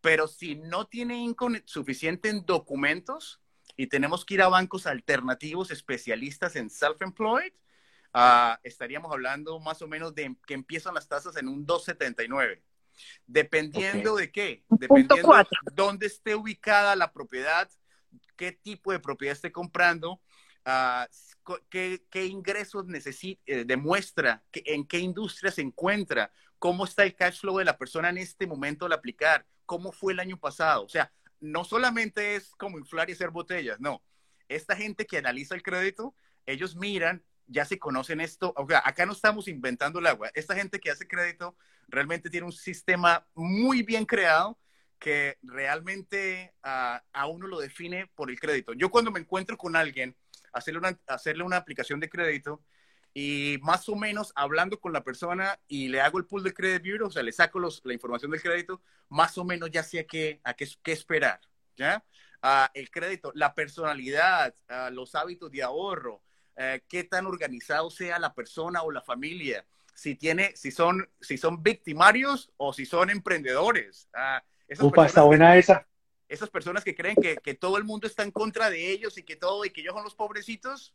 Pero 0.00 0.28
si 0.28 0.56
no 0.56 0.86
tiene 0.86 1.16
income 1.16 1.62
suficiente 1.66 2.28
en 2.28 2.44
documentos 2.44 3.40
y 3.76 3.86
tenemos 3.86 4.24
que 4.24 4.34
ir 4.34 4.42
a 4.42 4.48
bancos 4.48 4.86
alternativos 4.86 5.70
especialistas 5.70 6.56
en 6.56 6.70
self-employed, 6.70 7.52
ah, 8.12 8.60
estaríamos 8.62 9.12
hablando 9.12 9.58
más 9.60 9.82
o 9.82 9.88
menos 9.88 10.14
de 10.14 10.36
que 10.46 10.54
empiezan 10.54 10.94
las 10.94 11.08
tasas 11.08 11.36
en 11.36 11.48
un 11.48 11.66
2,79. 11.66 12.62
Dependiendo 13.26 14.16
de 14.16 14.32
qué, 14.32 14.64
dependiendo 14.68 15.32
de 15.32 15.46
dónde 15.72 16.06
esté 16.06 16.34
ubicada 16.34 16.96
la 16.96 17.12
propiedad, 17.12 17.70
qué 18.36 18.52
tipo 18.52 18.90
de 18.90 18.98
propiedad 18.98 19.34
esté 19.36 19.52
comprando, 19.52 20.20
ah, 20.68 21.08
qué, 21.70 22.26
ingresos 22.26 22.86
necesita, 22.86 23.40
eh, 23.46 23.64
demuestra, 23.64 24.44
en 24.52 24.86
qué 24.86 24.98
industria 24.98 25.50
se 25.50 25.62
encuentra, 25.62 26.30
cómo 26.58 26.84
está 26.84 27.04
el 27.04 27.14
cash 27.14 27.40
flow 27.40 27.58
de 27.58 27.64
la 27.64 27.78
persona 27.78 28.10
en 28.10 28.18
este 28.18 28.46
momento 28.46 28.86
al 28.86 28.92
aplicar, 28.92 29.46
cómo 29.64 29.92
fue 29.92 30.12
el 30.12 30.20
año 30.20 30.38
pasado. 30.38 30.84
O 30.84 30.88
sea, 30.88 31.12
no 31.40 31.64
solamente 31.64 32.36
es 32.36 32.50
como 32.56 32.78
inflar 32.78 33.08
y 33.08 33.12
hacer 33.12 33.30
botellas, 33.30 33.80
no. 33.80 34.02
Esta 34.48 34.76
gente 34.76 35.06
que 35.06 35.18
analiza 35.18 35.54
el 35.54 35.62
crédito, 35.62 36.14
ellos 36.46 36.76
miran, 36.76 37.24
ya 37.46 37.64
se 37.64 37.78
conocen 37.78 38.20
esto, 38.20 38.52
o 38.56 38.66
sea, 38.66 38.82
acá 38.84 39.06
no 39.06 39.12
estamos 39.12 39.48
inventando 39.48 39.98
el 39.98 40.06
agua. 40.06 40.30
Esta 40.34 40.54
gente 40.54 40.78
que 40.78 40.90
hace 40.90 41.08
crédito 41.08 41.56
realmente 41.88 42.28
tiene 42.28 42.46
un 42.46 42.52
sistema 42.52 43.26
muy 43.34 43.82
bien 43.82 44.04
creado 44.04 44.58
que 44.98 45.38
realmente 45.42 46.52
a 46.62 47.26
uno 47.28 47.46
lo 47.46 47.60
define 47.60 48.08
por 48.14 48.30
el 48.30 48.38
crédito. 48.38 48.74
Yo 48.74 48.90
cuando 48.90 49.10
me 49.10 49.20
encuentro 49.20 49.56
con 49.56 49.76
alguien, 49.76 50.16
hacerle 50.52 50.80
una, 50.80 50.98
hacerle 51.06 51.44
una 51.44 51.56
aplicación 51.56 52.00
de 52.00 52.08
crédito 52.08 52.62
y 53.14 53.58
más 53.62 53.88
o 53.88 53.96
menos 53.96 54.32
hablando 54.34 54.78
con 54.80 54.92
la 54.92 55.02
persona 55.02 55.58
y 55.66 55.88
le 55.88 56.00
hago 56.00 56.18
el 56.18 56.26
pool 56.26 56.44
de 56.44 56.54
credit 56.54 56.82
bureau, 56.82 57.08
o 57.08 57.10
sea, 57.10 57.22
le 57.22 57.32
saco 57.32 57.58
los, 57.58 57.80
la 57.84 57.94
información 57.94 58.30
del 58.30 58.42
crédito, 58.42 58.82
más 59.08 59.36
o 59.38 59.44
menos 59.44 59.70
ya 59.70 59.82
sé 59.82 60.00
a 60.00 60.04
qué, 60.04 60.40
a 60.44 60.54
qué, 60.54 60.68
qué 60.82 60.92
esperar, 60.92 61.40
¿ya? 61.76 62.04
Uh, 62.42 62.68
el 62.74 62.90
crédito, 62.90 63.32
la 63.34 63.54
personalidad, 63.54 64.54
uh, 64.70 64.92
los 64.92 65.14
hábitos 65.14 65.50
de 65.50 65.62
ahorro, 65.62 66.22
uh, 66.56 66.78
qué 66.86 67.02
tan 67.02 67.26
organizado 67.26 67.90
sea 67.90 68.18
la 68.18 68.34
persona 68.34 68.82
o 68.82 68.92
la 68.92 69.02
familia, 69.02 69.66
si 69.94 70.14
tiene, 70.14 70.54
si 70.54 70.70
son, 70.70 71.10
si 71.20 71.38
son 71.38 71.62
victimarios 71.62 72.52
o 72.56 72.72
si 72.72 72.86
son 72.86 73.10
emprendedores. 73.10 74.08
Upa, 74.78 75.06
está 75.06 75.22
buena 75.22 75.56
esa 75.56 75.88
esas 76.28 76.50
personas 76.50 76.84
que 76.84 76.94
creen 76.94 77.16
que, 77.16 77.36
que, 77.36 77.54
todo 77.54 77.78
el 77.78 77.84
mundo 77.84 78.06
está 78.06 78.22
en 78.22 78.30
contra 78.30 78.70
de 78.70 78.90
ellos 78.90 79.16
y 79.18 79.22
que 79.22 79.36
todo 79.36 79.64
y 79.64 79.70
que 79.70 79.80
ellos 79.80 79.94
son 79.94 80.04
los 80.04 80.14
pobrecitos, 80.14 80.94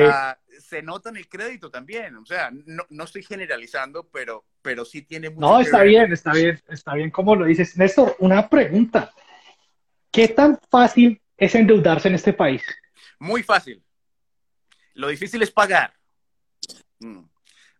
ah, 0.00 0.38
se 0.58 0.82
notan 0.82 1.16
el 1.16 1.28
crédito 1.28 1.70
también. 1.70 2.16
O 2.16 2.24
sea, 2.24 2.50
no, 2.50 2.84
no, 2.88 3.04
estoy 3.04 3.22
generalizando, 3.22 4.08
pero, 4.08 4.46
pero 4.62 4.84
sí 4.84 5.02
tiene 5.02 5.30
mucho. 5.30 5.40
No, 5.40 5.60
está 5.60 5.82
bien, 5.82 6.12
está 6.12 6.32
bien, 6.32 6.60
está 6.68 6.94
bien 6.94 7.10
como 7.10 7.36
lo 7.36 7.44
dices. 7.44 7.76
Néstor, 7.76 8.16
una 8.18 8.48
pregunta. 8.48 9.12
¿Qué 10.10 10.28
tan 10.28 10.58
fácil 10.70 11.20
es 11.36 11.54
endeudarse 11.54 12.08
en 12.08 12.14
este 12.14 12.32
país? 12.32 12.62
Muy 13.18 13.42
fácil. 13.42 13.82
Lo 14.94 15.08
difícil 15.08 15.42
es 15.42 15.50
pagar. 15.50 15.94
Mm. 16.98 17.24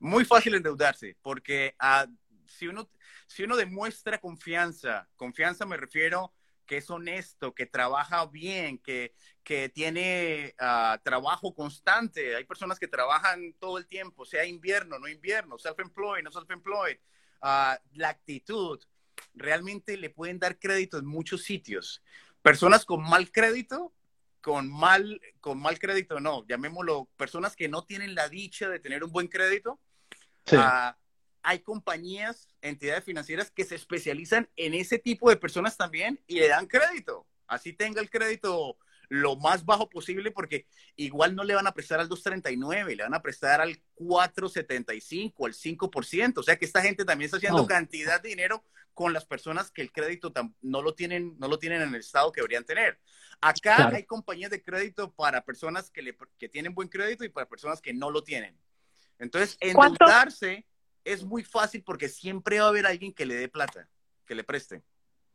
Muy 0.01 0.25
fácil 0.25 0.55
endeudarse, 0.55 1.17
porque 1.23 1.77
uh, 1.81 2.11
si, 2.47 2.67
uno, 2.67 2.91
si 3.27 3.45
uno 3.45 3.57
demuestra 3.57 4.19
confianza, 4.19 5.09
confianza 5.17 5.65
me 5.65 5.77
refiero 5.77 6.33
que 6.73 6.79
es 6.79 6.89
honesto, 6.89 7.55
que 7.55 7.67
trabaja 7.67 8.25
bien, 8.25 8.79
que, 8.79 9.13
que 9.45 9.69
tiene 9.69 10.55
uh, 10.59 10.97
trabajo 11.03 11.55
constante. 11.55 12.35
Hay 12.35 12.45
personas 12.45 12.79
que 12.79 12.89
trabajan 12.89 13.55
todo 13.59 13.77
el 13.77 13.87
tiempo, 13.87 14.25
sea 14.25 14.47
invierno, 14.47 14.99
no 14.99 15.07
invierno, 15.07 15.59
self-employed, 15.59 16.23
no 16.23 16.31
self-employed. 16.31 16.97
Uh, 17.43 17.77
la 17.93 18.09
actitud, 18.09 18.83
realmente 19.35 19.99
le 19.99 20.09
pueden 20.09 20.39
dar 20.39 20.59
crédito 20.59 20.97
en 20.97 21.05
muchos 21.05 21.43
sitios. 21.43 22.03
Personas 22.41 22.87
con 22.87 23.03
mal 23.03 23.31
crédito, 23.31 23.93
con 24.41 24.73
mal, 24.73 25.21
con 25.43 25.61
mal 25.61 25.79
crédito, 25.79 26.21
no, 26.21 26.47
llamémoslo, 26.47 27.07
personas 27.19 27.55
que 27.55 27.69
no 27.69 27.85
tienen 27.85 28.15
la 28.15 28.31
dicha 28.31 28.71
de 28.71 28.81
tener 28.81 29.05
un 29.05 29.13
buen 29.13 29.29
crédito, 29.29 29.79
sí. 30.47 30.57
uh, 30.57 30.97
hay 31.43 31.59
compañías, 31.59 32.49
entidades 32.63 33.05
financieras 33.05 33.51
que 33.51 33.65
se 33.65 33.75
especializan 33.75 34.49
en 34.57 34.75
ese 34.75 34.99
tipo 34.99 35.29
de 35.29 35.37
personas 35.37 35.77
también 35.77 36.21
y 36.27 36.39
le 36.39 36.49
dan 36.49 36.67
crédito. 36.67 37.27
Así 37.47 37.73
tenga 37.73 38.01
el 38.01 38.09
crédito 38.09 38.79
lo 39.09 39.37
más 39.37 39.67
bajo 39.67 39.91
posible 39.91 40.31
porque 40.31 40.67
igual 40.97 41.35
no 41.35 41.45
le 41.45 41.55
van 41.55 41.67
a 41.67 41.75
prestar 41.75 42.01
al 42.01 42.09
2.39, 42.09 42.97
le 42.97 43.03
van 43.03 43.13
a 43.13 43.21
prestar 43.21 43.61
al 43.61 43.77
4.75, 43.97 45.47
al 45.47 45.53
5%. 45.53 46.39
O 46.39 46.43
sea 46.43 46.57
que 46.57 46.65
esta 46.65 46.81
gente 46.81 47.05
también 47.05 47.27
está 47.27 47.37
haciendo 47.37 47.67
cantidad 47.67 48.23
de 48.23 48.31
dinero 48.31 48.65
con 48.95 49.13
las 49.13 49.27
personas 49.27 49.71
que 49.71 49.83
el 49.83 49.93
crédito 49.93 50.33
no 50.63 50.81
lo 50.81 50.95
tienen, 50.95 51.37
no 51.39 51.49
lo 51.49 51.59
tienen 51.59 51.83
en 51.83 51.95
el 51.95 52.01
estado 52.01 52.33
que 52.33 52.41
deberían 52.41 52.65
tener. 52.65 52.99
Acá 53.41 53.77
claro. 53.77 53.97
hay 53.97 54.05
compañías 54.05 54.51
de 54.51 54.63
crédito 54.63 55.13
para 55.13 55.45
personas 55.45 55.91
que, 55.91 56.01
le, 56.01 56.17
que 56.39 56.49
tienen 56.49 56.75
buen 56.75 56.89
crédito 56.89 57.25
y 57.25 57.29
para 57.29 57.49
personas 57.49 57.83
que 57.83 57.93
no 57.93 58.11
lo 58.11 58.23
tienen. 58.23 58.57
Entonces, 59.19 59.57
endeudarse 59.61 60.65
es 61.05 61.25
muy 61.25 61.43
fácil 61.43 61.83
porque 61.83 62.09
siempre 62.09 62.59
va 62.61 62.67
a 62.67 62.69
haber 62.69 62.87
alguien 62.87 63.13
que 63.13 63.27
le 63.27 63.35
dé 63.35 63.49
plata, 63.49 63.89
que 64.27 64.35
le 64.35 64.45
preste. 64.45 64.83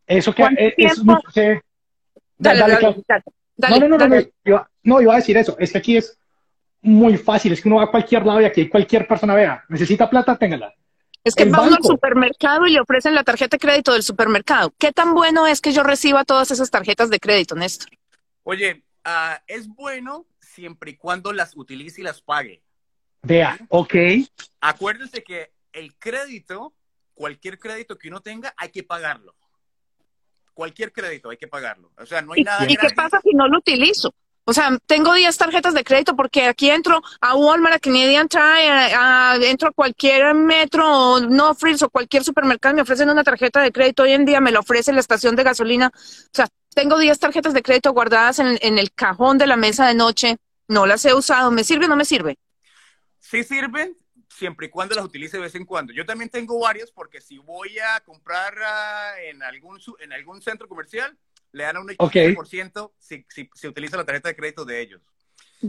Eso 0.05 0.33
que 0.33 0.43
es, 0.57 0.73
es 0.77 1.03
muy, 1.03 1.17
sí. 1.33 1.41
dale, 2.37 2.59
dale, 2.59 2.73
dale, 2.79 3.03
dale, 3.57 3.79
no, 3.79 3.87
no, 3.89 3.97
no, 3.97 4.07
no, 4.07 4.21
iba, 4.45 4.71
no, 4.83 5.01
iba 5.01 5.13
a 5.13 5.17
decir 5.17 5.35
eso, 5.35 5.57
es 5.59 5.71
que 5.71 5.77
aquí 5.77 5.97
es 5.97 6.17
muy 6.81 7.17
fácil, 7.17 7.51
es 7.51 7.61
que 7.61 7.67
uno 7.67 7.77
va 7.77 7.83
a 7.83 7.91
cualquier 7.91 8.25
lado 8.25 8.39
y 8.41 8.45
aquí 8.45 8.69
cualquier 8.69 9.07
persona 9.07 9.35
vea, 9.35 9.63
necesita 9.67 10.09
plata, 10.09 10.37
téngala. 10.37 10.73
Es 11.23 11.35
que 11.35 11.43
va 11.43 11.61
uno 11.61 11.75
al 11.75 11.83
supermercado 11.83 12.65
y 12.67 12.71
le 12.71 12.79
ofrecen 12.79 13.13
la 13.13 13.23
tarjeta 13.25 13.57
de 13.57 13.59
crédito 13.59 13.91
del 13.91 14.03
supermercado. 14.03 14.73
¿Qué 14.77 14.93
tan 14.93 15.13
bueno 15.13 15.45
es 15.45 15.59
que 15.59 15.73
yo 15.73 15.83
reciba 15.83 16.23
todas 16.23 16.51
esas 16.51 16.71
tarjetas 16.71 17.09
de 17.09 17.19
crédito, 17.19 17.53
Néstor? 17.53 17.89
Oye, 18.43 18.85
uh, 19.05 19.35
es 19.45 19.67
bueno 19.67 20.25
siempre 20.39 20.91
y 20.91 20.95
cuando 20.95 21.33
las 21.33 21.57
utilice 21.57 21.99
y 21.99 22.05
las 22.05 22.21
pague. 22.21 22.63
Vea, 23.23 23.57
ok. 23.67 23.93
Acuérdense 24.61 25.21
que 25.21 25.51
el 25.77 25.95
crédito, 25.97 26.73
cualquier 27.13 27.59
crédito 27.59 27.97
que 27.97 28.07
uno 28.07 28.21
tenga, 28.21 28.53
hay 28.57 28.69
que 28.69 28.83
pagarlo. 28.83 29.35
Cualquier 30.53 30.91
crédito 30.91 31.29
hay 31.29 31.37
que 31.37 31.47
pagarlo. 31.47 31.91
O 31.97 32.05
sea, 32.05 32.21
no 32.21 32.33
hay 32.33 32.43
nada. 32.43 32.65
¿Y, 32.67 32.73
¿y 32.73 32.77
qué 32.77 32.89
pasa 32.95 33.21
si 33.21 33.31
no 33.31 33.47
lo 33.47 33.59
utilizo? 33.59 34.13
O 34.49 34.53
sea, 34.53 34.77
tengo 34.85 35.13
10 35.13 35.37
tarjetas 35.37 35.73
de 35.73 35.83
crédito 35.83 36.15
porque 36.15 36.45
aquí 36.45 36.69
entro 36.69 37.01
a 37.19 37.35
Walmart, 37.35 37.75
a 37.75 37.79
Canadian 37.79 38.29
Tire, 38.29 38.93
a, 38.95 39.33
a, 39.33 39.35
entro 39.35 39.69
a 39.69 39.71
cualquier 39.73 40.33
metro, 40.33 41.19
no 41.19 41.53
frills 41.53 41.83
o 41.83 41.89
cualquier 41.89 42.23
supermercado, 42.23 42.73
me 42.73 42.81
ofrecen 42.81 43.09
una 43.09 43.25
tarjeta 43.25 43.61
de 43.61 43.71
crédito. 43.71 44.03
Hoy 44.03 44.13
en 44.13 44.25
día 44.25 44.39
me 44.39 44.51
lo 44.51 44.61
ofrece 44.61 44.93
la 44.93 45.01
estación 45.01 45.35
de 45.35 45.43
gasolina. 45.43 45.91
O 45.93 46.29
sea, 46.31 46.47
tengo 46.73 46.97
10 46.97 47.19
tarjetas 47.19 47.53
de 47.53 47.61
crédito 47.61 47.91
guardadas 47.91 48.39
en, 48.39 48.57
en 48.61 48.77
el 48.77 48.93
cajón 48.93 49.37
de 49.37 49.47
la 49.47 49.57
mesa 49.57 49.85
de 49.85 49.95
noche. 49.95 50.37
No 50.69 50.85
las 50.85 51.03
he 51.05 51.13
usado. 51.13 51.51
¿Me 51.51 51.63
sirve 51.63 51.85
o 51.85 51.89
no 51.89 51.97
me 51.97 52.05
sirve? 52.05 52.37
Sí 53.19 53.43
sirven, 53.43 53.97
siempre 54.37 54.67
y 54.67 54.69
cuando 54.69 54.95
las 54.95 55.03
utilice 55.03 55.37
de 55.37 55.43
vez 55.43 55.55
en 55.55 55.65
cuando. 55.65 55.91
Yo 55.91 56.05
también 56.05 56.29
tengo 56.29 56.59
varias 56.59 56.91
porque 56.91 57.19
si 57.19 57.39
voy 57.39 57.77
a 57.79 57.99
comprar 58.01 58.53
uh, 58.55 59.19
en, 59.27 59.41
algún, 59.43 59.79
en 59.99 60.13
algún 60.13 60.41
centro 60.41 60.67
comercial, 60.67 61.17
le 61.51 61.63
dan 61.63 61.77
un 61.77 61.87
80% 61.87 61.97
okay. 61.97 62.35
si, 62.99 63.25
si, 63.29 63.49
si, 63.53 63.67
utiliza 63.67 63.97
la 63.97 64.05
tarjeta 64.05 64.29
de 64.29 64.35
crédito 64.35 64.63
de 64.63 64.79
ellos. 64.79 65.01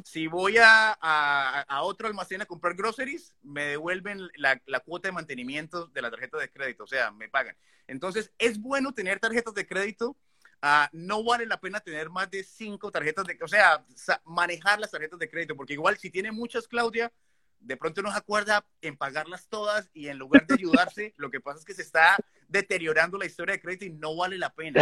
Si 0.04 0.26
voy 0.26 0.59
a, 0.59 0.98
a, 1.00 1.61
a, 1.62 1.83
otro 1.83 2.09
almacén 2.09 2.42
a 2.42 2.46
comprar 2.46 2.74
groceries, 2.74 3.35
me 3.42 3.64
devuelven 3.64 4.28
la, 4.37 4.61
la, 4.66 4.81
cuota 4.81 5.09
de 5.09 5.12
mantenimiento 5.12 5.87
de 5.87 6.02
la 6.02 6.11
tarjeta 6.11 6.37
de 6.37 6.50
crédito, 6.50 6.85
o 6.85 6.87
sea, 6.87 7.11
me 7.11 7.31
pagan. 7.31 7.57
Entonces, 7.87 8.31
es 8.38 8.61
bueno 8.61 8.92
tener 8.92 9.18
tarjetas 9.18 9.54
de 9.54 9.66
crédito. 9.66 10.14
Uh, 10.62 10.88
no 10.92 11.24
vale 11.24 11.46
la 11.46 11.59
pena 11.59 11.81
tener 11.81 12.11
más 12.11 12.28
de 12.31 12.42
cinco 12.44 12.90
tarjetas 12.90 13.24
de, 13.24 13.38
o 13.40 13.48
sea, 13.48 13.83
manejar 14.24 14.78
las 14.78 14.90
tarjetas 14.90 15.18
de 15.18 15.31
crédito, 15.31 15.57
porque 15.57 15.72
igual 15.72 15.96
si 15.96 16.11
tiene 16.11 16.33
muchas, 16.33 16.68
Claudia, 16.68 17.11
de 17.61 17.77
pronto 17.77 18.03
no 18.03 18.11
se 18.11 18.18
acuerda 18.18 18.64
en 18.81 18.97
pagarlas 18.97 19.49
todas 19.49 19.90
y 19.92 20.09
en 20.09 20.18
lugar 20.18 20.47
de 20.47 20.55
ayudarse, 20.55 21.14
lo 21.16 21.31
que 21.31 21.40
pasa 21.40 21.59
es 21.61 21.64
que 21.64 21.75
se 21.75 21.83
está 21.83 22.16
deteriorando 22.49 23.19
la 23.19 23.27
historia 23.27 23.54
de 23.54 23.61
crédito 23.61 23.85
y 23.85 23.90
no 23.90 24.17
vale 24.17 24.38
la 24.38 24.54
pena. 24.54 24.81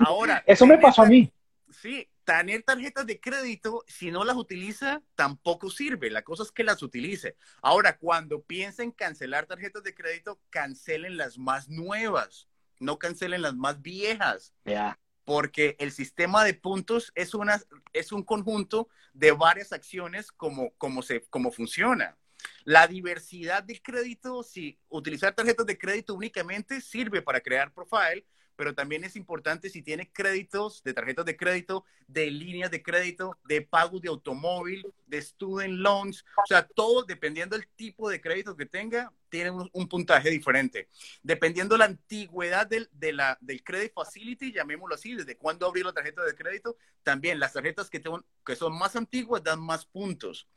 Ahora, 0.00 0.42
eso 0.46 0.66
me 0.66 0.78
pasó 0.78 1.02
a 1.02 1.06
mí. 1.06 1.32
Sí, 1.70 2.08
tener 2.24 2.62
tarjetas 2.62 3.06
de 3.06 3.20
crédito, 3.20 3.84
si 3.86 4.10
no 4.10 4.24
las 4.24 4.36
utiliza, 4.36 5.02
tampoco 5.14 5.68
sirve. 5.68 6.10
La 6.10 6.22
cosa 6.22 6.42
es 6.42 6.50
que 6.50 6.64
las 6.64 6.82
utilice. 6.82 7.36
Ahora, 7.60 7.98
cuando 7.98 8.42
piensen 8.42 8.90
cancelar 8.90 9.46
tarjetas 9.46 9.82
de 9.82 9.94
crédito, 9.94 10.40
cancelen 10.48 11.18
las 11.18 11.36
más 11.36 11.68
nuevas, 11.68 12.48
no 12.80 12.98
cancelen 12.98 13.42
las 13.42 13.54
más 13.54 13.82
viejas. 13.82 14.54
Yeah 14.64 14.98
porque 15.28 15.76
el 15.78 15.92
sistema 15.92 16.42
de 16.42 16.54
puntos 16.54 17.12
es, 17.14 17.34
una, 17.34 17.60
es 17.92 18.12
un 18.12 18.22
conjunto 18.22 18.88
de 19.12 19.32
varias 19.32 19.74
acciones 19.74 20.32
como, 20.32 20.70
como, 20.78 21.02
se, 21.02 21.20
como 21.28 21.52
funciona. 21.52 22.16
La 22.64 22.86
diversidad 22.86 23.62
del 23.62 23.82
crédito, 23.82 24.42
si 24.42 24.78
utilizar 24.88 25.34
tarjetas 25.34 25.66
de 25.66 25.76
crédito 25.76 26.14
únicamente 26.14 26.80
sirve 26.80 27.20
para 27.20 27.42
crear 27.42 27.74
profile, 27.74 28.24
pero 28.58 28.74
también 28.74 29.04
es 29.04 29.14
importante 29.14 29.70
si 29.70 29.82
tiene 29.82 30.10
créditos 30.10 30.82
de 30.82 30.92
tarjetas 30.92 31.24
de 31.24 31.36
crédito, 31.36 31.84
de 32.08 32.28
líneas 32.28 32.72
de 32.72 32.82
crédito, 32.82 33.38
de 33.44 33.62
pagos 33.62 34.02
de 34.02 34.08
automóvil, 34.08 34.84
de 35.06 35.22
student 35.22 35.74
loans, 35.74 36.24
o 36.36 36.44
sea, 36.44 36.66
todo 36.66 37.04
dependiendo 37.04 37.56
del 37.56 37.68
tipo 37.68 38.10
de 38.10 38.20
crédito 38.20 38.56
que 38.56 38.66
tenga, 38.66 39.12
tiene 39.28 39.52
un, 39.52 39.70
un 39.72 39.88
puntaje 39.88 40.28
diferente. 40.28 40.88
Dependiendo 41.22 41.76
la 41.76 41.84
antigüedad 41.84 42.66
del, 42.66 42.88
de 42.90 43.12
la, 43.12 43.38
del 43.40 43.62
credit 43.62 43.92
facility, 43.94 44.50
llamémoslo 44.52 44.96
así, 44.96 45.14
desde 45.14 45.36
cuándo 45.36 45.64
abrió 45.64 45.84
la 45.84 45.92
tarjeta 45.92 46.24
de 46.24 46.34
crédito, 46.34 46.76
también 47.04 47.38
las 47.38 47.52
tarjetas 47.52 47.88
que, 47.88 48.00
tengo, 48.00 48.24
que 48.44 48.56
son 48.56 48.76
más 48.76 48.96
antiguas 48.96 49.44
dan 49.44 49.60
más 49.60 49.86
puntos. 49.86 50.48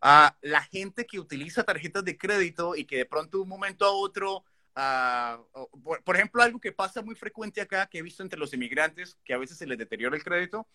a 0.00 0.36
la 0.42 0.62
gente 0.62 1.06
que 1.06 1.18
utiliza 1.18 1.64
tarjetas 1.64 2.04
de 2.04 2.16
crédito 2.16 2.76
y 2.76 2.84
que 2.84 2.98
de 2.98 3.06
pronto 3.06 3.38
de 3.38 3.42
un 3.42 3.48
momento 3.48 3.84
a 3.84 3.90
otro, 3.90 4.44
ah, 4.74 5.40
por, 5.82 6.02
por, 6.02 6.16
ejemplo, 6.16 6.42
algo 6.42 6.60
que 6.60 6.72
pasa 6.72 7.02
muy 7.02 7.14
frecuente 7.14 7.60
acá, 7.60 7.86
que 7.86 7.98
he 7.98 8.02
visto 8.02 8.22
entre 8.22 8.38
los 8.38 8.52
inmigrantes, 8.54 9.18
que 9.24 9.34
a 9.34 9.38
veces 9.38 9.58
se 9.58 9.66
les 9.66 9.78
deteriora 9.78 10.16
el 10.16 10.24
crédito, 10.24 10.66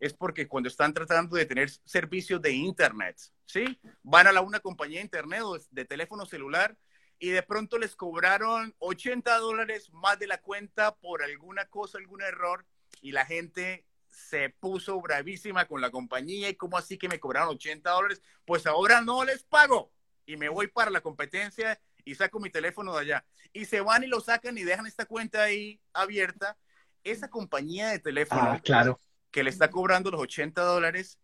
es 0.00 0.12
porque 0.12 0.48
cuando 0.48 0.68
están 0.68 0.92
tratando 0.92 1.36
de 1.36 1.46
tener 1.46 1.70
servicios 1.84 2.40
de 2.42 2.52
Internet, 2.52 3.18
¿sí? 3.46 3.78
Van 4.02 4.26
a 4.26 4.32
la, 4.32 4.40
una 4.40 4.60
compañía 4.60 4.98
de 4.98 5.04
Internet 5.04 5.42
o 5.42 5.58
de 5.70 5.84
teléfono 5.84 6.26
celular 6.26 6.76
y 7.18 7.30
de 7.30 7.42
pronto 7.42 7.78
les 7.78 7.96
cobraron 7.96 8.74
80 8.78 9.38
dólares 9.38 9.90
más 9.92 10.18
de 10.18 10.26
la 10.26 10.40
cuenta 10.40 10.94
por 10.96 11.22
alguna 11.22 11.64
cosa, 11.66 11.98
algún 11.98 12.22
error, 12.22 12.66
y 13.00 13.12
la 13.12 13.24
gente 13.24 13.86
se 14.08 14.50
puso 14.50 15.00
bravísima 15.00 15.66
con 15.66 15.80
la 15.80 15.90
compañía 15.90 16.48
y 16.48 16.54
cómo 16.54 16.78
así 16.78 16.98
que 16.98 17.08
me 17.08 17.20
cobraron 17.20 17.50
80 17.50 17.90
dólares, 17.90 18.22
pues 18.44 18.66
ahora 18.66 19.00
no 19.00 19.24
les 19.24 19.42
pago 19.42 19.92
y 20.26 20.36
me 20.36 20.48
voy 20.48 20.68
para 20.68 20.90
la 20.90 21.00
competencia 21.00 21.80
y 22.04 22.14
saco 22.14 22.40
mi 22.40 22.50
teléfono 22.50 22.94
de 22.94 23.00
allá. 23.00 23.24
Y 23.52 23.64
se 23.64 23.80
van 23.80 24.04
y 24.04 24.06
lo 24.06 24.20
sacan 24.20 24.56
y 24.58 24.62
dejan 24.62 24.86
esta 24.86 25.06
cuenta 25.06 25.42
ahí 25.42 25.80
abierta. 25.92 26.56
Esa 27.02 27.28
compañía 27.28 27.88
de 27.88 27.98
teléfono 27.98 28.42
ah, 28.42 28.60
claro. 28.62 29.00
que 29.30 29.42
le 29.42 29.50
está 29.50 29.70
cobrando 29.70 30.10
los 30.10 30.20
80 30.20 30.62
dólares, 30.62 31.18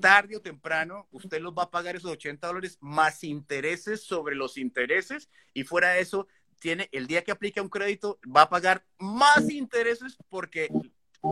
tarde 0.00 0.36
o 0.36 0.40
temprano, 0.40 1.06
usted 1.10 1.40
los 1.40 1.52
va 1.52 1.64
a 1.64 1.70
pagar 1.70 1.96
esos 1.96 2.10
80 2.12 2.46
dólares 2.46 2.78
más 2.80 3.24
intereses 3.24 4.04
sobre 4.04 4.34
los 4.34 4.56
intereses 4.56 5.28
y 5.52 5.64
fuera 5.64 5.90
de 5.90 6.00
eso, 6.00 6.28
tiene 6.60 6.88
el 6.92 7.06
día 7.06 7.22
que 7.22 7.30
aplica 7.30 7.62
un 7.62 7.68
crédito, 7.68 8.18
va 8.24 8.42
a 8.42 8.48
pagar 8.48 8.84
más 8.98 9.50
intereses 9.50 10.16
porque 10.28 10.68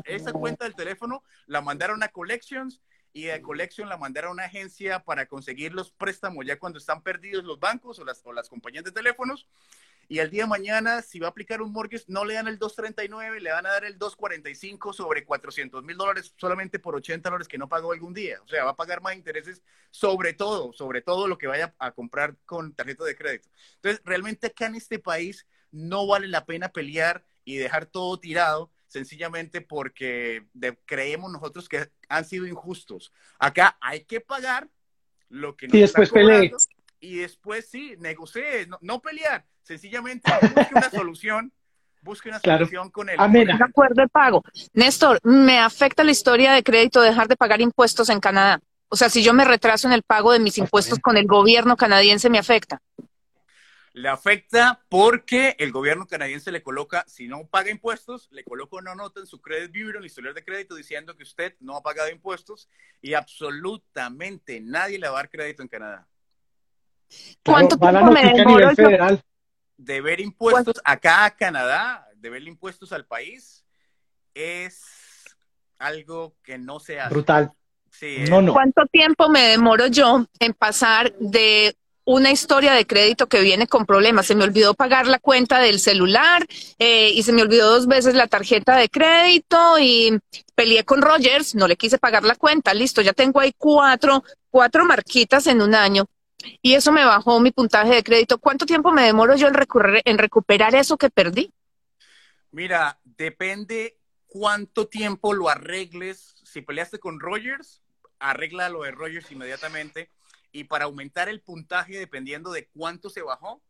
esa 0.05 0.33
cuenta 0.33 0.65
del 0.65 0.75
teléfono 0.75 1.23
la 1.47 1.61
mandaron 1.61 2.03
a 2.03 2.09
Collections 2.09 2.81
y 3.17 3.23
de 3.23 3.41
Collection 3.41 3.89
la 3.89 3.97
mandaron 3.97 4.29
a 4.29 4.33
una 4.35 4.45
agencia 4.45 5.03
para 5.03 5.25
conseguir 5.25 5.73
los 5.73 5.91
préstamos 5.91 6.45
ya 6.45 6.59
cuando 6.59 6.79
están 6.79 7.01
perdidos 7.01 7.45
los 7.45 7.59
bancos 7.59 7.99
o 7.99 8.05
las, 8.05 8.21
o 8.27 8.31
las 8.31 8.51
compañías 8.51 8.85
de 8.85 8.93
teléfonos. 8.93 9.47
Y 10.07 10.19
el 10.19 10.29
día 10.29 10.43
de 10.43 10.51
mañana, 10.51 11.01
si 11.01 11.19
va 11.19 11.29
a 11.29 11.31
aplicar 11.31 11.63
un 11.63 11.73
mortgage, 11.73 12.05
no 12.09 12.27
le 12.27 12.35
dan 12.35 12.47
el 12.47 12.59
239, 12.59 13.41
le 13.41 13.51
van 13.51 13.65
a 13.65 13.71
dar 13.71 13.87
el 13.87 13.97
245 13.97 14.93
sobre 14.93 15.25
400 15.25 15.83
mil 15.83 15.97
dólares 15.97 16.35
solamente 16.37 16.79
por 16.79 16.95
80 16.95 17.31
dólares 17.31 17.49
que 17.49 17.57
no 17.57 17.71
pagó 17.71 17.93
algún 17.93 18.13
día. 18.13 18.39
O 18.45 18.49
sea, 18.49 18.65
va 18.65 18.73
a 18.73 18.77
pagar 18.77 19.01
más 19.01 19.17
intereses 19.17 19.63
sobre 19.91 20.35
todo, 20.35 20.75
sobre 20.75 21.01
todo 21.01 21.27
lo 21.27 21.39
que 21.39 21.47
vaya 21.47 21.75
a 21.79 21.93
comprar 21.93 22.37
con 22.45 22.75
tarjeta 22.75 23.05
de 23.05 23.17
crédito. 23.17 23.49
Entonces, 23.77 24.03
realmente 24.05 24.49
acá 24.49 24.67
en 24.67 24.75
este 24.75 24.99
país 24.99 25.47
no 25.71 26.07
vale 26.07 26.29
la 26.29 26.45
pena 26.45 26.69
pelear 26.69 27.25
y 27.47 27.57
dejar 27.57 27.87
todo 27.87 28.21
tirado 28.21 28.71
sencillamente 28.87 29.61
porque 29.61 30.47
creemos 30.85 31.31
nosotros 31.33 31.69
que 31.69 31.91
han 32.09 32.25
sido 32.25 32.47
injustos. 32.47 33.13
Acá 33.39 33.77
hay 33.81 34.05
que 34.05 34.21
pagar 34.21 34.69
lo 35.29 35.57
que 35.57 35.67
nos 35.69 35.75
y 35.75 35.81
después 35.81 36.11
cobrando, 36.11 36.57
y 37.01 37.17
después 37.17 37.69
sí, 37.69 37.95
negocie, 37.99 38.69
no, 38.81 39.01
pelear, 39.01 39.45
sencillamente 39.63 40.31
busque 40.43 40.75
una 40.75 40.91
solución. 40.91 41.53
Busque 42.03 42.29
una 42.29 42.39
solución 42.39 42.91
con 42.91 43.09
el, 43.09 43.17
de 43.17 43.65
acuerdo 43.65 44.01
el 44.01 44.09
pago. 44.09 44.45
Néstor, 44.75 45.19
me 45.25 45.59
afecta 45.59 46.05
la 46.05 46.13
historia 46.13 46.53
de 46.53 46.63
crédito 46.63 47.01
dejar 47.01 47.27
de 47.27 47.37
pagar 47.37 47.61
impuestos 47.61 48.11
en 48.11 48.21
Canadá. 48.21 48.61
O 48.89 48.95
sea, 48.95 49.09
si 49.09 49.25
yo 49.25 49.33
me 49.33 49.45
retraso 49.45 49.89
en 49.89 49.93
el 49.93 50.05
pago 50.05 50.33
de 50.33 50.39
mis 50.39 50.57
impuestos 50.59 51.01
con 51.01 51.17
el 51.17 51.27
gobierno 51.27 51.77
canadiense, 51.77 52.31
me 52.31 52.39
afecta. 52.39 52.81
Le 53.97 54.11
afecta 54.11 54.85
porque 54.91 55.57
el 55.59 55.73
gobierno 55.73 56.07
canadiense 56.07 56.53
le 56.53 56.63
coloca, 56.63 57.03
si 57.09 57.29
no 57.29 57.47
paga 57.47 57.71
impuestos, 57.71 58.29
le 58.31 58.45
coloca 58.45 58.77
una 58.77 58.95
nota 58.95 59.21
en 59.21 59.27
su 59.27 59.41
credit 59.41 59.73
bureau, 59.73 59.93
en 59.93 59.97
el 60.01 60.05
historial 60.05 60.35
de 60.35 60.45
crédito, 60.45 60.75
diciendo 60.75 61.17
que 61.17 61.23
usted 61.23 61.55
no 61.61 61.79
ha 61.79 61.83
pagado 61.83 62.11
impuestos 62.11 62.69
y 63.01 63.15
absolutamente 63.15 64.61
nadie 64.61 64.99
le 64.99 65.09
va 65.09 65.15
a 65.15 65.23
dar 65.23 65.31
crédito 65.31 65.63
en 65.63 65.69
Canadá. 65.69 66.07
¿Cuánto 67.43 67.79
tiempo 67.79 68.13
me 68.13 68.35
demoro 68.35 68.75
federal? 68.75 69.25
Deber 69.79 70.21
impuestos 70.21 70.79
acá 70.85 71.25
a 71.25 71.35
Canadá, 71.35 72.07
deber 72.17 72.43
impuestos 72.43 72.93
al 72.93 73.07
país, 73.07 73.65
es 74.35 74.85
algo 75.79 76.37
que 76.43 76.59
no 76.59 76.81
se 76.81 77.01
hace. 77.01 77.15
Brutal. 77.15 77.51
Sí, 77.91 78.25
no, 78.29 78.43
no. 78.43 78.53
¿Cuánto 78.53 78.85
tiempo 78.93 79.31
me 79.31 79.41
demoro 79.41 79.87
yo 79.87 80.27
en 80.39 80.53
pasar 80.53 81.15
de 81.15 81.75
una 82.07 82.31
historia 82.31 82.73
de 82.73 82.87
crédito 82.87 83.27
que 83.27 83.41
viene 83.41 83.67
con 83.67 83.85
problemas. 83.85 84.27
Se 84.27 84.37
me 84.37 84.45
olvidó 84.45 84.75
pagar 84.75 85.07
la 85.09 85.19
cuenta 85.19 85.59
del 85.59 85.81
celular 85.81 86.47
eh, 86.79 87.11
y 87.11 87.25
se 87.25 87.33
me 87.33 87.43
olvidó 87.43 87.69
dos 87.69 87.89
veces 87.89 88.15
la 88.15 88.29
tarjeta 88.29 88.77
de 88.77 88.89
crédito 88.89 89.79
y 89.81 90.17
peleé 90.55 90.85
con 90.85 91.03
Rogers, 91.03 91.57
no 91.57 91.67
le 91.67 91.77
quise 91.77 91.99
pagar 91.99 92.23
la 92.23 92.37
cuenta. 92.37 92.73
Listo, 92.73 93.03
ya 93.03 93.13
tengo 93.13 93.41
ahí 93.41 93.53
cuatro, 93.59 94.23
cuatro 94.51 94.85
marquitas 94.85 95.49
en 95.49 95.61
un 95.61 95.75
año 95.75 96.07
y 96.63 96.75
eso 96.75 96.93
me 96.93 97.05
bajó 97.05 97.41
mi 97.41 97.51
puntaje 97.51 97.97
de 97.97 98.05
crédito. 98.05 98.39
¿Cuánto 98.39 98.67
tiempo 98.67 98.93
me 98.93 99.03
demoro 99.03 99.35
yo 99.35 99.49
en, 99.49 99.57
en 100.05 100.19
recuperar 100.19 100.77
eso 100.77 100.97
que 100.97 101.11
perdí? 101.11 101.53
Mira, 102.53 103.01
depende 103.03 103.99
cuánto 104.27 104.87
tiempo 104.87 105.35
lo 105.35 105.49
arregles. 105.49 106.37
Si 106.45 106.61
peleaste 106.63 107.01
con 107.01 107.19
Rogers, 107.19 107.83
arregla 108.21 108.69
lo 108.69 108.85
de 108.85 108.93
Rogers 108.93 109.33
inmediatamente 109.33 110.11
y 110.57 110.65
para 110.65 110.87
aumentar 110.87 111.29
el 111.29 111.43
puntaje 111.43 111.99
dependiendo 111.99 112.51
de 112.51 112.69
cuánto 112.69 113.11
se 113.11 113.21
bajó. 113.21 113.63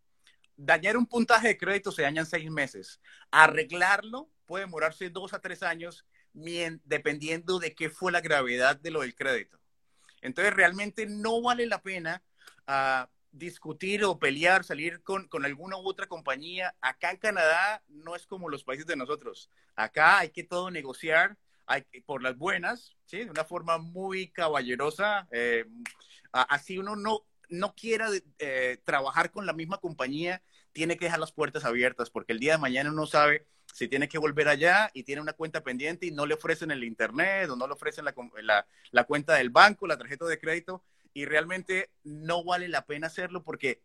Dañar 0.56 0.96
un 0.96 1.06
puntaje 1.06 1.48
de 1.48 1.58
crédito 1.58 1.90
se 1.90 2.02
dañan 2.02 2.26
seis 2.26 2.48
meses. 2.48 3.00
Arreglarlo 3.32 4.30
puede 4.46 4.64
demorarse 4.64 5.10
dos 5.10 5.34
a 5.34 5.40
tres 5.40 5.64
años 5.64 6.06
dependiendo 6.32 7.58
de 7.58 7.74
qué 7.74 7.90
fue 7.90 8.12
la 8.12 8.20
gravedad 8.20 8.76
de 8.78 8.92
lo 8.92 9.00
del 9.00 9.16
crédito. 9.16 9.58
Entonces 10.20 10.54
realmente 10.54 11.06
no 11.06 11.42
vale 11.42 11.66
la 11.66 11.82
pena 11.82 12.22
uh, 12.68 13.06
discutir 13.32 14.04
o 14.04 14.20
pelear, 14.20 14.62
salir 14.62 15.02
con, 15.02 15.26
con, 15.26 15.44
alguna 15.44 15.76
u 15.78 15.88
otra 15.88 16.06
compañía. 16.06 16.76
Acá 16.80 17.10
en 17.10 17.16
Canadá 17.16 17.82
no 17.88 18.14
es 18.14 18.26
como 18.26 18.48
los 18.48 18.62
países 18.62 18.86
de 18.86 18.96
nosotros. 18.96 19.50
Acá 19.74 20.18
hay 20.18 20.30
que 20.30 20.44
todo 20.44 20.70
negociar 20.70 21.36
hay, 21.66 21.82
por 22.04 22.22
las 22.22 22.36
buenas, 22.36 22.96
¿sí? 23.04 23.18
de 23.18 23.30
una 23.30 23.44
forma 23.44 23.78
muy 23.78 24.28
caballerosa. 24.28 25.28
Eh, 25.30 25.64
así 26.32 26.78
uno 26.78 26.96
no, 26.96 27.26
no 27.48 27.74
quiera 27.74 28.08
eh, 28.38 28.78
trabajar 28.84 29.30
con 29.30 29.46
la 29.46 29.52
misma 29.52 29.78
compañía, 29.78 30.42
tiene 30.72 30.96
que 30.96 31.06
dejar 31.06 31.20
las 31.20 31.32
puertas 31.32 31.64
abiertas, 31.64 32.10
porque 32.10 32.32
el 32.32 32.40
día 32.40 32.52
de 32.52 32.58
mañana 32.58 32.90
uno 32.90 33.06
sabe 33.06 33.46
si 33.72 33.88
tiene 33.88 34.08
que 34.08 34.18
volver 34.18 34.48
allá 34.48 34.90
y 34.94 35.02
tiene 35.02 35.20
una 35.20 35.32
cuenta 35.32 35.62
pendiente 35.62 36.06
y 36.06 36.10
no 36.10 36.24
le 36.26 36.34
ofrecen 36.34 36.70
el 36.70 36.84
internet 36.84 37.50
o 37.50 37.56
no 37.56 37.66
le 37.66 37.74
ofrecen 37.74 38.04
la, 38.04 38.14
la, 38.42 38.66
la 38.90 39.04
cuenta 39.04 39.34
del 39.34 39.50
banco, 39.50 39.86
la 39.86 39.98
tarjeta 39.98 40.24
de 40.26 40.38
crédito, 40.38 40.82
y 41.12 41.24
realmente 41.24 41.90
no 42.04 42.44
vale 42.44 42.68
la 42.68 42.84
pena 42.84 43.06
hacerlo 43.06 43.42
porque 43.42 43.80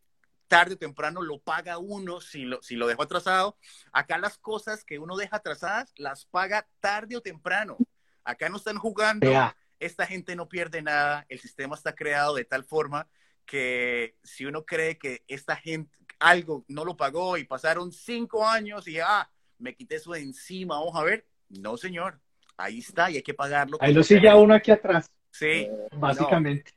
tarde 0.51 0.73
o 0.73 0.77
temprano 0.77 1.21
lo 1.21 1.39
paga 1.39 1.77
uno 1.77 2.19
si 2.19 2.43
lo, 2.43 2.61
si 2.61 2.75
lo 2.75 2.85
dejó 2.85 3.03
atrasado. 3.03 3.57
Acá 3.93 4.17
las 4.17 4.37
cosas 4.37 4.83
que 4.83 4.99
uno 4.99 5.15
deja 5.15 5.37
atrasadas 5.37 5.93
las 5.95 6.25
paga 6.25 6.67
tarde 6.81 7.15
o 7.15 7.21
temprano. 7.21 7.77
Acá 8.25 8.49
no 8.49 8.57
están 8.57 8.77
jugando 8.77 9.31
esta 9.79 10.05
gente 10.05 10.35
no 10.35 10.47
pierde 10.47 10.81
nada, 10.81 11.25
el 11.27 11.39
sistema 11.39 11.75
está 11.75 11.95
creado 11.95 12.35
de 12.35 12.45
tal 12.45 12.63
forma 12.63 13.07
que 13.45 14.15
si 14.23 14.45
uno 14.45 14.63
cree 14.63 14.97
que 14.97 15.23
esta 15.27 15.55
gente 15.55 15.97
algo 16.19 16.63
no 16.67 16.85
lo 16.85 16.95
pagó 16.95 17.37
y 17.37 17.45
pasaron 17.45 17.91
cinco 17.91 18.45
años 18.45 18.87
y 18.87 18.99
ah, 18.99 19.27
me 19.57 19.73
quité 19.73 19.95
eso 19.95 20.11
de 20.11 20.19
encima, 20.19 20.75
vamos 20.75 20.95
a 20.95 21.03
ver, 21.03 21.25
no 21.49 21.77
señor, 21.77 22.19
ahí 22.57 22.79
está 22.79 23.09
y 23.09 23.15
hay 23.15 23.23
que 23.23 23.33
pagarlo. 23.33 23.77
Ahí 23.81 23.93
lo 23.93 24.03
sigue 24.03 24.31
uno 24.35 24.53
aquí 24.53 24.69
atrás. 24.69 25.09
Sí. 25.31 25.67
Básicamente. 25.97 26.73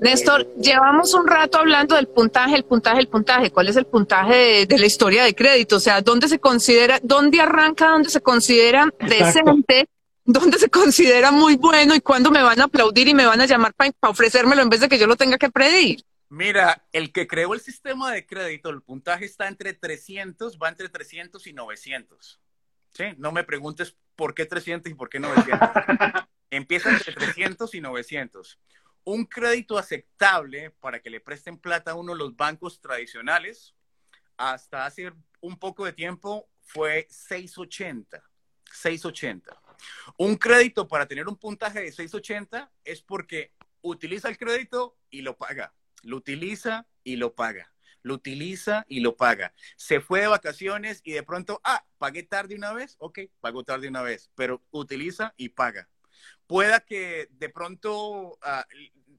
Néstor, 0.00 0.52
llevamos 0.56 1.14
un 1.14 1.26
rato 1.26 1.58
hablando 1.58 1.94
del 1.94 2.08
puntaje, 2.08 2.56
el 2.56 2.64
puntaje, 2.64 3.00
el 3.00 3.08
puntaje. 3.08 3.50
¿Cuál 3.50 3.68
es 3.68 3.76
el 3.76 3.86
puntaje 3.86 4.34
de, 4.34 4.66
de 4.66 4.78
la 4.78 4.86
historia 4.86 5.24
de 5.24 5.34
crédito? 5.34 5.76
O 5.76 5.80
sea, 5.80 6.00
¿dónde 6.00 6.28
se 6.28 6.40
considera, 6.40 6.98
dónde 7.02 7.40
arranca, 7.40 7.90
dónde 7.90 8.10
se 8.10 8.20
considera 8.20 8.92
decente 8.98 9.88
dónde 10.24 10.58
se 10.58 10.70
considera 10.70 11.30
muy 11.30 11.56
bueno 11.56 11.94
y 11.94 12.00
cuándo 12.00 12.30
me 12.30 12.42
van 12.42 12.60
a 12.60 12.64
aplaudir 12.64 13.08
y 13.08 13.14
me 13.14 13.26
van 13.26 13.40
a 13.40 13.46
llamar 13.46 13.74
para 13.74 13.92
ofrecérmelo 14.02 14.62
en 14.62 14.68
vez 14.68 14.80
de 14.80 14.88
que 14.88 14.98
yo 14.98 15.06
lo 15.06 15.16
tenga 15.16 15.38
que 15.38 15.50
pedir. 15.50 16.04
Mira, 16.28 16.86
el 16.92 17.12
que 17.12 17.26
creó 17.26 17.52
el 17.52 17.60
sistema 17.60 18.10
de 18.10 18.26
crédito, 18.26 18.70
el 18.70 18.80
puntaje 18.82 19.26
está 19.26 19.48
entre 19.48 19.74
300, 19.74 20.58
va 20.58 20.68
entre 20.68 20.88
300 20.88 21.46
y 21.46 21.52
900. 21.52 22.40
¿Sí? 22.94 23.04
No 23.18 23.32
me 23.32 23.44
preguntes 23.44 23.96
por 24.16 24.34
qué 24.34 24.46
300 24.46 24.90
y 24.90 24.94
por 24.94 25.08
qué 25.08 25.20
900. 25.20 25.58
Empieza 26.50 26.90
entre 26.90 27.12
300 27.12 27.74
y 27.74 27.80
900. 27.80 28.58
Un 29.04 29.24
crédito 29.24 29.78
aceptable 29.78 30.70
para 30.70 31.00
que 31.00 31.10
le 31.10 31.20
presten 31.20 31.58
plata 31.58 31.92
a 31.92 31.94
uno 31.94 32.12
de 32.12 32.18
los 32.18 32.36
bancos 32.36 32.80
tradicionales, 32.80 33.74
hasta 34.36 34.86
hace 34.86 35.12
un 35.40 35.58
poco 35.58 35.84
de 35.84 35.92
tiempo, 35.92 36.48
fue 36.62 37.06
680. 37.10 38.22
680. 38.72 39.60
Un 40.16 40.36
crédito 40.36 40.88
para 40.88 41.06
tener 41.06 41.28
un 41.28 41.36
puntaje 41.36 41.80
de 41.80 41.92
680 41.92 42.72
es 42.84 43.02
porque 43.02 43.52
utiliza 43.82 44.28
el 44.28 44.38
crédito 44.38 44.96
y 45.10 45.22
lo 45.22 45.36
paga. 45.36 45.74
Lo 46.02 46.16
utiliza 46.16 46.86
y 47.04 47.16
lo 47.16 47.34
paga. 47.34 47.72
Lo 48.02 48.14
utiliza 48.14 48.84
y 48.88 49.00
lo 49.00 49.16
paga. 49.16 49.54
Se 49.76 50.00
fue 50.00 50.20
de 50.20 50.26
vacaciones 50.26 51.00
y 51.04 51.12
de 51.12 51.22
pronto, 51.22 51.60
ah, 51.64 51.84
pagué 51.98 52.22
tarde 52.24 52.56
una 52.56 52.72
vez. 52.72 52.96
Ok, 52.98 53.20
pagó 53.40 53.62
tarde 53.62 53.88
una 53.88 54.02
vez, 54.02 54.30
pero 54.34 54.62
utiliza 54.70 55.34
y 55.36 55.50
paga. 55.50 55.88
Pueda 56.46 56.80
que 56.80 57.28
de 57.30 57.48
pronto 57.48 58.38
ah, 58.42 58.66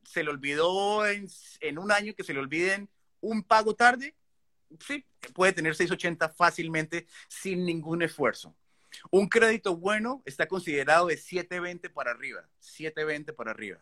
se 0.03 0.23
le 0.23 0.29
olvidó 0.29 1.05
en, 1.07 1.27
en 1.59 1.77
un 1.77 1.91
año 1.91 2.13
que 2.15 2.23
se 2.23 2.33
le 2.33 2.39
olviden 2.39 2.89
un 3.21 3.43
pago 3.43 3.75
tarde, 3.75 4.15
sí, 4.79 5.05
puede 5.33 5.53
tener 5.53 5.75
680 5.75 6.29
fácilmente 6.29 7.07
sin 7.27 7.65
ningún 7.65 8.01
esfuerzo. 8.01 8.55
Un 9.09 9.27
crédito 9.27 9.75
bueno 9.75 10.21
está 10.25 10.47
considerado 10.47 11.07
de 11.07 11.17
720 11.17 11.89
para 11.89 12.11
arriba, 12.11 12.47
720 12.59 13.33
para 13.33 13.51
arriba. 13.51 13.79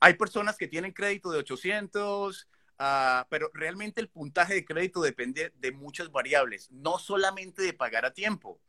Hay 0.00 0.14
personas 0.14 0.56
que 0.56 0.68
tienen 0.68 0.92
crédito 0.92 1.30
de 1.30 1.38
800, 1.38 2.48
ah, 2.78 3.26
pero 3.30 3.50
realmente 3.52 4.00
el 4.00 4.08
puntaje 4.08 4.54
de 4.54 4.64
crédito 4.64 5.02
depende 5.02 5.52
de 5.56 5.72
muchas 5.72 6.10
variables, 6.10 6.70
no 6.70 6.98
solamente 6.98 7.62
de 7.62 7.72
pagar 7.72 8.04
a 8.04 8.14
tiempo. 8.14 8.60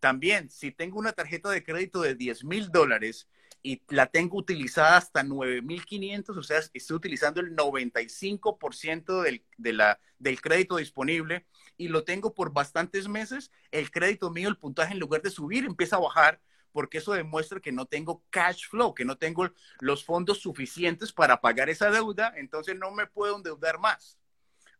También, 0.00 0.50
si 0.50 0.70
tengo 0.70 0.98
una 0.98 1.12
tarjeta 1.12 1.50
de 1.50 1.64
crédito 1.64 2.02
de 2.02 2.14
10 2.14 2.44
mil 2.44 2.70
dólares 2.70 3.28
y 3.62 3.82
la 3.88 4.06
tengo 4.06 4.38
utilizada 4.38 4.96
hasta 4.96 5.22
9.500, 5.24 6.36
o 6.36 6.42
sea, 6.42 6.60
estoy 6.72 6.96
utilizando 6.96 7.40
el 7.40 7.56
95% 7.56 9.22
del, 9.22 9.44
de 9.56 9.72
la, 9.72 10.00
del 10.18 10.40
crédito 10.40 10.76
disponible 10.76 11.46
y 11.76 11.88
lo 11.88 12.04
tengo 12.04 12.34
por 12.34 12.52
bastantes 12.52 13.08
meses, 13.08 13.50
el 13.72 13.90
crédito 13.90 14.30
mío, 14.30 14.48
el 14.48 14.56
puntaje 14.56 14.92
en 14.92 15.00
lugar 15.00 15.22
de 15.22 15.30
subir, 15.30 15.64
empieza 15.64 15.96
a 15.96 16.00
bajar 16.00 16.40
porque 16.72 16.98
eso 16.98 17.12
demuestra 17.12 17.60
que 17.60 17.72
no 17.72 17.86
tengo 17.86 18.22
cash 18.30 18.68
flow, 18.68 18.94
que 18.94 19.04
no 19.04 19.18
tengo 19.18 19.50
los 19.80 20.04
fondos 20.04 20.38
suficientes 20.38 21.12
para 21.12 21.40
pagar 21.40 21.68
esa 21.68 21.90
deuda, 21.90 22.32
entonces 22.36 22.76
no 22.78 22.92
me 22.92 23.06
puedo 23.06 23.36
endeudar 23.36 23.80
más. 23.80 24.16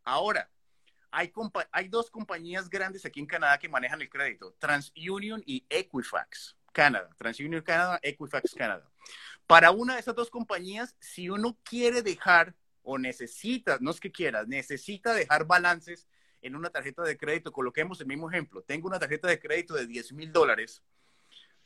Ahora, 0.03 0.49
hay, 1.11 1.87
dos 1.87 2.09
compañías 2.11 2.69
grandes 2.69 3.05
aquí 3.05 3.19
en 3.19 3.25
Canadá 3.25 3.57
que 3.57 3.69
manejan 3.69 4.01
el 4.01 4.09
crédito, 4.09 4.53
TransUnion 4.59 5.43
y 5.45 5.65
Equifax. 5.69 6.55
Canadá, 6.71 7.09
TransUnion 7.17 7.63
Canadá, 7.63 7.99
Equifax 8.03 8.53
Canadá. 8.53 8.89
Para 9.47 9.71
una 9.71 9.95
de 9.95 10.01
esas 10.01 10.15
dos 10.15 10.29
compañías, 10.29 10.95
si 10.99 11.29
uno 11.29 11.57
quiere 11.63 12.03
dejar 12.03 12.55
o 12.83 12.97
necesita, 12.97 13.77
no 13.81 13.91
es 13.91 13.99
que 13.99 14.11
quiera, 14.11 14.43
necesita 14.45 15.13
dejar 15.13 15.45
balances 15.45 16.07
en 16.41 16.55
una 16.55 16.69
tarjeta 16.69 17.03
de 17.03 17.17
crédito, 17.17 17.51
coloquemos 17.51 17.99
el 18.01 18.07
mismo 18.07 18.29
ejemplo. 18.29 18.61
Tengo 18.61 18.87
una 18.87 18.99
tarjeta 18.99 19.27
de 19.27 19.39
crédito 19.39 19.73
de 19.73 19.87
10 19.87 20.13
mil 20.13 20.31
dólares. 20.31 20.83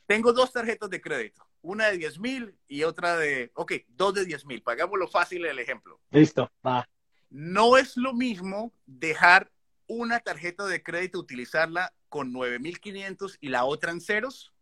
Tengo 0.06 0.32
dos 0.32 0.52
tarjetas 0.52 0.90
de 0.90 1.00
crédito, 1.00 1.46
una 1.62 1.86
de 1.86 1.98
10 1.98 2.18
mil 2.18 2.58
y 2.66 2.82
otra 2.82 3.16
de, 3.16 3.50
ok, 3.54 3.72
dos 3.88 4.14
de 4.14 4.24
10 4.24 4.44
mil. 4.46 4.62
Pagámoslo 4.62 5.08
fácil 5.08 5.46
el 5.46 5.58
ejemplo. 5.58 6.00
Listo, 6.10 6.50
va. 6.66 6.86
No 7.30 7.76
es 7.76 7.96
lo 7.96 8.12
mismo 8.14 8.72
dejar 8.86 9.50
una 9.86 10.20
tarjeta 10.20 10.66
de 10.66 10.82
crédito, 10.82 11.18
utilizarla 11.18 11.92
con 12.08 12.32
9.500 12.32 13.38
y 13.40 13.48
la 13.48 13.64
otra 13.64 13.92
en 13.92 14.00
ceros, 14.00 14.52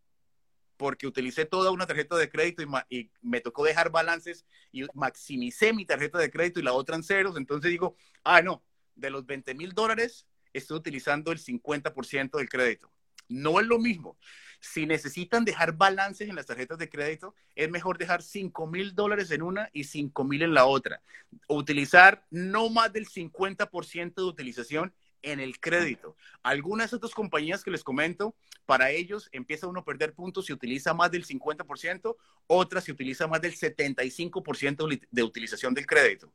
porque 0.77 1.07
utilicé 1.07 1.45
toda 1.45 1.71
una 1.71 1.87
tarjeta 1.87 2.17
de 2.17 2.29
crédito 2.29 2.63
y, 2.89 3.11
me 3.21 3.41
tocó 3.41 3.65
dejar 3.65 3.91
balances 3.91 4.45
y 4.73 4.85
maximicé 4.95 5.73
mi 5.73 5.85
tarjeta 5.85 6.19
de 6.19 6.31
crédito 6.31 6.61
y 6.61 6.65
la 6.65 6.73
otra 6.73 6.97
en 6.97 7.03
ceros. 7.03 7.37
Entonces 7.37 7.71
digo, 7.71 7.95
ah, 8.25 8.43
no, 8.43 8.65
de 8.97 9.11
los 9.11 9.25
20 9.25 9.55
mil 9.55 9.73
dólares 9.73 10.27
estoy 10.53 10.79
utilizando 10.79 11.31
el 11.31 11.39
50% 11.39 12.39
del 12.39 12.49
crédito. 12.49 12.91
No 13.33 13.61
es 13.61 13.67
lo 13.67 13.79
mismo. 13.79 14.17
Si 14.61 14.87
necesitan 14.87 15.45
dejar 15.45 15.73
balances 15.73 16.29
en 16.29 16.37
las 16.37 16.47
tarjetas 16.47 16.79
de 16.79 16.89
crédito, 16.89 17.35
es 17.57 17.69
mejor 17.69 17.99
dejar 17.99 18.23
5 18.23 18.67
mil 18.69 18.95
dólares 18.95 19.31
en 19.33 19.43
una 19.43 19.69
y 19.73 19.85
5 19.85 20.23
mil 20.25 20.43
en 20.43 20.55
la 20.55 20.67
otra. 20.67 21.03
Utilizar 21.49 22.25
no 22.31 22.71
más 22.71 22.93
del 22.93 23.09
50% 23.09 24.15
de 24.15 24.23
utilización 24.23 24.95
en 25.23 25.41
el 25.41 25.59
crédito. 25.59 26.17
Algunas 26.43 26.91
de 26.91 26.97
estas 26.97 27.13
compañías 27.13 27.65
que 27.65 27.71
les 27.71 27.83
comento, 27.83 28.37
para 28.67 28.91
ellos 28.91 29.29
empieza 29.33 29.67
uno 29.67 29.81
a 29.81 29.85
perder 29.85 30.15
puntos 30.15 30.47
si 30.47 30.53
utiliza 30.53 30.95
más 30.95 31.11
del 31.11 31.25
50%, 31.25 32.17
otras 32.47 32.85
si 32.85 32.93
utiliza 32.93 33.27
más 33.27 33.41
del 33.41 33.55
75% 33.55 35.01
de 35.11 35.23
utilización 35.23 35.75
del 35.75 35.87
crédito. 35.87 36.33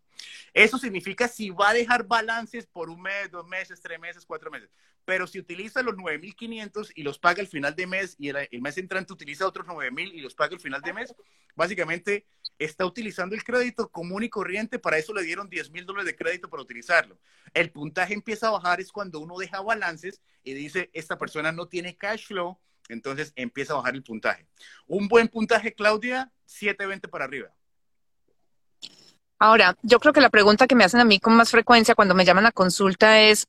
Eso 0.53 0.77
significa 0.77 1.27
si 1.27 1.49
va 1.49 1.69
a 1.69 1.73
dejar 1.73 2.05
balances 2.05 2.65
por 2.65 2.89
un 2.89 3.01
mes, 3.01 3.29
dos 3.31 3.47
meses, 3.47 3.81
tres 3.81 3.99
meses, 3.99 4.25
cuatro 4.25 4.49
meses. 4.49 4.69
Pero 5.05 5.27
si 5.27 5.39
utiliza 5.39 5.81
los 5.83 5.95
9.500 5.95 6.91
y 6.95 7.03
los 7.03 7.19
paga 7.19 7.41
al 7.41 7.47
final 7.47 7.75
de 7.75 7.87
mes 7.87 8.15
y 8.19 8.29
el, 8.29 8.61
mes 8.61 8.77
entrante 8.77 9.13
utiliza 9.13 9.47
otros 9.47 9.65
9.000 9.65 10.13
y 10.13 10.19
los 10.19 10.35
paga 10.35 10.55
al 10.55 10.59
final 10.59 10.81
de 10.81 10.93
mes, 10.93 11.15
básicamente 11.55 12.25
está 12.59 12.85
utilizando 12.85 13.35
el 13.35 13.43
crédito 13.43 13.89
común 13.89 14.23
y 14.23 14.29
corriente. 14.29 14.79
Para 14.79 14.97
eso 14.97 15.13
le 15.13 15.23
dieron 15.23 15.49
10.000 15.49 15.85
dólares 15.85 16.07
de 16.07 16.15
crédito 16.15 16.49
para 16.49 16.63
utilizarlo. 16.63 17.17
El 17.53 17.71
puntaje 17.71 18.13
empieza 18.13 18.47
a 18.47 18.51
bajar 18.51 18.81
es 18.81 18.91
cuando 18.91 19.19
uno 19.19 19.37
deja 19.37 19.61
balances 19.61 20.21
y 20.43 20.53
dice, 20.53 20.89
esta 20.93 21.17
persona 21.17 21.51
no 21.51 21.67
tiene 21.67 21.95
cash 21.95 22.27
flow, 22.27 22.59
entonces 22.89 23.31
empieza 23.35 23.73
a 23.73 23.77
bajar 23.77 23.95
el 23.95 24.03
puntaje. 24.03 24.47
Un 24.87 25.07
buen 25.07 25.27
puntaje, 25.27 25.73
Claudia, 25.73 26.31
720 26.45 27.07
para 27.07 27.25
arriba. 27.25 27.56
Ahora, 29.39 29.75
yo 29.83 29.99
creo 29.99 30.13
que 30.13 30.21
la 30.21 30.29
pregunta 30.29 30.67
que 30.67 30.75
me 30.75 30.83
hacen 30.83 30.99
a 30.99 31.05
mí 31.05 31.19
con 31.19 31.35
más 31.35 31.51
frecuencia 31.51 31.95
cuando 31.95 32.15
me 32.15 32.25
llaman 32.25 32.47
a 32.47 32.51
consulta 32.51 33.19
es, 33.21 33.47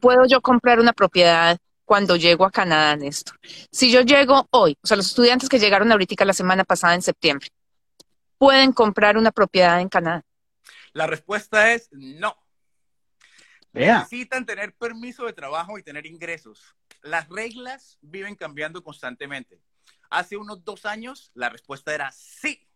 ¿puedo 0.00 0.26
yo 0.26 0.40
comprar 0.40 0.80
una 0.80 0.92
propiedad 0.92 1.58
cuando 1.84 2.16
llego 2.16 2.46
a 2.46 2.50
Canadá, 2.50 2.96
Néstor? 2.96 3.38
Si 3.70 3.90
yo 3.90 4.00
llego 4.00 4.46
hoy, 4.50 4.76
o 4.82 4.86
sea, 4.86 4.96
los 4.96 5.06
estudiantes 5.06 5.48
que 5.48 5.58
llegaron 5.58 5.92
ahorita 5.92 6.24
la 6.24 6.32
semana 6.32 6.64
pasada 6.64 6.94
en 6.94 7.02
septiembre, 7.02 7.48
¿pueden 8.38 8.72
comprar 8.72 9.18
una 9.18 9.30
propiedad 9.30 9.80
en 9.80 9.88
Canadá? 9.88 10.22
La 10.92 11.06
respuesta 11.06 11.72
es 11.72 11.88
no. 11.92 12.36
Necesitan 13.72 14.46
tener 14.46 14.74
permiso 14.74 15.26
de 15.26 15.32
trabajo 15.34 15.78
y 15.78 15.82
tener 15.82 16.06
ingresos. 16.06 16.74
Las 17.02 17.28
reglas 17.28 17.98
viven 18.00 18.34
cambiando 18.34 18.82
constantemente. 18.82 19.60
Hace 20.10 20.36
unos 20.36 20.64
dos 20.64 20.86
años 20.86 21.30
la 21.34 21.50
respuesta 21.50 21.94
era 21.94 22.10
sí. 22.12 22.67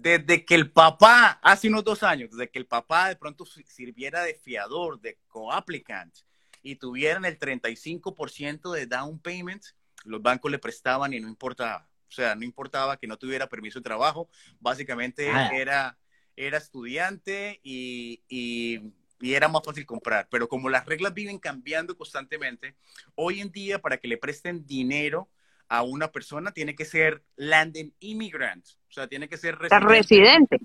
Desde 0.00 0.44
que 0.44 0.54
el 0.54 0.70
papá, 0.70 1.38
hace 1.42 1.68
unos 1.68 1.84
dos 1.84 2.02
años, 2.02 2.30
desde 2.30 2.50
que 2.50 2.58
el 2.58 2.66
papá 2.66 3.08
de 3.08 3.16
pronto 3.16 3.44
sirviera 3.46 4.22
de 4.22 4.34
fiador, 4.34 5.00
de 5.00 5.18
co-applicant 5.28 6.14
y 6.62 6.76
tuvieran 6.76 7.24
el 7.24 7.38
35% 7.38 8.72
de 8.72 8.86
down 8.86 9.18
payment, 9.18 9.64
los 10.04 10.22
bancos 10.22 10.50
le 10.50 10.58
prestaban 10.58 11.12
y 11.14 11.20
no 11.20 11.28
importaba. 11.28 11.88
O 12.08 12.12
sea, 12.12 12.34
no 12.34 12.44
importaba 12.44 12.96
que 12.96 13.06
no 13.06 13.16
tuviera 13.16 13.48
permiso 13.48 13.80
de 13.80 13.84
trabajo, 13.84 14.28
básicamente 14.60 15.30
ah. 15.30 15.50
era, 15.54 15.98
era 16.36 16.58
estudiante 16.58 17.60
y, 17.62 18.22
y 18.28 18.92
y 19.20 19.34
era 19.34 19.48
más 19.48 19.62
fácil 19.64 19.86
comprar. 19.86 20.28
Pero 20.30 20.48
como 20.48 20.68
las 20.68 20.86
reglas 20.86 21.14
viven 21.14 21.38
cambiando 21.38 21.96
constantemente, 21.96 22.76
hoy 23.14 23.40
en 23.40 23.50
día 23.50 23.80
para 23.80 23.98
que 23.98 24.08
le 24.08 24.18
presten 24.18 24.66
dinero 24.66 25.28
a 25.68 25.82
una 25.82 26.12
persona 26.12 26.52
tiene 26.52 26.74
que 26.74 26.84
ser 26.84 27.22
landing 27.36 27.92
immigrant, 28.00 28.64
o 28.66 28.92
sea, 28.92 29.06
tiene 29.08 29.28
que 29.28 29.36
ser 29.36 29.56
residente. 29.56 30.60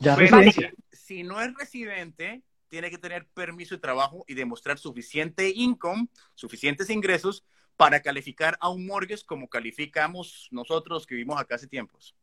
residente. 0.00 0.74
Si, 0.92 1.22
no 1.22 1.40
es 1.40 1.52
residente, 1.54 2.42
tiene 2.68 2.90
que 2.90 2.98
tener 2.98 3.26
permiso 3.28 3.74
de 3.74 3.80
trabajo 3.80 4.24
y 4.26 4.34
demostrar 4.34 4.78
suficiente 4.78 5.50
income, 5.54 6.08
suficientes 6.34 6.90
ingresos 6.90 7.44
para 7.76 8.00
calificar 8.00 8.56
a 8.60 8.68
un 8.68 8.86
mortgage 8.86 9.24
como 9.24 9.48
calificamos 9.48 10.48
nosotros 10.50 11.06
que 11.06 11.14
vivimos 11.14 11.40
acá 11.40 11.56
hace 11.56 11.66
tiempos. 11.66 12.14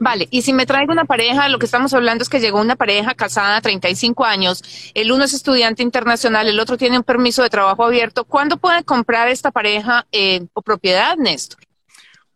Vale, 0.00 0.28
y 0.30 0.42
si 0.42 0.52
me 0.52 0.64
traigo 0.64 0.92
una 0.92 1.06
pareja, 1.06 1.48
lo 1.48 1.58
que 1.58 1.66
estamos 1.66 1.92
hablando 1.92 2.22
es 2.22 2.28
que 2.28 2.38
llegó 2.38 2.60
una 2.60 2.76
pareja 2.76 3.14
casada 3.14 3.56
a 3.56 3.60
35 3.60 4.24
años, 4.24 4.92
el 4.94 5.10
uno 5.10 5.24
es 5.24 5.34
estudiante 5.34 5.82
internacional, 5.82 6.46
el 6.46 6.60
otro 6.60 6.76
tiene 6.76 6.98
un 6.98 7.02
permiso 7.02 7.42
de 7.42 7.50
trabajo 7.50 7.84
abierto. 7.84 8.24
¿Cuándo 8.24 8.58
puede 8.58 8.84
comprar 8.84 9.28
esta 9.28 9.50
pareja 9.50 10.06
eh, 10.12 10.46
o 10.52 10.62
propiedad, 10.62 11.16
Néstor? 11.16 11.58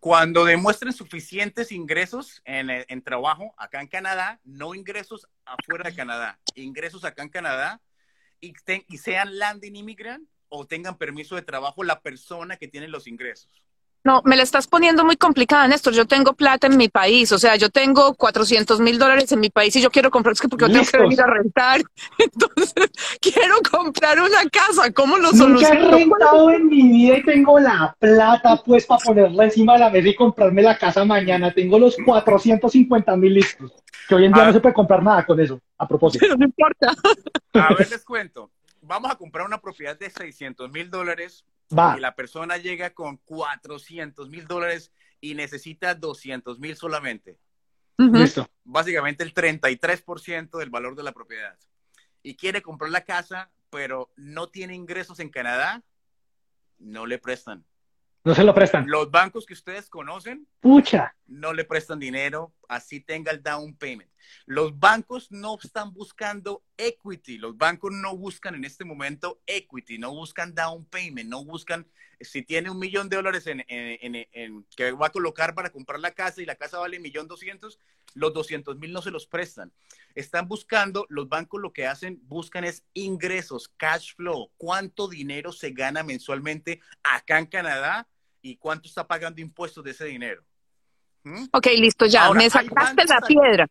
Cuando 0.00 0.44
demuestren 0.44 0.92
suficientes 0.92 1.70
ingresos 1.70 2.42
en, 2.44 2.68
en, 2.68 3.02
trabajo 3.02 3.54
acá 3.56 3.80
en 3.80 3.86
Canadá, 3.86 4.40
no 4.42 4.74
ingresos 4.74 5.28
afuera 5.44 5.88
de 5.88 5.94
Canadá, 5.94 6.40
ingresos 6.56 7.04
acá 7.04 7.22
en 7.22 7.28
Canadá 7.28 7.80
y, 8.40 8.52
y 8.88 8.98
sean 8.98 9.38
landing 9.38 9.76
immigrant 9.76 10.28
o 10.48 10.66
tengan 10.66 10.98
permiso 10.98 11.36
de 11.36 11.42
trabajo 11.42 11.84
la 11.84 12.00
persona 12.00 12.56
que 12.56 12.66
tiene 12.66 12.88
los 12.88 13.06
ingresos. 13.06 13.62
No, 14.04 14.20
me 14.24 14.36
la 14.36 14.42
estás 14.42 14.66
poniendo 14.66 15.04
muy 15.04 15.16
complicada, 15.16 15.68
Néstor. 15.68 15.94
Yo 15.94 16.06
tengo 16.06 16.32
plata 16.32 16.66
en 16.66 16.76
mi 16.76 16.88
país, 16.88 17.30
o 17.30 17.38
sea, 17.38 17.54
yo 17.54 17.70
tengo 17.70 18.14
400 18.14 18.80
mil 18.80 18.98
dólares 18.98 19.30
en 19.30 19.38
mi 19.38 19.48
país 19.48 19.76
y 19.76 19.80
yo 19.80 19.90
quiero 19.90 20.10
comprar, 20.10 20.32
es 20.32 20.40
que 20.40 20.48
porque 20.48 20.66
yo 20.66 20.72
tengo 20.72 20.86
que 20.90 20.98
venir 20.98 21.20
a 21.20 21.26
rentar. 21.26 21.82
Entonces, 22.18 22.90
quiero 23.20 23.54
comprar 23.70 24.18
una 24.18 24.42
casa. 24.50 24.90
¿Cómo 24.92 25.18
lo 25.18 25.30
soluciono? 25.30 25.74
Nunca 25.82 25.96
he 25.96 26.00
rentado 26.00 26.50
en 26.50 26.66
mi 26.66 26.82
vida 26.82 27.18
y 27.18 27.22
tengo 27.22 27.60
la 27.60 27.94
plata 27.98 28.60
pues 28.64 28.86
para 28.86 29.04
ponerla 29.04 29.44
encima 29.44 29.74
de 29.74 29.78
la 29.78 29.90
mesa 29.90 30.08
y 30.08 30.14
comprarme 30.16 30.62
la 30.62 30.76
casa 30.76 31.04
mañana. 31.04 31.52
Tengo 31.52 31.78
los 31.78 31.96
450 32.04 33.16
mil 33.16 33.34
listos. 33.34 33.72
Que 34.08 34.16
hoy 34.16 34.24
en 34.24 34.32
día 34.32 34.46
no 34.46 34.52
se 34.52 34.60
puede 34.60 34.74
comprar 34.74 35.00
nada 35.00 35.24
con 35.24 35.38
eso, 35.38 35.60
a 35.78 35.86
propósito. 35.86 36.24
Pero 36.24 36.36
no 36.36 36.44
importa. 36.44 36.92
A 37.54 37.74
ver, 37.74 37.88
les 37.90 38.04
cuento. 38.04 38.50
Vamos 38.80 39.12
a 39.12 39.14
comprar 39.14 39.46
una 39.46 39.58
propiedad 39.58 39.96
de 39.96 40.10
600 40.10 40.72
mil 40.72 40.90
dólares 40.90 41.44
y 41.72 42.00
la 42.00 42.14
persona 42.14 42.56
llega 42.56 42.90
con 42.90 43.16
400 43.18 44.28
mil 44.28 44.46
dólares 44.46 44.92
y 45.20 45.34
necesita 45.34 45.94
200 45.94 46.58
mil 46.58 46.76
solamente. 46.76 47.38
Listo. 47.98 48.48
Básicamente 48.64 49.22
el 49.22 49.32
33% 49.34 50.58
del 50.58 50.70
valor 50.70 50.96
de 50.96 51.02
la 51.02 51.12
propiedad. 51.12 51.56
Y 52.22 52.36
quiere 52.36 52.62
comprar 52.62 52.90
la 52.90 53.02
casa, 53.02 53.50
pero 53.70 54.12
no 54.16 54.48
tiene 54.48 54.74
ingresos 54.74 55.20
en 55.20 55.30
Canadá, 55.30 55.82
no 56.78 57.06
le 57.06 57.18
prestan. 57.18 57.64
No 58.24 58.34
se 58.34 58.44
lo 58.44 58.54
prestan. 58.54 58.88
Los 58.88 59.10
bancos 59.10 59.46
que 59.46 59.54
ustedes 59.54 59.88
conocen, 59.88 60.46
Pucha. 60.60 61.16
no 61.26 61.52
le 61.52 61.64
prestan 61.64 61.98
dinero, 61.98 62.52
así 62.68 63.00
tenga 63.00 63.32
el 63.32 63.42
down 63.42 63.74
payment. 63.74 64.11
Los 64.46 64.78
bancos 64.78 65.30
no 65.30 65.58
están 65.62 65.92
buscando 65.92 66.62
equity, 66.76 67.38
los 67.38 67.56
bancos 67.56 67.92
no 67.92 68.16
buscan 68.16 68.54
en 68.54 68.64
este 68.64 68.84
momento 68.84 69.40
equity, 69.46 69.98
no 69.98 70.12
buscan 70.12 70.54
down 70.54 70.84
payment, 70.86 71.28
no 71.28 71.44
buscan 71.44 71.86
si 72.24 72.42
tiene 72.42 72.70
un 72.70 72.78
millón 72.78 73.08
de 73.08 73.16
dólares 73.16 73.46
en, 73.46 74.66
que 74.76 74.92
va 74.92 75.06
a 75.06 75.12
colocar 75.12 75.54
para 75.54 75.70
comprar 75.70 76.00
la 76.00 76.12
casa 76.12 76.42
y 76.42 76.46
la 76.46 76.56
casa 76.56 76.78
vale 76.78 76.98
millón 76.98 77.28
doscientos, 77.28 77.78
los 78.14 78.32
doscientos 78.32 78.78
mil 78.78 78.92
no 78.92 79.02
se 79.02 79.10
los 79.10 79.26
prestan. 79.26 79.72
Están 80.14 80.48
buscando, 80.48 81.06
los 81.08 81.28
bancos 81.28 81.60
lo 81.60 81.72
que 81.72 81.86
hacen, 81.86 82.20
buscan 82.24 82.64
es 82.64 82.84
ingresos, 82.94 83.68
cash 83.76 84.14
flow, 84.14 84.50
cuánto 84.56 85.08
dinero 85.08 85.52
se 85.52 85.70
gana 85.70 86.02
mensualmente 86.02 86.80
acá 87.02 87.38
en 87.38 87.46
Canadá 87.46 88.08
y 88.40 88.56
cuánto 88.56 88.88
está 88.88 89.06
pagando 89.06 89.40
impuestos 89.40 89.84
de 89.84 89.92
ese 89.92 90.04
dinero. 90.06 90.42
¿Mm? 91.24 91.44
Ok, 91.52 91.66
listo, 91.76 92.06
ya, 92.06 92.32
me 92.32 92.50
sacaste 92.50 93.04
la 93.04 93.20
piedra. 93.20 93.66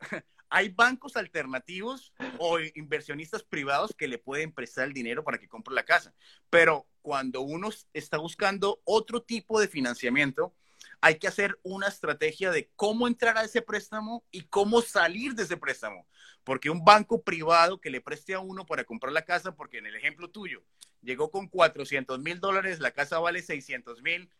Hay 0.52 0.68
bancos 0.70 1.16
alternativos, 1.16 2.12
o 2.38 2.58
inversionistas 2.74 3.44
privados 3.44 3.94
que 3.96 4.08
le 4.08 4.18
pueden 4.18 4.52
prestar 4.52 4.86
el 4.88 4.92
dinero 4.92 5.22
para 5.22 5.38
que 5.38 5.48
compre 5.48 5.74
la 5.74 5.84
casa. 5.84 6.12
Pero 6.48 6.88
cuando 7.02 7.42
uno 7.42 7.68
está 7.92 8.18
buscando 8.18 8.80
otro 8.84 9.22
tipo 9.22 9.60
de 9.60 9.68
financiamiento, 9.68 10.52
hay 11.00 11.18
que 11.18 11.28
hacer 11.28 11.58
una 11.62 11.88
estrategia 11.88 12.50
de 12.50 12.70
cómo 12.76 13.06
entrar 13.06 13.38
a 13.38 13.44
ese 13.44 13.62
préstamo 13.62 14.24
y 14.30 14.42
cómo 14.42 14.82
salir 14.82 15.34
de 15.34 15.44
ese 15.44 15.56
préstamo. 15.56 16.06
Porque 16.44 16.70
un 16.70 16.84
banco 16.84 17.22
privado 17.22 17.80
que 17.80 17.90
le 17.90 18.00
preste 18.00 18.34
a 18.34 18.40
uno 18.40 18.66
para 18.66 18.84
comprar 18.84 19.12
la 19.12 19.24
casa, 19.24 19.54
porque 19.54 19.78
en 19.78 19.86
el 19.86 19.96
ejemplo 19.96 20.30
tuyo, 20.30 20.62
llegó 21.02 21.30
con 21.30 21.48
400 21.48 22.18
mil 22.20 22.40
dólares, 22.40 22.80
la 22.80 22.90
casa 22.90 23.18
vale 23.18 23.42
600 23.42 24.02
mil, 24.02 24.30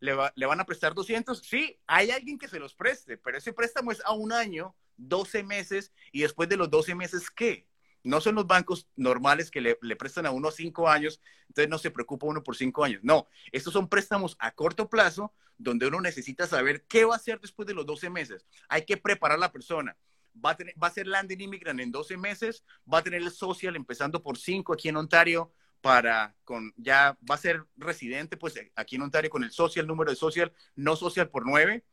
¿le, 0.00 0.14
¿le 0.34 0.46
van 0.46 0.60
a 0.60 0.66
prestar 0.66 0.94
200? 0.94 1.38
Sí, 1.38 1.78
hay 1.86 2.10
alguien 2.10 2.38
que 2.38 2.48
se 2.48 2.58
los 2.58 2.74
preste, 2.74 3.18
pero 3.18 3.38
ese 3.38 3.52
préstamo 3.52 3.92
es 3.92 4.02
a 4.04 4.12
un 4.12 4.32
año, 4.32 4.74
12 4.96 5.42
meses, 5.42 5.92
y 6.12 6.22
después 6.22 6.48
de 6.48 6.56
los 6.56 6.70
12 6.70 6.94
meses, 6.94 7.30
¿qué? 7.30 7.66
No 8.06 8.20
son 8.20 8.36
los 8.36 8.46
bancos 8.46 8.88
normales 8.94 9.50
que 9.50 9.60
le, 9.60 9.96
prestan 9.96 10.26
a 10.26 10.30
uno 10.30 10.52
cinco 10.52 10.88
años, 10.88 11.20
entonces 11.48 11.68
no 11.68 11.76
se 11.76 11.90
preocupa 11.90 12.26
uno 12.26 12.40
por 12.40 12.54
cinco 12.54 12.84
años. 12.84 13.00
No, 13.02 13.26
estos 13.50 13.72
son 13.72 13.88
préstamos 13.88 14.36
a 14.38 14.52
corto 14.52 14.88
plazo 14.88 15.32
donde 15.58 15.88
uno 15.88 16.00
necesita 16.00 16.46
saber 16.46 16.84
qué 16.84 17.04
va 17.04 17.14
a 17.14 17.16
hacer 17.16 17.40
después 17.40 17.66
de 17.66 17.74
los 17.74 17.84
12 17.84 18.08
meses. 18.08 18.46
Hay 18.68 18.84
que 18.84 18.96
preparar 18.96 19.38
a 19.38 19.40
la 19.40 19.50
persona. 19.50 19.96
Va 20.44 20.50
a, 20.50 20.56
tener, 20.56 20.72
va 20.80 20.86
a 20.86 20.92
ser 20.92 21.08
landing 21.08 21.40
immigrant 21.40 21.80
en 21.80 21.90
12 21.90 22.16
meses, 22.16 22.62
va 22.92 22.98
a 22.98 23.02
tener 23.02 23.22
el 23.22 23.32
social 23.32 23.74
empezando 23.74 24.22
por 24.22 24.38
5 24.38 24.72
aquí 24.72 24.88
en 24.88 24.98
Ontario, 24.98 25.52
para 25.86 26.34
con 26.42 26.72
ya 26.76 27.16
va 27.30 27.36
a 27.36 27.38
ser 27.38 27.64
residente 27.76 28.36
pues 28.36 28.54
aquí 28.74 28.96
en 28.96 29.02
Ontario 29.02 29.30
con 29.30 29.44
el 29.44 29.52
social 29.52 29.86
número 29.86 30.10
de 30.10 30.16
social 30.16 30.52
no 30.74 30.96
social 30.96 31.28
por 31.28 31.46
nueve. 31.46 31.84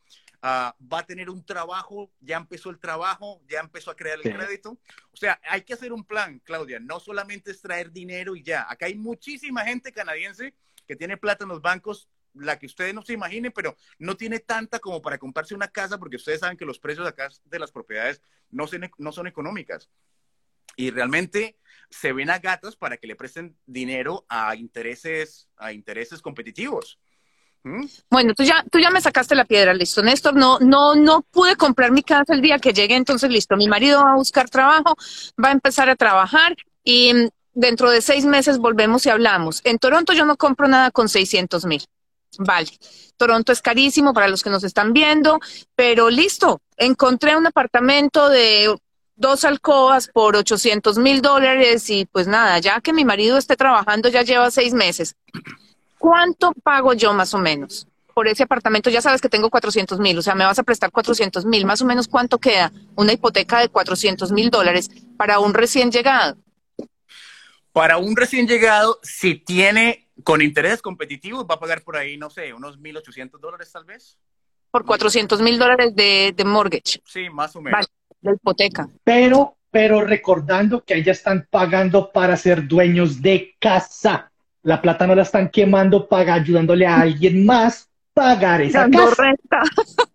Ah, 0.41 0.76
va 0.91 1.00
a 1.00 1.06
tener 1.06 1.30
un 1.30 1.46
trabajo 1.46 2.12
ya 2.20 2.38
empezó 2.38 2.72
el 2.72 2.80
trabajo 2.80 3.44
ya 3.48 3.60
empezó 3.60 3.91
a 3.91 3.96
crear 3.96 4.18
el 4.24 4.36
crédito. 4.36 4.80
O 5.12 5.16
sea 5.16 5.39
hay 5.44 5.62
que 5.62 5.76
hacer 5.76 5.94
un 5.94 6.04
plan 6.04 6.39
Claudia 6.39 6.80
no 6.80 7.00
solamente 7.00 7.52
es 7.52 7.62
traer 7.62 7.91
dinero 7.91 8.36
y 8.36 8.41
ya. 8.41 8.66
Acá 8.68 8.88
hay 8.88 8.96
muchísima 8.96 9.64
gente 9.64 9.91
canadiense 9.91 10.56
que 10.88 10.96
tiene 10.96 11.16
plata 11.16 11.44
en 11.44 11.50
los 11.50 11.62
bancos 11.62 12.10
la 12.34 12.58
que 12.58 12.66
ustedes 12.66 12.96
no 12.96 13.04
se 13.04 13.14
imaginen, 13.14 13.52
pero 13.52 13.78
no 14.00 14.18
tiene 14.18 14.39
tanta 14.39 14.80
como 14.80 15.04
para 15.04 15.20
comprarse 15.20 15.54
una 15.54 15.68
casa, 15.68 16.00
porque 16.00 16.16
ustedes 16.16 16.39
saben 16.39 16.58
que 16.58 16.66
los 16.66 16.80
precios 16.80 17.08
acá 17.08 17.30
de 17.46 17.60
las 17.60 17.72
propiedades 17.72 18.24
no, 18.50 18.66
no 18.98 19.12
son 19.12 19.28
económicas. 19.28 19.88
Y 20.76 20.89
realmente 20.89 21.60
se 21.94 22.12
ven 22.12 22.30
a 22.30 22.39
gatos 22.39 22.76
para 22.76 22.98
que 22.98 23.08
le 23.08 23.16
presten 23.16 23.56
dinero 23.66 24.26
a 24.28 24.56
intereses, 24.56 25.48
a 25.58 25.72
intereses 25.72 26.22
competitivos. 26.22 27.00
¿Mm? 27.64 27.86
Bueno, 28.10 28.34
tú 28.34 28.44
ya, 28.44 28.64
tú 28.70 28.80
ya 28.80 28.89
me 28.89 29.00
sacaste 29.00 29.36
la 29.36 29.46
piedra, 29.46 29.74
listo, 29.74 30.02
Néstor. 30.02 30.36
No, 30.36 30.60
no, 30.60 30.96
no 30.96 31.22
pude 31.22 31.56
comprar 31.56 31.91
mi 31.91 32.04
casa 32.04 32.34
el 32.34 32.41
día 32.41 32.60
que 32.60 32.74
llegue, 32.74 32.96
entonces 32.96 33.30
listo. 33.30 33.56
Mi 33.56 33.68
marido 33.68 34.04
va 34.04 34.14
a 34.14 34.18
buscar 34.18 34.50
trabajo, 34.50 34.96
va 35.41 35.50
a 35.50 35.54
empezar 35.54 35.89
a 35.89 35.96
trabajar 35.96 36.56
y 36.84 37.14
mm, 37.14 37.30
dentro 37.54 37.89
de 37.89 38.02
seis 38.02 38.26
meses 38.26 38.58
volvemos 38.58 39.06
y 39.06 39.10
hablamos. 39.10 39.62
En 39.64 39.78
Toronto 39.78 40.14
yo 40.14 40.26
no 40.26 40.36
compro 40.36 40.68
nada 40.68 40.91
con 40.91 41.08
600 41.08 41.66
mil. 41.66 41.86
Vale. 42.39 42.72
Toronto 43.18 43.52
es 43.52 43.62
carísimo 43.62 44.14
para 44.14 44.28
los 44.28 44.41
que 44.41 44.50
nos 44.50 44.64
están 44.64 44.91
viendo, 44.91 45.39
pero 45.76 46.10
listo. 46.10 46.60
Encontré 46.76 47.36
un 47.36 47.46
apartamento 47.46 48.30
de 48.30 48.76
dos 49.24 49.45
alcobas 49.45 50.09
por 50.09 50.36
800 50.36 50.97
mil 50.97 51.21
dólares 51.21 51.89
y 51.89 52.05
pues 52.05 52.28
nada, 52.28 52.59
ya 52.59 52.82
que 52.82 52.91
mi 52.91 53.05
marido 53.05 53.38
esté 53.38 53.55
trabajando 53.55 54.09
ya 54.09 54.21
lleva 54.21 54.51
seis 54.51 54.74
meses. 54.74 55.15
¿Cuánto 55.97 56.51
pago 56.51 56.93
yo 56.93 57.13
más 57.13 57.34
o 57.34 57.38
menos 57.38 57.88
por 58.13 58.28
ese 58.28 58.43
apartamento? 58.43 58.89
Ya 58.89 59.01
sabes 59.01 59.21
que 59.21 59.30
tengo 59.30 59.49
400 59.49 59.97
mil, 59.99 60.17
o 60.17 60.21
sea, 60.21 60.36
me 60.36 60.43
vas 60.43 60.59
a 60.59 60.63
prestar 60.63 60.91
400 60.91 61.45
mil, 61.45 61.65
más 61.65 61.82
o 61.82 61.86
menos 61.86 62.09
cuánto 62.09 62.38
queda 62.38 62.74
una 62.95 63.13
hipoteca 63.13 63.61
de 63.61 63.69
400 63.69 64.34
mil 64.34 64.49
dólares 64.49 64.89
para 65.15 65.39
un 65.39 65.53
recién 65.53 65.89
llegado. 65.89 66.36
Para 67.71 67.97
un 67.97 68.17
recién 68.17 68.45
llegado, 68.45 68.99
si 69.03 69.36
tiene 69.36 70.09
con 70.26 70.41
intereses 70.41 70.82
competitivos, 70.82 71.45
va 71.49 71.55
a 71.55 71.59
pagar 71.61 71.82
por 71.82 71.95
ahí, 71.95 72.17
no 72.17 72.30
sé, 72.30 72.53
unos 72.53 72.78
1.800 72.78 73.39
dólares 73.39 73.71
tal 73.71 73.86
vez. 73.86 74.17
Por 74.69 74.86
400 74.86 75.39
mil 75.41 75.57
dólares 75.57 75.95
de, 75.95 76.34
de 76.36 76.43
mortgage. 76.43 77.01
Sí, 77.05 77.30
más 77.30 77.55
o 77.55 77.61
menos 77.61 77.88
la 78.24 78.34
hipoteca. 78.34 78.89
Pero, 79.03 79.57
pero 79.69 80.01
recordando 80.01 80.84
que 80.84 80.95
ahí 80.95 81.03
ya 81.03 81.11
están 81.11 81.47
pagando 81.49 82.11
para 82.11 82.36
ser 82.38 82.67
dueños 82.67 83.21
de 83.21 83.55
casa. 83.59 84.32
La 84.63 84.82
plata 84.82 85.05
no 85.05 85.15
la 85.15 85.24
están 85.24 85.49
quemando, 85.49 86.07
paga, 86.07 86.36
ayudándole 86.36 86.88
a 86.88 87.01
alguien 87.01 87.45
más 87.45 87.89
pagar 88.13 88.61
esa 88.61 88.89
casa. 88.89 89.34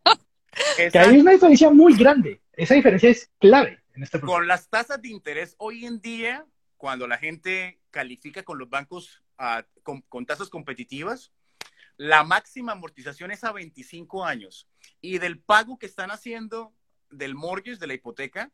que 0.90 0.98
hay 0.98 1.18
una 1.18 1.32
diferencia 1.32 1.70
muy 1.70 1.94
grande. 1.94 2.40
Esa 2.52 2.74
diferencia 2.74 3.11
es 3.11 3.30
clave 3.38 3.78
en 3.98 4.04
este 4.04 4.20
Con 4.20 4.46
las 4.46 4.68
tasas 4.68 5.02
de 5.02 5.09
interés 5.09 5.54
hoy 5.59 5.84
en 5.84 6.00
día, 6.00 6.46
cuando 6.76 7.06
la 7.06 7.18
gente 7.18 7.80
califica 7.90 8.42
con 8.42 8.59
los 8.59 8.70
bancos 8.70 9.22
ah, 9.38 9.64
con, 9.82 10.02
con 10.02 10.24
tasas 10.24 10.48
competitivas, 10.48 11.32
la 11.96 12.22
máxima 12.22 12.72
amortización 12.72 13.32
es 13.32 13.42
a 13.42 13.52
25 13.52 14.24
años. 14.24 14.68
Y 15.00 15.18
del 15.18 15.40
pago 15.40 15.78
que 15.78 15.86
están 15.86 16.11
haciendo 16.11 16.72
del 17.11 17.34
mortgage, 17.34 17.78
de 17.78 17.86
la 17.86 17.94
hipoteca, 17.94 18.52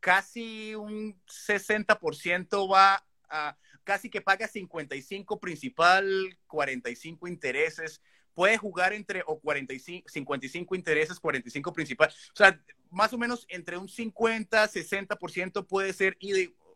casi 0.00 0.74
un 0.74 1.20
60% 1.26 2.72
va 2.72 3.04
a, 3.28 3.56
casi 3.84 4.10
que 4.10 4.20
paga 4.20 4.48
55 4.48 5.40
principal, 5.40 6.38
45 6.46 7.28
intereses, 7.28 8.00
puede 8.34 8.58
jugar 8.58 8.92
entre 8.92 9.22
o 9.26 9.38
45, 9.38 10.08
55 10.08 10.74
intereses, 10.74 11.20
45 11.20 11.72
principal, 11.72 12.08
o 12.08 12.36
sea, 12.36 12.60
más 12.90 13.12
o 13.12 13.18
menos 13.18 13.46
entre 13.48 13.78
un 13.78 13.88
50, 13.88 14.68
60% 14.68 15.66
puede 15.66 15.92
ser 15.92 16.18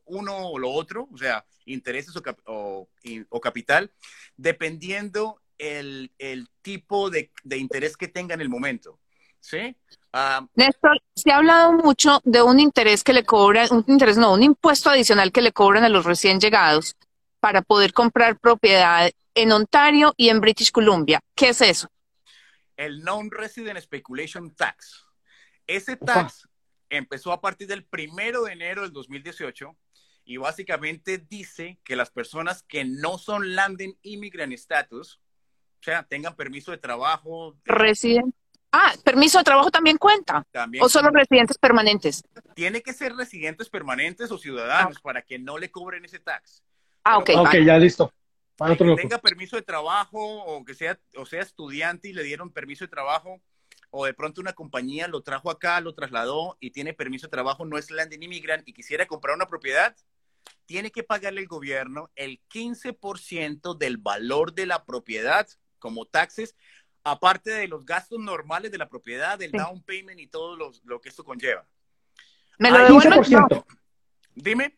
uno 0.05 0.49
o 0.49 0.59
lo 0.59 0.71
otro, 0.71 1.09
o 1.13 1.19
sea, 1.19 1.45
intereses 1.65 2.15
o, 2.47 2.89
o, 3.29 3.41
capital, 3.41 3.93
dependiendo 4.37 5.41
el, 5.59 6.13
el 6.19 6.49
tipo 6.63 7.11
de, 7.11 7.31
de 7.45 7.59
interés 7.59 7.97
que 7.97 8.09
tenga 8.09 8.35
en 8.35 8.41
el 8.41 8.49
momento. 8.49 8.99
¿Sí? 9.41 9.77
Ah, 10.13 10.47
Néstor, 10.55 11.01
se 11.15 11.31
ha 11.31 11.37
hablado 11.37 11.73
mucho 11.73 12.21
de 12.25 12.43
un 12.43 12.61
interés 12.61 13.05
que 13.05 13.13
le 13.13 13.25
cobran, 13.25 13.69
un 13.71 13.85
interés 13.87 14.17
no, 14.17 14.33
un 14.33 14.43
impuesto 14.43 14.91
adicional 14.91 15.33
que 15.33 15.43
le 15.43 15.53
cobran 15.53 15.85
a 15.85 15.89
los 15.89 16.05
recién 16.05 16.41
llegados 16.41 16.97
para 17.41 17.63
poder 17.63 17.93
comprar 17.93 18.39
propiedad 18.39 19.11
en 19.35 19.53
Ontario 19.53 20.15
y 20.17 20.31
en 20.31 20.41
British 20.41 20.71
Columbia. 20.73 21.21
¿Qué 21.35 21.51
es 21.51 21.61
eso? 21.61 21.89
El 22.77 23.03
Non-Resident 23.03 23.79
Speculation 23.81 24.55
Tax. 24.55 25.05
Ese 25.67 25.97
tax 25.97 26.49
empezó 26.89 27.33
a 27.33 27.41
partir 27.41 27.69
del 27.69 27.85
primero 27.85 28.45
de 28.45 28.53
enero 28.53 28.83
del 28.83 28.93
2018 28.93 29.77
y 30.25 30.37
básicamente 30.37 31.19
dice 31.19 31.79
que 31.85 31.97
las 31.97 32.11
personas 32.11 32.63
que 32.63 32.85
no 32.85 33.19
son 33.19 33.55
landing 33.55 33.97
immigrant 34.03 34.53
status, 34.55 35.21
o 35.81 35.83
sea, 35.83 36.03
tengan 36.03 36.37
permiso 36.37 36.71
de 36.71 36.79
trabajo. 36.79 37.57
Resident 37.65 38.35
Ah, 38.71 38.93
permiso 39.03 39.39
de 39.39 39.45
trabajo 39.45 39.71
también 39.71 39.97
cuenta. 39.97 40.47
¿O 40.81 40.89
solo 40.89 41.11
residentes 41.11 41.57
permanentes? 41.57 42.23
Tiene 42.55 42.83
que 42.83 42.93
ser 42.93 43.15
residentes 43.15 43.69
permanentes 43.71 44.31
o 44.31 44.39
ciudadanos 44.39 44.97
ah. 44.99 45.01
para 45.03 45.23
que 45.23 45.39
no 45.39 45.57
le 45.57 45.71
cobren 45.71 46.05
ese 46.05 46.19
tax. 46.19 46.63
Ah, 47.03 47.19
ok. 47.19 47.31
Ok, 47.39 47.55
ya 47.65 47.79
listo. 47.79 48.13
Para 48.57 48.77
que 48.77 48.95
tenga 48.97 49.19
permiso 49.19 49.57
de 49.57 49.63
trabajo 49.63 50.19
o 50.21 50.65
que 50.65 50.75
sea, 50.75 50.99
o 51.17 51.25
sea 51.25 51.41
estudiante 51.41 52.09
y 52.09 52.13
le 52.13 52.25
dieron 52.25 52.51
permiso 52.51 52.85
de 52.85 52.89
trabajo, 52.89 53.41
o 53.91 54.05
de 54.05 54.15
pronto 54.15 54.41
una 54.41 54.53
compañía 54.53 55.09
lo 55.09 55.23
trajo 55.23 55.51
acá, 55.51 55.81
lo 55.81 55.95
trasladó 55.95 56.57
y 56.61 56.71
tiene 56.71 56.93
permiso 56.93 57.29
de 57.29 57.31
trabajo, 57.31 57.65
no 57.65 57.79
es 57.79 57.91
landing 57.91 58.23
immigrant 58.25 58.69
y 58.69 58.73
quisiera 58.73 59.07
comprar 59.07 59.37
una 59.37 59.47
propiedad, 59.47 59.97
tiene 60.67 60.91
que 60.91 61.03
pagarle 61.03 61.41
al 61.41 61.47
gobierno 61.47 62.11
el 62.17 62.41
15% 62.53 63.79
del 63.79 63.97
valor 63.97 64.53
de 64.53 64.67
la 64.67 64.85
propiedad 64.85 65.49
como 65.79 66.05
taxes 66.05 66.57
aparte 67.11 67.51
de 67.51 67.69
los 67.69 67.85
gastos 67.85 68.19
normales 68.21 68.71
de 68.71 68.79
la 68.79 68.89
propiedad, 68.89 69.39
del 69.39 69.53
down 69.53 69.83
payment 69.83 70.21
y 70.21 70.27
todo 70.27 70.57
lo 70.57 71.01
que 71.01 71.09
esto 71.09 71.25
conlleva. 71.25 71.67
¿Me 72.59 72.71
lo 72.71 72.79
15%. 72.79 73.65
Dime. 74.35 74.77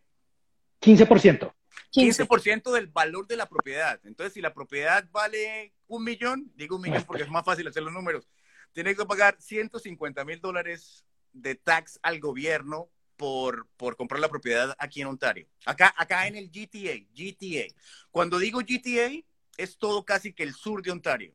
15%. 0.80 1.52
15% 1.92 2.72
del 2.72 2.86
valor 2.86 3.26
de 3.26 3.36
la 3.36 3.46
propiedad. 3.46 3.98
Entonces, 4.04 4.34
si 4.34 4.40
la 4.40 4.54
propiedad 4.54 5.06
vale 5.10 5.74
un 5.88 6.04
millón, 6.04 6.52
digo 6.54 6.76
un 6.76 6.82
millón 6.82 7.04
porque 7.04 7.22
es 7.22 7.30
más 7.30 7.44
fácil 7.44 7.66
hacer 7.66 7.82
los 7.82 7.92
números, 7.92 8.28
tiene 8.72 8.94
que 8.94 9.04
pagar 9.04 9.36
150 9.40 10.24
mil 10.24 10.40
dólares 10.40 11.04
de 11.32 11.54
tax 11.54 11.98
al 12.02 12.20
gobierno 12.20 12.88
por, 13.16 13.66
por, 13.76 13.96
comprar 13.96 14.20
la 14.20 14.28
propiedad 14.28 14.74
aquí 14.78 15.00
en 15.00 15.08
Ontario. 15.08 15.46
Acá, 15.66 15.92
acá 15.96 16.26
en 16.26 16.36
el 16.36 16.50
GTA, 16.50 17.04
GTA. 17.12 17.74
Cuando 18.10 18.38
digo 18.38 18.60
GTA, 18.60 19.22
es 19.56 19.76
todo 19.76 20.04
casi 20.04 20.32
que 20.32 20.42
el 20.42 20.54
sur 20.54 20.82
de 20.82 20.90
Ontario. 20.90 21.34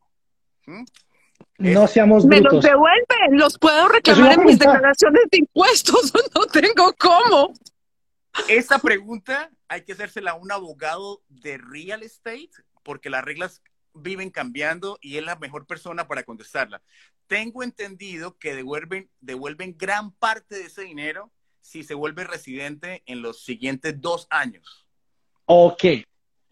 ¿Mm? 0.65 0.83
No 1.57 1.87
seamos 1.87 2.25
brutos. 2.25 2.43
Me 2.43 2.55
los 2.55 2.63
devuelven, 2.63 3.39
los 3.39 3.57
puedo 3.57 3.87
reclamar 3.87 4.33
en 4.33 4.45
mis 4.45 4.59
declaraciones 4.59 5.23
de 5.31 5.37
impuestos, 5.39 6.13
no 6.35 6.45
tengo 6.47 6.93
cómo. 6.99 7.53
Esta 8.49 8.79
pregunta 8.79 9.49
hay 9.67 9.83
que 9.83 9.93
hacérsela 9.93 10.31
a 10.31 10.35
un 10.35 10.51
abogado 10.51 11.21
de 11.29 11.57
real 11.57 12.03
estate 12.03 12.51
porque 12.83 13.09
las 13.09 13.23
reglas 13.23 13.61
viven 13.93 14.29
cambiando 14.29 14.97
y 15.01 15.17
es 15.17 15.23
la 15.23 15.35
mejor 15.37 15.65
persona 15.65 16.07
para 16.07 16.23
contestarla. 16.23 16.81
Tengo 17.27 17.63
entendido 17.63 18.37
que 18.37 18.53
devuelven, 18.53 19.09
devuelven 19.21 19.75
gran 19.77 20.11
parte 20.11 20.55
de 20.55 20.65
ese 20.65 20.83
dinero 20.83 21.31
si 21.61 21.83
se 21.83 21.95
vuelve 21.95 22.25
residente 22.25 23.01
en 23.07 23.21
los 23.21 23.43
siguientes 23.43 23.99
dos 23.99 24.27
años. 24.29 24.87
Ok. 25.45 25.83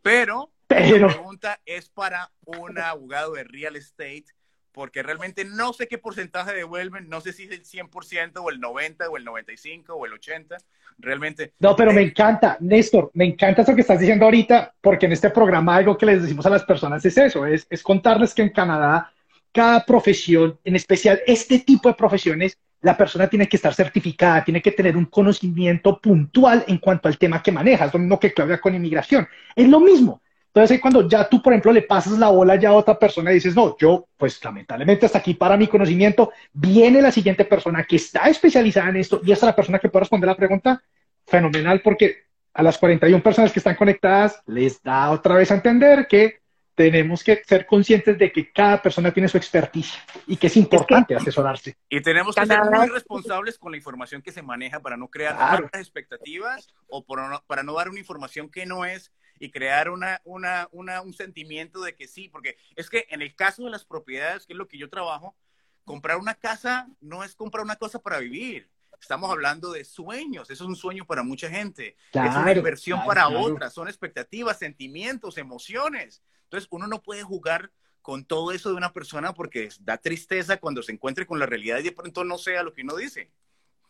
Pero, 0.01 0.51
Pero... 0.67 1.07
la 1.07 1.13
pregunta 1.13 1.59
es 1.65 1.89
para 1.89 2.31
un 2.45 2.77
abogado 2.79 3.33
de 3.33 3.43
real 3.43 3.75
estate 3.75 4.25
porque 4.73 5.03
realmente 5.03 5.45
no 5.45 5.71
sé 5.71 5.87
qué 5.87 5.97
porcentaje 5.97 6.53
devuelven, 6.53 7.07
no 7.07 7.21
sé 7.21 7.31
si 7.31 7.43
es 7.43 7.51
el 7.51 7.63
100% 7.63 8.41
o 8.43 8.49
el 8.49 8.59
90 8.59 9.07
o 9.07 9.17
el 9.17 9.23
95 9.23 9.93
o 9.93 10.05
el 10.05 10.13
80, 10.13 10.57
realmente. 10.97 11.53
No, 11.59 11.75
pero 11.75 11.93
me 11.93 12.01
encanta, 12.01 12.57
Néstor, 12.59 13.11
me 13.13 13.25
encanta 13.25 13.61
eso 13.61 13.75
que 13.75 13.81
estás 13.81 13.99
diciendo 13.99 14.25
ahorita, 14.25 14.73
porque 14.81 15.05
en 15.05 15.13
este 15.13 15.29
programa 15.29 15.75
algo 15.75 15.97
que 15.97 16.07
les 16.07 16.23
decimos 16.23 16.45
a 16.47 16.49
las 16.49 16.63
personas 16.63 17.05
es 17.05 17.17
eso, 17.17 17.45
es, 17.45 17.67
es 17.69 17.83
contarles 17.83 18.33
que 18.33 18.41
en 18.41 18.49
Canadá 18.49 19.13
cada 19.51 19.85
profesión, 19.85 20.59
en 20.63 20.75
especial 20.75 21.21
este 21.27 21.59
tipo 21.59 21.87
de 21.87 21.93
profesiones, 21.93 22.57
la 22.81 22.97
persona 22.97 23.27
tiene 23.27 23.47
que 23.47 23.55
estar 23.55 23.73
certificada, 23.73 24.43
tiene 24.43 24.61
que 24.61 24.71
tener 24.71 24.97
un 24.97 25.05
conocimiento 25.05 26.01
puntual 26.01 26.65
en 26.67 26.79
cuanto 26.79 27.07
al 27.07 27.19
tema 27.19 27.41
que 27.41 27.51
maneja, 27.51 27.85
es 27.85 27.93
lo 27.93 27.99
mismo 27.99 28.19
que 28.19 28.33
Claudia 28.33 28.59
con 28.59 28.73
inmigración. 28.73 29.27
Es 29.55 29.69
lo 29.69 29.79
mismo. 29.79 30.22
Entonces, 30.55 30.79
cuando 30.79 31.07
ya 31.09 31.27
tú, 31.27 31.41
por 31.41 31.51
ejemplo, 31.51 31.71
le 31.71 31.81
pasas 31.81 32.19
la 32.19 32.29
bola 32.29 32.55
ya 32.57 32.69
a 32.69 32.73
otra 32.73 32.99
persona 32.99 33.31
y 33.31 33.35
dices, 33.35 33.55
no, 33.55 33.75
yo, 33.75 34.07
pues 34.15 34.43
lamentablemente 34.43 35.07
hasta 35.07 35.17
aquí 35.17 35.33
para 35.33 35.57
mi 35.57 35.67
conocimiento, 35.67 36.31
viene 36.53 37.01
la 37.01 37.11
siguiente 37.11 37.43
persona 37.43 37.83
que 37.85 37.95
está 37.95 38.29
especializada 38.29 38.89
en 38.89 38.97
esto 38.97 39.19
y 39.23 39.31
esa 39.31 39.47
es 39.47 39.49
la 39.49 39.55
persona 39.55 39.79
que 39.79 39.89
puede 39.89 40.01
responder 40.01 40.27
la 40.27 40.37
pregunta, 40.37 40.83
fenomenal, 41.25 41.81
porque 41.81 42.25
a 42.53 42.61
las 42.61 42.77
41 42.77 43.23
personas 43.23 43.51
que 43.51 43.61
están 43.61 43.75
conectadas 43.75 44.43
les 44.45 44.79
da 44.83 45.09
otra 45.09 45.33
vez 45.33 45.49
a 45.49 45.55
entender 45.55 46.05
que 46.07 46.43
tenemos 46.75 47.23
que 47.23 47.41
ser 47.43 47.65
conscientes 47.65 48.15
de 48.19 48.31
que 48.31 48.51
cada 48.51 48.79
persona 48.79 49.11
tiene 49.11 49.29
su 49.29 49.37
expertise 49.37 49.97
y 50.27 50.37
que 50.37 50.47
es 50.47 50.57
importante 50.57 51.15
asesorarse. 51.15 51.77
Y 51.89 51.99
tenemos 51.99 52.35
que 52.35 52.45
ser 52.45 52.59
muy 52.63 52.89
responsables 52.89 53.57
con 53.57 53.71
la 53.71 53.77
información 53.77 54.21
que 54.21 54.31
se 54.31 54.43
maneja 54.43 54.79
para 54.79 54.97
no 54.97 55.07
crear 55.07 55.35
claro. 55.35 55.69
expectativas 55.73 56.71
o 56.87 57.03
para 57.03 57.63
no 57.63 57.73
dar 57.73 57.89
una 57.89 57.99
información 57.99 58.49
que 58.49 58.67
no 58.67 58.85
es 58.85 59.11
y 59.43 59.51
crear 59.51 59.89
una, 59.89 60.21
una, 60.23 60.69
una, 60.71 61.01
un 61.01 61.13
sentimiento 61.13 61.81
de 61.81 61.95
que 61.95 62.07
sí, 62.07 62.29
porque 62.29 62.55
es 62.77 62.89
que 62.89 63.07
en 63.09 63.21
el 63.21 63.35
caso 63.35 63.65
de 63.65 63.71
las 63.71 63.83
propiedades, 63.83 64.45
que 64.45 64.53
es 64.53 64.57
lo 64.57 64.69
que 64.69 64.77
yo 64.77 64.89
trabajo, 64.89 65.35
comprar 65.83 66.15
una 66.17 66.33
casa 66.33 66.87
no 67.01 67.25
es 67.25 67.35
comprar 67.35 67.65
una 67.65 67.75
cosa 67.75 67.99
para 67.99 68.19
vivir. 68.19 68.69
Estamos 69.01 69.29
hablando 69.29 69.73
de 69.73 69.83
sueños, 69.83 70.49
eso 70.49 70.63
es 70.63 70.69
un 70.69 70.77
sueño 70.77 71.05
para 71.05 71.23
mucha 71.23 71.49
gente, 71.49 71.97
es 72.13 72.35
una 72.37 72.53
inversión 72.53 73.03
para 73.05 73.27
otras, 73.27 73.73
son 73.73 73.89
expectativas, 73.89 74.59
sentimientos, 74.59 75.37
emociones. 75.37 76.23
Entonces 76.45 76.69
uno 76.71 76.87
no 76.87 77.03
puede 77.03 77.23
jugar 77.23 77.69
con 78.01 78.23
todo 78.23 78.53
eso 78.53 78.69
de 78.69 78.75
una 78.75 78.93
persona 78.93 79.33
porque 79.33 79.67
da 79.81 79.97
tristeza 79.97 80.55
cuando 80.55 80.81
se 80.83 80.93
encuentre 80.93 81.27
con 81.27 81.37
la 81.37 81.45
realidad 81.45 81.79
y 81.79 81.83
de 81.83 81.91
pronto 81.91 82.23
no 82.23 82.37
sea 82.37 82.63
lo 82.63 82.73
que 82.73 82.83
uno 82.83 82.95
dice. 82.95 83.29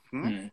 ¿Mm? 0.09 0.27
Mm. 0.29 0.51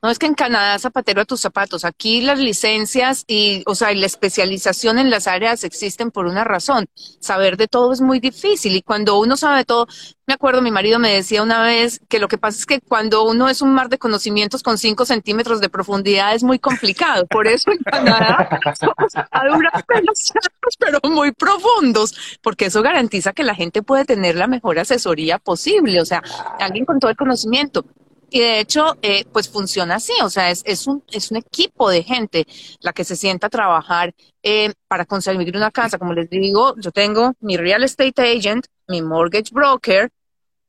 No 0.00 0.10
es 0.10 0.18
que 0.18 0.26
en 0.26 0.34
Canadá 0.34 0.78
zapatero 0.78 1.22
a 1.22 1.24
tus 1.24 1.40
zapatos. 1.40 1.84
Aquí 1.84 2.20
las 2.20 2.38
licencias 2.38 3.24
y, 3.26 3.64
o 3.66 3.74
sea, 3.74 3.92
y 3.92 3.96
la 3.96 4.06
especialización 4.06 4.98
en 4.98 5.10
las 5.10 5.26
áreas 5.26 5.64
existen 5.64 6.12
por 6.12 6.26
una 6.26 6.44
razón. 6.44 6.86
Saber 7.20 7.56
de 7.56 7.66
todo 7.66 7.92
es 7.92 8.00
muy 8.00 8.20
difícil 8.20 8.76
y 8.76 8.82
cuando 8.82 9.18
uno 9.18 9.36
sabe 9.36 9.58
de 9.58 9.64
todo, 9.64 9.88
me 10.28 10.34
acuerdo, 10.34 10.62
mi 10.62 10.70
marido 10.70 11.00
me 11.00 11.12
decía 11.12 11.42
una 11.42 11.62
vez 11.62 12.00
que 12.08 12.20
lo 12.20 12.28
que 12.28 12.38
pasa 12.38 12.58
es 12.58 12.66
que 12.66 12.80
cuando 12.80 13.24
uno 13.24 13.48
es 13.48 13.60
un 13.60 13.72
mar 13.72 13.88
de 13.88 13.98
conocimientos 13.98 14.62
con 14.62 14.78
cinco 14.78 15.04
centímetros 15.04 15.60
de 15.60 15.68
profundidad 15.68 16.34
es 16.34 16.44
muy 16.44 16.60
complicado. 16.60 17.26
Por 17.26 17.48
eso 17.48 17.72
en 17.72 17.78
Canadá 17.78 18.60
somos 18.78 19.14
a 19.16 19.48
duras 19.48 19.82
penas, 19.84 20.32
pero 20.78 21.00
muy 21.10 21.32
profundos, 21.32 22.38
porque 22.40 22.66
eso 22.66 22.82
garantiza 22.82 23.32
que 23.32 23.42
la 23.42 23.54
gente 23.54 23.82
puede 23.82 24.04
tener 24.04 24.36
la 24.36 24.46
mejor 24.46 24.78
asesoría 24.78 25.38
posible. 25.38 26.00
O 26.00 26.04
sea, 26.04 26.22
alguien 26.60 26.84
con 26.84 27.00
todo 27.00 27.10
el 27.10 27.16
conocimiento. 27.16 27.84
Y 28.30 28.40
de 28.40 28.60
hecho, 28.60 28.96
eh, 29.00 29.24
pues 29.32 29.48
funciona 29.48 29.96
así, 29.96 30.12
o 30.22 30.28
sea, 30.28 30.50
es, 30.50 30.62
es, 30.66 30.86
un, 30.86 31.02
es 31.10 31.30
un 31.30 31.38
equipo 31.38 31.88
de 31.88 32.02
gente 32.02 32.46
la 32.80 32.92
que 32.92 33.04
se 33.04 33.16
sienta 33.16 33.46
a 33.46 33.50
trabajar 33.50 34.14
eh, 34.42 34.74
para 34.86 35.06
conseguir 35.06 35.56
una 35.56 35.70
casa. 35.70 35.98
Como 35.98 36.12
les 36.12 36.28
digo, 36.28 36.74
yo 36.76 36.90
tengo 36.90 37.32
mi 37.40 37.56
real 37.56 37.84
estate 37.84 38.36
agent, 38.36 38.66
mi 38.86 39.00
mortgage 39.00 39.50
broker 39.52 40.10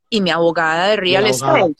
y 0.09 0.21
mi 0.21 0.31
abogada 0.31 0.87
de 0.87 0.95
real 0.95 1.27
estate. 1.27 1.75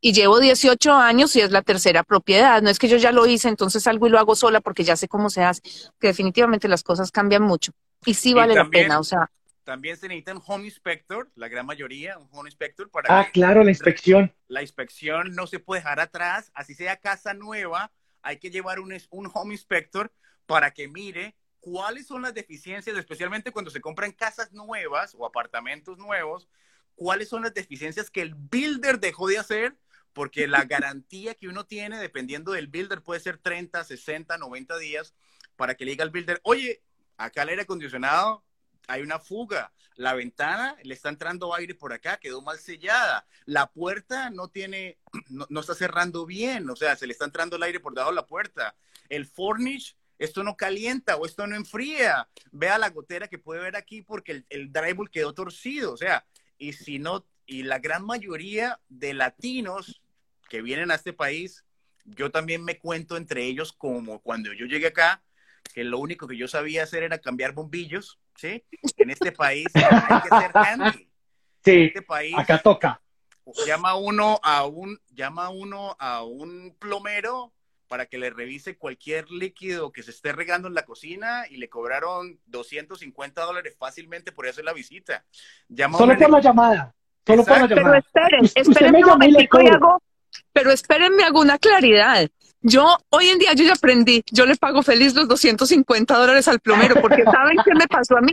Y 0.00 0.12
llevo 0.12 0.38
18 0.38 0.92
años 0.92 1.34
y 1.34 1.40
es 1.40 1.50
la 1.50 1.62
tercera 1.62 2.04
propiedad. 2.04 2.60
No 2.62 2.70
es 2.70 2.78
que 2.78 2.88
yo 2.88 2.98
ya 2.98 3.10
lo 3.10 3.26
hice, 3.26 3.48
entonces 3.48 3.82
salgo 3.82 4.06
y 4.06 4.10
lo 4.10 4.18
hago 4.18 4.36
sola 4.36 4.60
porque 4.60 4.84
ya 4.84 4.96
sé 4.96 5.08
cómo 5.08 5.30
se 5.30 5.42
hace, 5.42 5.62
que 5.98 6.08
definitivamente 6.08 6.68
las 6.68 6.82
cosas 6.82 7.10
cambian 7.10 7.42
mucho. 7.42 7.72
Y 8.04 8.14
sí 8.14 8.34
vale 8.34 8.54
la 8.54 8.68
pena, 8.68 9.00
o 9.00 9.04
sea. 9.04 9.30
También 9.64 9.96
se 9.96 10.08
necesita 10.08 10.34
un 10.34 10.42
home 10.46 10.66
inspector, 10.66 11.30
la 11.34 11.48
gran 11.48 11.64
mayoría, 11.64 12.18
un 12.18 12.28
home 12.30 12.48
inspector 12.48 12.90
para 12.90 13.20
Ah, 13.20 13.30
claro, 13.32 13.64
la 13.64 13.70
inspección. 13.70 14.32
La 14.46 14.60
inspección 14.60 15.34
no 15.34 15.46
se 15.46 15.58
puede 15.58 15.80
dejar 15.80 16.00
atrás, 16.00 16.52
así 16.54 16.74
sea 16.74 16.98
casa 16.98 17.32
nueva, 17.32 17.90
hay 18.22 18.38
que 18.38 18.50
llevar 18.50 18.78
un, 18.78 18.94
un 19.10 19.30
home 19.32 19.54
inspector 19.54 20.12
para 20.46 20.72
que 20.72 20.86
mire 20.86 21.34
cuáles 21.60 22.06
son 22.06 22.20
las 22.20 22.34
deficiencias, 22.34 22.94
especialmente 22.96 23.52
cuando 23.52 23.70
se 23.70 23.80
compran 23.80 24.12
casas 24.12 24.52
nuevas 24.52 25.14
o 25.16 25.24
apartamentos 25.24 25.96
nuevos, 25.96 26.46
cuáles 26.94 27.30
son 27.30 27.42
las 27.42 27.54
deficiencias 27.54 28.10
que 28.10 28.20
el 28.20 28.34
builder 28.34 29.00
dejó 29.00 29.28
de 29.28 29.38
hacer, 29.38 29.78
porque 30.12 30.46
la 30.46 30.64
garantía 30.66 31.34
que 31.34 31.48
uno 31.48 31.64
tiene, 31.64 31.98
dependiendo 31.98 32.52
del 32.52 32.66
builder, 32.66 33.02
puede 33.02 33.20
ser 33.20 33.38
30, 33.38 33.82
60, 33.82 34.36
90 34.36 34.76
días, 34.76 35.14
para 35.56 35.74
que 35.74 35.86
le 35.86 35.92
diga 35.92 36.04
al 36.04 36.10
builder, 36.10 36.38
oye, 36.42 36.82
acá 37.16 37.42
el 37.42 37.50
aire 37.50 37.62
acondicionado 37.62 38.44
hay 38.86 39.02
una 39.02 39.18
fuga. 39.18 39.72
La 39.96 40.14
ventana 40.14 40.76
le 40.82 40.94
está 40.94 41.08
entrando 41.08 41.54
aire 41.54 41.74
por 41.74 41.92
acá, 41.92 42.18
quedó 42.18 42.42
mal 42.42 42.58
sellada. 42.58 43.26
La 43.44 43.70
puerta 43.70 44.30
no 44.30 44.48
tiene, 44.48 44.98
no, 45.28 45.60
está 45.60 45.74
cerrando 45.74 46.26
bien, 46.26 46.68
o 46.68 46.76
sea, 46.76 46.96
se 46.96 47.06
le 47.06 47.12
está 47.12 47.24
entrando 47.24 47.56
el 47.56 47.62
aire 47.62 47.80
por 47.80 47.94
debajo 47.94 48.10
de 48.10 48.16
la 48.16 48.26
puerta. 48.26 48.74
El 49.08 49.26
furnish, 49.26 49.96
esto 50.18 50.42
no 50.42 50.56
calienta 50.56 51.16
o 51.16 51.26
esto 51.26 51.46
no 51.46 51.56
enfría. 51.56 52.28
Vea 52.50 52.78
la 52.78 52.90
gotera 52.90 53.28
que 53.28 53.38
puede 53.38 53.60
ver 53.60 53.76
aquí 53.76 54.02
porque 54.02 54.32
el, 54.32 54.46
el 54.48 54.72
drywall 54.72 55.10
quedó 55.10 55.32
torcido, 55.34 55.92
o 55.92 55.96
sea, 55.96 56.26
y 56.58 56.72
si 56.72 56.98
no, 56.98 57.26
y 57.46 57.62
la 57.62 57.78
gran 57.78 58.04
mayoría 58.04 58.80
de 58.88 59.14
latinos 59.14 60.00
que 60.48 60.62
vienen 60.62 60.90
a 60.90 60.94
este 60.94 61.12
país, 61.12 61.64
yo 62.04 62.30
también 62.30 62.64
me 62.64 62.78
cuento 62.78 63.16
entre 63.16 63.44
ellos 63.44 63.72
como 63.72 64.20
cuando 64.20 64.52
yo 64.52 64.66
llegué 64.66 64.88
acá, 64.88 65.22
que 65.72 65.84
lo 65.84 65.98
único 65.98 66.26
que 66.26 66.36
yo 66.36 66.48
sabía 66.48 66.82
hacer 66.82 67.02
era 67.02 67.18
cambiar 67.18 67.52
bombillos, 67.52 68.18
¿sí? 68.36 68.64
En 68.96 69.10
este 69.10 69.32
país 69.32 69.66
hay 69.74 70.22
que 70.22 70.28
ser 70.28 70.50
handy. 70.54 71.08
Sí, 71.64 71.84
este 71.84 72.02
país, 72.02 72.34
acá 72.36 72.60
toca. 72.60 73.00
Llama 73.66 73.96
uno 73.96 74.40
a 74.42 74.66
un, 74.66 75.00
llama 75.10 75.50
uno 75.50 75.96
a 75.98 76.22
un 76.22 76.76
plomero 76.78 77.52
para 77.88 78.06
que 78.06 78.18
le 78.18 78.30
revise 78.30 78.76
cualquier 78.76 79.30
líquido 79.30 79.92
que 79.92 80.02
se 80.02 80.10
esté 80.10 80.32
regando 80.32 80.68
en 80.68 80.74
la 80.74 80.84
cocina 80.84 81.44
y 81.48 81.58
le 81.58 81.68
cobraron 81.68 82.40
250 82.46 83.42
dólares 83.42 83.76
fácilmente 83.78 84.32
por 84.32 84.48
hacer 84.48 84.64
la 84.64 84.72
visita. 84.72 85.24
Solo 85.96 86.18
por 86.18 86.30
la 86.30 86.40
llamada. 86.40 86.94
Solo 87.26 87.44
por 87.44 87.58
la 87.60 87.66
llamada. 87.66 88.02
Pero 88.12 88.36
esperen, 88.44 88.44
esperen 88.54 88.96
un 88.96 89.10
momentico 89.10 89.60
y 89.60 89.68
hago, 89.68 90.02
pero 90.52 90.70
espérenme, 90.70 91.24
hago 91.24 91.40
una 91.40 91.58
claridad. 91.58 92.28
Yo, 92.66 92.96
hoy 93.10 93.28
en 93.28 93.38
día, 93.38 93.52
yo 93.52 93.62
ya 93.62 93.74
aprendí, 93.74 94.24
yo 94.32 94.46
le 94.46 94.56
pago 94.56 94.82
feliz 94.82 95.14
los 95.14 95.28
250 95.28 96.16
dólares 96.16 96.48
al 96.48 96.60
plomero, 96.60 96.98
porque 97.02 97.22
¿saben 97.24 97.58
qué 97.62 97.74
me 97.74 97.86
pasó 97.86 98.16
a 98.16 98.22
mí? 98.22 98.32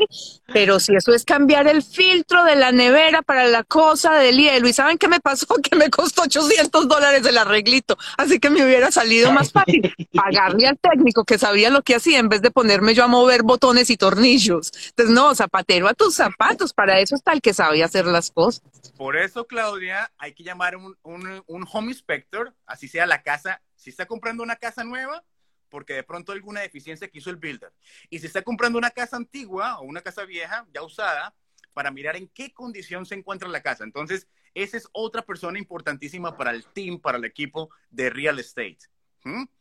Pero 0.54 0.80
si 0.80 0.96
eso 0.96 1.14
es 1.14 1.26
cambiar 1.26 1.68
el 1.68 1.84
filtro 1.84 2.46
de 2.46 2.56
la 2.56 2.72
nevera 2.72 3.24
para 3.24 3.48
la 3.48 3.66
cosa 3.66 4.14
del 4.14 4.38
hielo, 4.38 4.70
¿y 4.70 4.74
saben 4.74 4.98
qué 4.98 5.10
me 5.10 5.20
pasó? 5.20 5.48
Que 5.62 5.76
me 5.76 5.90
costó 5.90 6.24
800 6.24 6.88
dólares 6.88 7.26
el 7.26 7.38
arreglito, 7.38 7.98
así 8.18 8.40
que 8.40 8.50
me 8.50 8.64
hubiera 8.64 8.90
salido 8.90 9.34
más 9.34 9.52
fácil 9.52 9.94
pagarle 10.14 10.68
al 10.68 10.80
técnico 10.80 11.26
que 11.26 11.38
sabía 11.38 11.70
lo 11.70 11.82
que 11.82 11.96
hacía 11.96 12.20
en 12.20 12.30
vez 12.30 12.42
de 12.42 12.52
ponerme 12.52 12.94
yo 12.94 13.04
a 13.04 13.08
mover 13.08 13.44
botones 13.44 13.90
y 13.90 13.98
tornillos. 13.98 14.72
Entonces, 14.90 15.14
no, 15.14 15.36
zapatero 15.36 15.90
a 15.90 15.94
tus 15.94 16.16
zapatos, 16.16 16.74
para 16.74 17.00
eso 17.00 17.16
está 17.16 17.34
el 17.34 17.42
que 17.42 17.54
sabía 17.54 17.86
hacer 17.86 18.06
las 18.06 18.32
cosas. 18.32 18.64
Por 18.98 19.18
eso, 19.18 19.46
Claudia, 19.46 20.10
hay 20.18 20.34
que 20.34 20.44
llamar 20.44 20.78
un, 20.78 20.96
un, 21.04 21.44
un 21.46 21.68
home 21.70 21.90
inspector, 21.90 22.54
así 22.66 22.88
sea 22.88 23.06
la 23.06 23.22
casa 23.22 23.62
si 23.82 23.90
está 23.90 24.06
comprando 24.06 24.44
una 24.44 24.58
casa 24.58 24.84
nueva, 24.84 25.24
porque 25.70 25.94
de 25.94 26.04
pronto 26.04 26.32
alguna 26.32 26.62
deficiencia 26.62 27.08
que 27.08 27.18
hizo 27.18 27.32
el 27.32 27.38
builder. 27.38 27.74
Y 28.12 28.20
si 28.20 28.28
está 28.28 28.44
comprando 28.44 28.78
una 28.78 28.92
casa 28.92 29.18
antigua 29.18 29.80
o 29.80 29.86
una 29.86 30.02
casa 30.02 30.24
vieja, 30.24 30.68
ya 30.72 30.84
usada, 30.84 31.34
para 31.74 31.90
mirar 31.90 32.16
en 32.16 32.28
qué 32.28 32.54
condición 32.54 33.08
se 33.08 33.16
encuentra 33.16 33.50
la 33.50 33.64
casa. 33.64 33.84
Entonces, 33.84 34.28
esa 34.54 34.78
es 34.78 34.88
otra 34.92 35.24
persona 35.24 35.58
importantísima 35.58 36.38
para 36.38 36.52
el 36.52 36.64
team, 36.66 37.00
para 37.00 37.18
el 37.18 37.26
equipo 37.26 37.72
de 37.90 38.12
real 38.12 38.38
estate. 38.38 38.78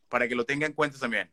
Para 0.08 0.28
que 0.28 0.34
lo 0.34 0.44
tenga 0.44 0.66
en 0.66 0.74
cuenta 0.74 0.98
también. 0.98 1.32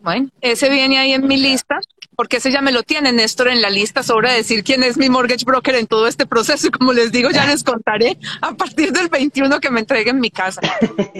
Bueno, 0.00 0.28
ese 0.40 0.68
viene 0.68 0.98
ahí 0.98 1.12
en 1.12 1.26
mi 1.28 1.36
lista, 1.36 1.78
porque 2.16 2.38
ese 2.38 2.50
ya 2.50 2.60
me 2.60 2.72
lo 2.72 2.82
tiene 2.82 3.12
Néstor 3.12 3.48
en 3.48 3.62
la 3.62 3.70
lista 3.70 4.02
sobre 4.02 4.32
decir 4.32 4.64
quién 4.64 4.82
es 4.82 4.96
mi 4.96 5.08
mortgage 5.08 5.44
broker 5.44 5.76
en 5.76 5.86
todo 5.86 6.08
este 6.08 6.26
proceso. 6.26 6.66
Y 6.66 6.70
como 6.78 6.92
les 6.92 7.12
digo, 7.12 7.30
ya 7.30 7.46
les 7.46 7.62
contaré 7.62 8.18
a 8.40 8.52
partir 8.52 8.92
del 8.92 9.08
21 9.08 9.60
que 9.60 9.70
me 9.70 9.80
entreguen 9.80 10.18
mi 10.18 10.30
casa. 10.30 10.60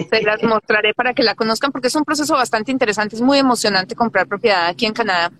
Se 0.09 0.21
las 0.21 0.43
mostraré 0.43 0.93
para 0.93 1.13
que 1.13 1.23
la 1.23 1.33
conozcan, 1.33 1.71
porque 1.71 1.87
es 1.87 1.95
un 1.95 2.03
proceso 2.03 2.33
bastante 2.33 2.71
interesante. 2.71 3.15
Es 3.15 3.21
muy 3.21 3.37
emocionante 3.37 3.95
comprar 3.95 4.27
propiedad 4.27 4.67
aquí 4.67 4.85
en 4.85 4.93
Canadá, 4.93 5.31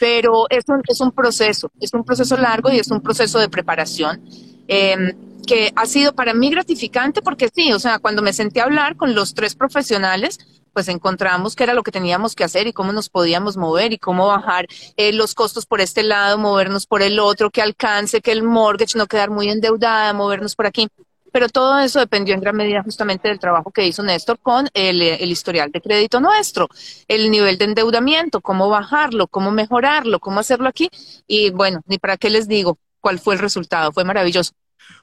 pero 0.00 0.46
es 0.48 0.64
un, 0.68 0.80
es 0.88 1.00
un 1.00 1.12
proceso, 1.12 1.70
es 1.80 1.92
un 1.92 2.04
proceso 2.04 2.38
largo 2.38 2.72
y 2.72 2.78
es 2.78 2.90
un 2.90 3.02
proceso 3.02 3.38
de 3.38 3.50
preparación. 3.50 4.22
Eh, 4.66 5.14
que 5.46 5.72
ha 5.74 5.86
sido 5.86 6.14
para 6.14 6.34
mí 6.34 6.50
gratificante 6.50 7.22
porque 7.22 7.48
sí, 7.52 7.72
o 7.72 7.78
sea, 7.78 7.98
cuando 7.98 8.20
me 8.20 8.34
senté 8.34 8.60
a 8.60 8.64
hablar 8.64 8.96
con 8.96 9.14
los 9.14 9.32
tres 9.32 9.54
profesionales, 9.54 10.38
pues 10.72 10.88
encontramos 10.88 11.56
qué 11.56 11.64
era 11.64 11.74
lo 11.74 11.82
que 11.82 11.92
teníamos 11.92 12.34
que 12.34 12.44
hacer 12.44 12.66
y 12.66 12.72
cómo 12.72 12.92
nos 12.92 13.08
podíamos 13.08 13.56
mover 13.56 13.92
y 13.92 13.98
cómo 13.98 14.26
bajar 14.26 14.66
eh, 14.96 15.12
los 15.12 15.34
costos 15.34 15.66
por 15.66 15.80
este 15.80 16.02
lado, 16.02 16.38
movernos 16.38 16.86
por 16.86 17.02
el 17.02 17.18
otro, 17.18 17.50
que 17.50 17.62
alcance, 17.62 18.20
que 18.20 18.32
el 18.32 18.42
mortgage 18.42 18.96
no 18.96 19.06
quedar 19.06 19.30
muy 19.30 19.48
endeudada, 19.48 20.12
movernos 20.12 20.54
por 20.54 20.66
aquí. 20.66 20.88
Pero 21.30 21.48
todo 21.48 21.78
eso 21.78 21.98
dependió 21.98 22.34
en 22.34 22.40
gran 22.40 22.56
medida 22.56 22.82
justamente 22.82 23.28
del 23.28 23.38
trabajo 23.38 23.70
que 23.70 23.86
hizo 23.86 24.02
Néstor 24.02 24.38
con 24.38 24.68
el, 24.72 25.02
el, 25.02 25.30
historial 25.30 25.70
de 25.70 25.80
crédito 25.80 26.20
nuestro, 26.20 26.68
el 27.06 27.30
nivel 27.30 27.58
de 27.58 27.66
endeudamiento, 27.66 28.40
cómo 28.40 28.68
bajarlo, 28.70 29.26
cómo 29.26 29.50
mejorarlo, 29.50 30.20
cómo 30.20 30.40
hacerlo 30.40 30.68
aquí. 30.68 30.88
Y 31.26 31.50
bueno, 31.50 31.82
ni 31.86 31.98
para 31.98 32.16
qué 32.16 32.30
les 32.30 32.48
digo 32.48 32.78
cuál 33.00 33.18
fue 33.18 33.34
el 33.34 33.40
resultado, 33.40 33.92
fue 33.92 34.04
maravilloso. 34.04 34.52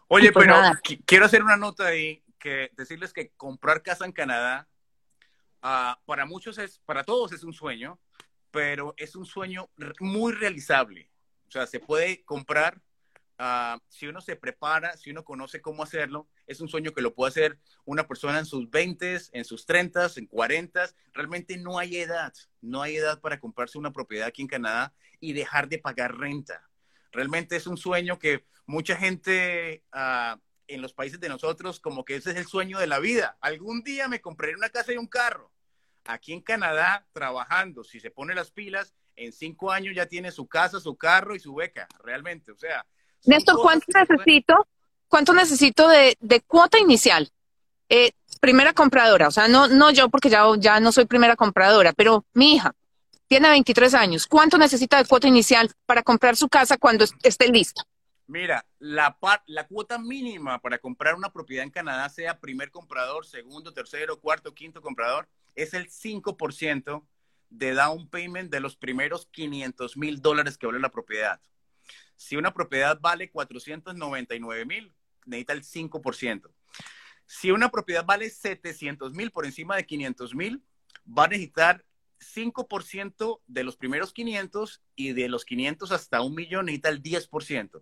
Oye, 0.07 0.31
pues 0.31 0.45
pero 0.45 0.57
nada. 0.57 0.79
quiero 1.05 1.25
hacer 1.25 1.43
una 1.43 1.57
nota 1.57 1.87
ahí, 1.87 2.23
que 2.39 2.71
decirles 2.75 3.13
que 3.13 3.31
comprar 3.37 3.81
casa 3.81 4.05
en 4.05 4.11
Canadá, 4.11 4.67
uh, 5.65 6.05
para 6.05 6.25
muchos 6.25 6.57
es, 6.57 6.79
para 6.85 7.03
todos 7.03 7.33
es 7.33 7.43
un 7.43 7.53
sueño, 7.53 7.99
pero 8.51 8.93
es 8.97 9.15
un 9.15 9.25
sueño 9.25 9.69
muy 9.99 10.33
realizable. 10.33 11.09
O 11.47 11.51
sea, 11.51 11.67
se 11.67 11.79
puede 11.79 12.23
comprar 12.23 12.81
Uh, 13.37 13.77
si 13.89 14.07
uno 14.07 14.21
se 14.21 14.37
prepara, 14.37 14.95
si 14.95 15.11
uno 15.11 15.25
conoce 15.25 15.61
cómo 15.61 15.83
hacerlo, 15.83 16.29
es 16.47 16.61
un 16.61 16.69
sueño 16.69 16.93
que 16.93 17.01
lo 17.01 17.13
puede 17.13 17.31
hacer 17.31 17.59
una 17.83 18.07
persona 18.07 18.39
en 18.39 18.45
sus 18.45 18.69
20, 18.69 19.17
en 19.33 19.43
sus 19.43 19.65
30, 19.65 20.09
en 20.15 20.27
40. 20.27 20.89
Realmente 21.13 21.57
no 21.57 21.77
hay 21.77 21.97
edad, 21.97 22.33
no 22.61 22.81
hay 22.81 22.95
edad 22.95 23.19
para 23.19 23.39
comprarse 23.39 23.77
una 23.77 23.91
propiedad 23.91 24.27
aquí 24.27 24.41
en 24.41 24.47
Canadá 24.47 24.93
y 25.19 25.33
dejar 25.33 25.67
de 25.67 25.79
pagar 25.79 26.17
renta. 26.17 26.69
Realmente 27.11 27.57
es 27.57 27.67
un 27.67 27.77
sueño 27.77 28.19
que 28.19 28.45
mucha 28.65 28.95
gente 28.95 29.83
uh, 29.93 30.39
en 30.67 30.81
los 30.81 30.93
países 30.93 31.19
de 31.19 31.29
nosotros, 31.29 31.81
como 31.81 32.05
que 32.05 32.15
ese 32.15 32.31
es 32.31 32.37
el 32.37 32.45
sueño 32.45 32.79
de 32.79 32.87
la 32.87 32.99
vida. 32.99 33.37
Algún 33.41 33.83
día 33.83 34.07
me 34.07 34.21
compraré 34.21 34.55
una 34.55 34.69
casa 34.69 34.93
y 34.93 34.97
un 34.97 35.07
carro. 35.07 35.51
Aquí 36.05 36.33
en 36.33 36.41
Canadá, 36.41 37.05
trabajando, 37.13 37.83
si 37.83 37.99
se 37.99 38.11
pone 38.11 38.35
las 38.35 38.51
pilas, 38.51 38.93
en 39.15 39.31
cinco 39.31 39.71
años 39.71 39.95
ya 39.95 40.05
tiene 40.05 40.31
su 40.31 40.47
casa, 40.47 40.79
su 40.79 40.95
carro 40.95 41.35
y 41.35 41.39
su 41.39 41.53
beca, 41.55 41.87
realmente. 42.03 42.51
O 42.51 42.57
sea. 42.57 42.85
Néstor, 43.25 43.59
¿cuánto 43.61 43.85
necesito? 43.93 44.67
¿Cuánto 45.07 45.33
necesito 45.33 45.87
de, 45.87 46.17
de 46.19 46.41
cuota 46.41 46.79
inicial? 46.79 47.29
Eh, 47.89 48.11
primera 48.39 48.73
compradora, 48.73 49.27
o 49.27 49.31
sea, 49.31 49.47
no, 49.47 49.67
no 49.67 49.91
yo 49.91 50.09
porque 50.09 50.29
ya, 50.29 50.43
ya 50.57 50.79
no 50.79 50.91
soy 50.91 51.05
primera 51.05 51.35
compradora, 51.35 51.93
pero 51.93 52.25
mi 52.33 52.55
hija, 52.55 52.73
tiene 53.27 53.49
23 53.49 53.93
años. 53.93 54.27
¿Cuánto 54.27 54.57
necesita 54.57 54.97
de 54.97 55.05
cuota 55.05 55.27
inicial 55.27 55.71
para 55.85 56.03
comprar 56.03 56.35
su 56.35 56.47
casa 56.47 56.77
cuando 56.77 57.05
esté 57.23 57.47
lista? 57.47 57.83
Mira, 58.27 58.65
la, 58.79 59.17
par, 59.17 59.43
la 59.45 59.67
cuota 59.67 59.99
mínima 59.99 60.59
para 60.59 60.79
comprar 60.79 61.15
una 61.15 61.31
propiedad 61.31 61.63
en 61.63 61.69
Canadá, 61.69 62.09
sea 62.09 62.39
primer 62.39 62.71
comprador, 62.71 63.25
segundo, 63.25 63.71
tercero, 63.71 64.19
cuarto, 64.19 64.53
quinto 64.53 64.81
comprador, 64.81 65.27
es 65.55 65.73
el 65.73 65.89
5% 65.89 67.05
de 67.49 67.73
down 67.73 68.09
payment 68.09 68.51
de 68.51 68.59
los 68.59 68.75
primeros 68.75 69.27
500 69.27 69.97
mil 69.97 70.21
dólares 70.21 70.57
que 70.57 70.67
vale 70.67 70.79
la 70.79 70.91
propiedad. 70.91 71.39
Si 72.15 72.35
una 72.35 72.53
propiedad 72.53 72.99
vale 72.99 73.29
499 73.29 74.65
mil, 74.65 74.93
necesita 75.25 75.53
el 75.53 75.63
5%. 75.63 76.51
Si 77.25 77.51
una 77.51 77.69
propiedad 77.69 78.05
vale 78.05 78.29
700 78.29 79.13
mil 79.13 79.31
por 79.31 79.45
encima 79.45 79.75
de 79.75 79.85
500 79.85 80.35
mil, 80.35 80.63
va 81.05 81.25
a 81.25 81.27
necesitar 81.27 81.85
5% 82.19 83.41
de 83.47 83.63
los 83.63 83.75
primeros 83.75 84.13
500 84.13 84.81
y 84.95 85.13
de 85.13 85.29
los 85.29 85.45
500 85.45 85.91
hasta 85.91 86.21
un 86.21 86.35
millón 86.35 86.65
necesita 86.65 86.89
el 86.89 87.01
10%. 87.01 87.75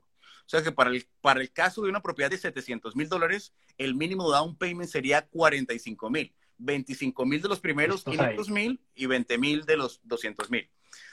O 0.45 0.49
sea 0.49 0.61
que 0.61 0.71
para 0.71 0.89
el, 0.89 1.07
para 1.21 1.41
el 1.41 1.51
caso 1.51 1.81
de 1.81 1.89
una 1.89 2.01
propiedad 2.01 2.29
de 2.29 2.37
700 2.37 2.95
mil 2.95 3.07
dólares, 3.07 3.53
el 3.77 3.95
mínimo 3.95 4.29
down 4.29 4.57
payment 4.57 4.89
sería 4.89 5.25
45 5.27 6.09
mil. 6.09 6.33
25 6.57 7.25
mil 7.25 7.41
de 7.41 7.49
los 7.49 7.59
primeros 7.59 8.03
500 8.03 8.49
mil 8.49 8.81
y 8.95 9.05
20 9.05 9.37
mil 9.37 9.65
de 9.65 9.77
los 9.77 9.99
200 10.03 10.49
mil. 10.49 10.69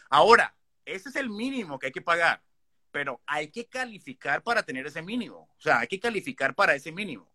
Ahora, 0.08 0.56
ese 0.84 1.08
es 1.08 1.16
el 1.16 1.30
mínimo 1.30 1.78
que 1.78 1.86
hay 1.86 1.92
que 1.92 2.02
pagar, 2.02 2.42
pero 2.90 3.20
hay 3.26 3.50
que 3.50 3.66
calificar 3.66 4.42
para 4.42 4.62
tener 4.62 4.86
ese 4.86 5.02
mínimo. 5.02 5.48
O 5.56 5.60
sea, 5.60 5.80
hay 5.80 5.88
que 5.88 6.00
calificar 6.00 6.54
para 6.54 6.74
ese 6.74 6.92
mínimo. 6.92 7.30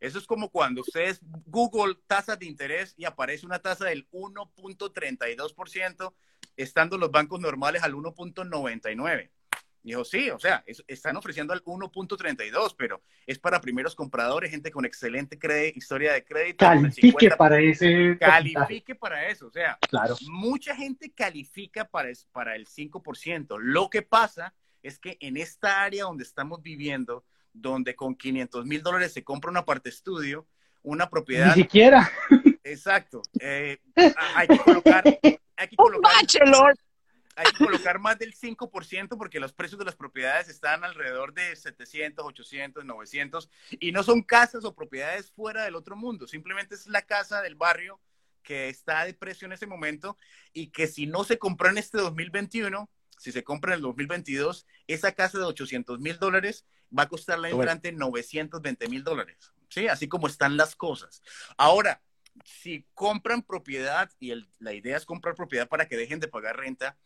Eso 0.00 0.18
es 0.18 0.26
como 0.26 0.50
cuando 0.50 0.82
ustedes 0.82 1.20
Google 1.46 1.96
tasas 2.06 2.38
de 2.38 2.46
interés 2.46 2.94
y 2.96 3.04
aparece 3.04 3.46
una 3.46 3.58
tasa 3.58 3.86
del 3.86 4.08
1.32%, 4.10 6.14
estando 6.56 6.98
los 6.98 7.10
bancos 7.10 7.40
normales 7.40 7.82
al 7.82 7.94
1.99. 7.94 9.30
Dijo, 9.82 10.04
sí, 10.04 10.28
o 10.30 10.38
sea, 10.38 10.64
están 10.86 11.16
ofreciendo 11.16 11.52
al 11.52 11.62
1.32, 11.62 12.74
pero 12.76 13.00
es 13.26 13.38
para 13.38 13.60
primeros 13.60 13.94
compradores, 13.94 14.50
gente 14.50 14.70
con 14.70 14.84
excelente 14.84 15.38
historia 15.74 16.12
de 16.12 16.24
crédito. 16.24 16.64
Califique 16.64 17.30
para 17.30 17.60
ese. 17.60 18.18
Califique 18.18 18.94
para 18.94 19.28
eso, 19.28 19.46
o 19.46 19.50
sea, 19.50 19.78
claro. 19.88 20.16
mucha 20.28 20.74
gente 20.74 21.12
califica 21.12 21.84
para, 21.84 22.10
para 22.32 22.56
el 22.56 22.66
5%. 22.66 23.56
Lo 23.60 23.88
que 23.88 24.02
pasa 24.02 24.54
es 24.82 24.98
que 24.98 25.16
en 25.20 25.36
esta 25.36 25.82
área 25.82 26.04
donde 26.04 26.24
estamos 26.24 26.62
viviendo, 26.62 27.24
donde 27.52 27.94
con 27.94 28.14
500 28.14 28.66
mil 28.66 28.82
dólares 28.82 29.12
se 29.12 29.24
compra 29.24 29.50
una 29.50 29.64
parte 29.64 29.88
estudio, 29.88 30.46
una 30.82 31.08
propiedad. 31.08 31.54
Ni 31.54 31.62
siquiera. 31.62 32.10
Exacto. 32.64 33.22
Eh, 33.40 33.78
hay 34.34 34.48
que 34.48 34.58
colocar. 34.58 35.04
Hay 35.56 35.68
que 35.68 35.76
colocar 35.76 36.12
hay 37.38 37.52
que 37.52 37.64
colocar 37.64 38.00
más 38.00 38.18
del 38.18 38.34
5% 38.34 39.16
porque 39.16 39.38
los 39.38 39.52
precios 39.52 39.78
de 39.78 39.84
las 39.84 39.94
propiedades 39.94 40.48
están 40.48 40.82
alrededor 40.82 41.32
de 41.32 41.54
700, 41.54 42.24
800, 42.24 42.84
900 42.84 43.48
y 43.78 43.92
no 43.92 44.02
son 44.02 44.22
casas 44.22 44.64
o 44.64 44.74
propiedades 44.74 45.30
fuera 45.30 45.62
del 45.62 45.76
otro 45.76 45.94
mundo, 45.94 46.26
simplemente 46.26 46.74
es 46.74 46.88
la 46.88 47.02
casa 47.02 47.40
del 47.40 47.54
barrio 47.54 48.00
que 48.42 48.68
está 48.68 49.04
de 49.04 49.14
precio 49.14 49.46
en 49.46 49.52
ese 49.52 49.66
momento 49.66 50.16
y 50.52 50.68
que 50.68 50.88
si 50.88 51.06
no 51.06 51.22
se 51.22 51.38
compró 51.38 51.68
en 51.68 51.78
este 51.78 51.98
2021, 51.98 52.90
si 53.18 53.30
se 53.30 53.44
compra 53.44 53.72
en 53.72 53.76
el 53.76 53.82
2022, 53.82 54.66
esa 54.88 55.12
casa 55.12 55.38
de 55.38 55.44
800 55.44 56.00
mil 56.00 56.18
dólares 56.18 56.64
va 56.96 57.04
a 57.04 57.08
costar 57.08 57.38
la 57.38 57.50
entrante 57.50 57.92
920 57.92 58.88
mil 58.88 59.04
dólares, 59.04 59.52
¿sí? 59.68 59.86
Así 59.86 60.08
como 60.08 60.26
están 60.26 60.56
las 60.56 60.74
cosas. 60.74 61.22
Ahora, 61.56 62.02
si 62.44 62.86
compran 62.94 63.42
propiedad, 63.42 64.10
y 64.18 64.32
la 64.58 64.72
idea 64.72 64.96
es 64.96 65.04
comprar 65.04 65.34
propiedad 65.34 65.68
para 65.68 65.86
que 65.86 65.96
dejen 65.96 66.20
de 66.20 66.28
pagar 66.28 66.56
renta, 66.56 66.96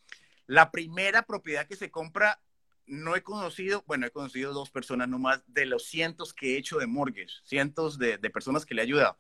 la 0.47 0.71
primera 0.71 1.23
propiedad 1.23 1.67
que 1.67 1.77
se 1.77 1.91
compra, 1.91 2.41
no 2.87 3.17
he 3.17 3.23
conocido, 3.23 3.85
bueno, 3.87 4.07
he 4.07 4.11
conocido 4.11 4.53
dos 4.53 4.71
personas 4.71 5.09
nomás 5.09 5.43
de 5.47 5.67
los 5.67 5.85
cientos 5.87 6.35
que 6.35 6.55
he 6.55 6.59
hecho 6.59 6.79
de 6.79 6.87
mortgage, 6.87 7.41
cientos 7.45 7.99
de, 7.99 8.19
personas 8.31 8.67
que 8.67 8.75
le 8.75 8.83
he 8.83 8.85
ayudado. 8.85 9.19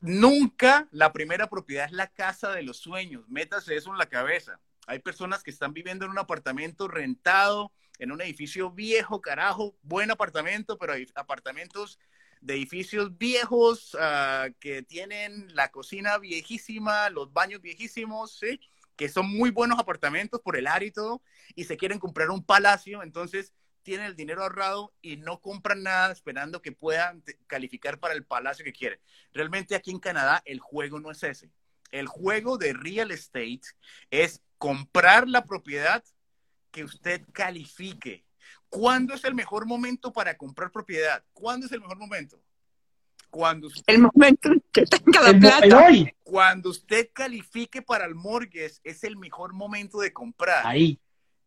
Nunca 0.00 0.86
la 0.92 1.12
primera 1.12 1.48
propiedad 1.48 1.86
es 1.86 1.92
la 1.92 2.06
casa 2.06 2.52
de 2.52 2.62
los 2.62 2.78
sueños, 2.78 3.28
métase 3.28 3.76
eso 3.76 3.90
en 3.90 3.98
la 3.98 4.06
cabeza. 4.06 4.60
Hay 4.86 4.98
personas 4.98 5.42
que 5.42 5.50
están 5.50 5.72
viviendo 5.72 6.04
en 6.04 6.10
un 6.10 6.18
apartamento 6.18 6.88
rentado, 6.88 7.72
en 7.98 8.12
un 8.12 8.20
edificio 8.20 8.70
viejo, 8.70 9.20
carajo, 9.20 9.76
buen 9.82 10.10
apartamento, 10.10 10.78
pero 10.78 10.92
hay 10.92 11.06
apartamentos 11.14 11.98
de 12.40 12.54
edificios 12.54 13.16
viejos 13.16 13.94
uh, 13.94 14.52
que 14.58 14.82
tienen 14.82 15.54
la 15.54 15.70
cocina 15.70 16.18
viejísima, 16.18 17.08
los 17.10 17.32
baños 17.32 17.62
viejísimos, 17.62 18.38
¿sí? 18.38 18.60
Que 18.96 19.08
son 19.08 19.28
muy 19.28 19.50
buenos 19.50 19.78
apartamentos 19.78 20.40
por 20.40 20.56
el 20.56 20.66
área 20.66 20.88
y 20.88 20.92
todo, 20.92 21.22
y 21.54 21.64
se 21.64 21.76
quieren 21.76 21.98
comprar 21.98 22.30
un 22.30 22.44
palacio, 22.44 23.02
entonces 23.02 23.52
tienen 23.82 24.06
el 24.06 24.16
dinero 24.16 24.42
ahorrado 24.42 24.92
y 25.02 25.16
no 25.16 25.40
compran 25.40 25.82
nada 25.82 26.12
esperando 26.12 26.62
que 26.62 26.72
puedan 26.72 27.22
calificar 27.46 27.98
para 27.98 28.14
el 28.14 28.24
palacio 28.24 28.64
que 28.64 28.72
quieren. 28.72 29.00
Realmente 29.32 29.74
aquí 29.74 29.90
en 29.90 29.98
Canadá 29.98 30.42
el 30.44 30.60
juego 30.60 31.00
no 31.00 31.10
es 31.10 31.22
ese. 31.22 31.50
El 31.90 32.06
juego 32.06 32.58
de 32.58 32.72
real 32.72 33.10
estate 33.10 33.62
es 34.10 34.40
comprar 34.56 35.28
la 35.28 35.44
propiedad 35.44 36.02
que 36.70 36.84
usted 36.84 37.22
califique. 37.32 38.24
¿Cuándo 38.68 39.14
es 39.14 39.24
el 39.24 39.34
mejor 39.34 39.66
momento 39.66 40.12
para 40.12 40.36
comprar 40.36 40.70
propiedad? 40.70 41.22
¿Cuándo 41.32 41.66
es 41.66 41.72
el 41.72 41.80
mejor 41.80 41.98
momento? 41.98 42.40
Cuando 43.32 43.68
usted, 43.68 43.82
el 43.86 44.02
momento 44.02 44.50
que 44.70 44.84
tenga 44.84 45.22
la 45.22 45.40
plata. 45.40 46.12
Cuando 46.22 46.68
usted 46.68 47.08
califique 47.14 47.80
para 47.80 48.04
el 48.04 48.14
mortgage, 48.14 48.74
es 48.84 49.04
el 49.04 49.16
mejor 49.16 49.54
momento 49.54 50.00
de 50.00 50.12
comprar. 50.12 50.66
Ahí. 50.66 51.00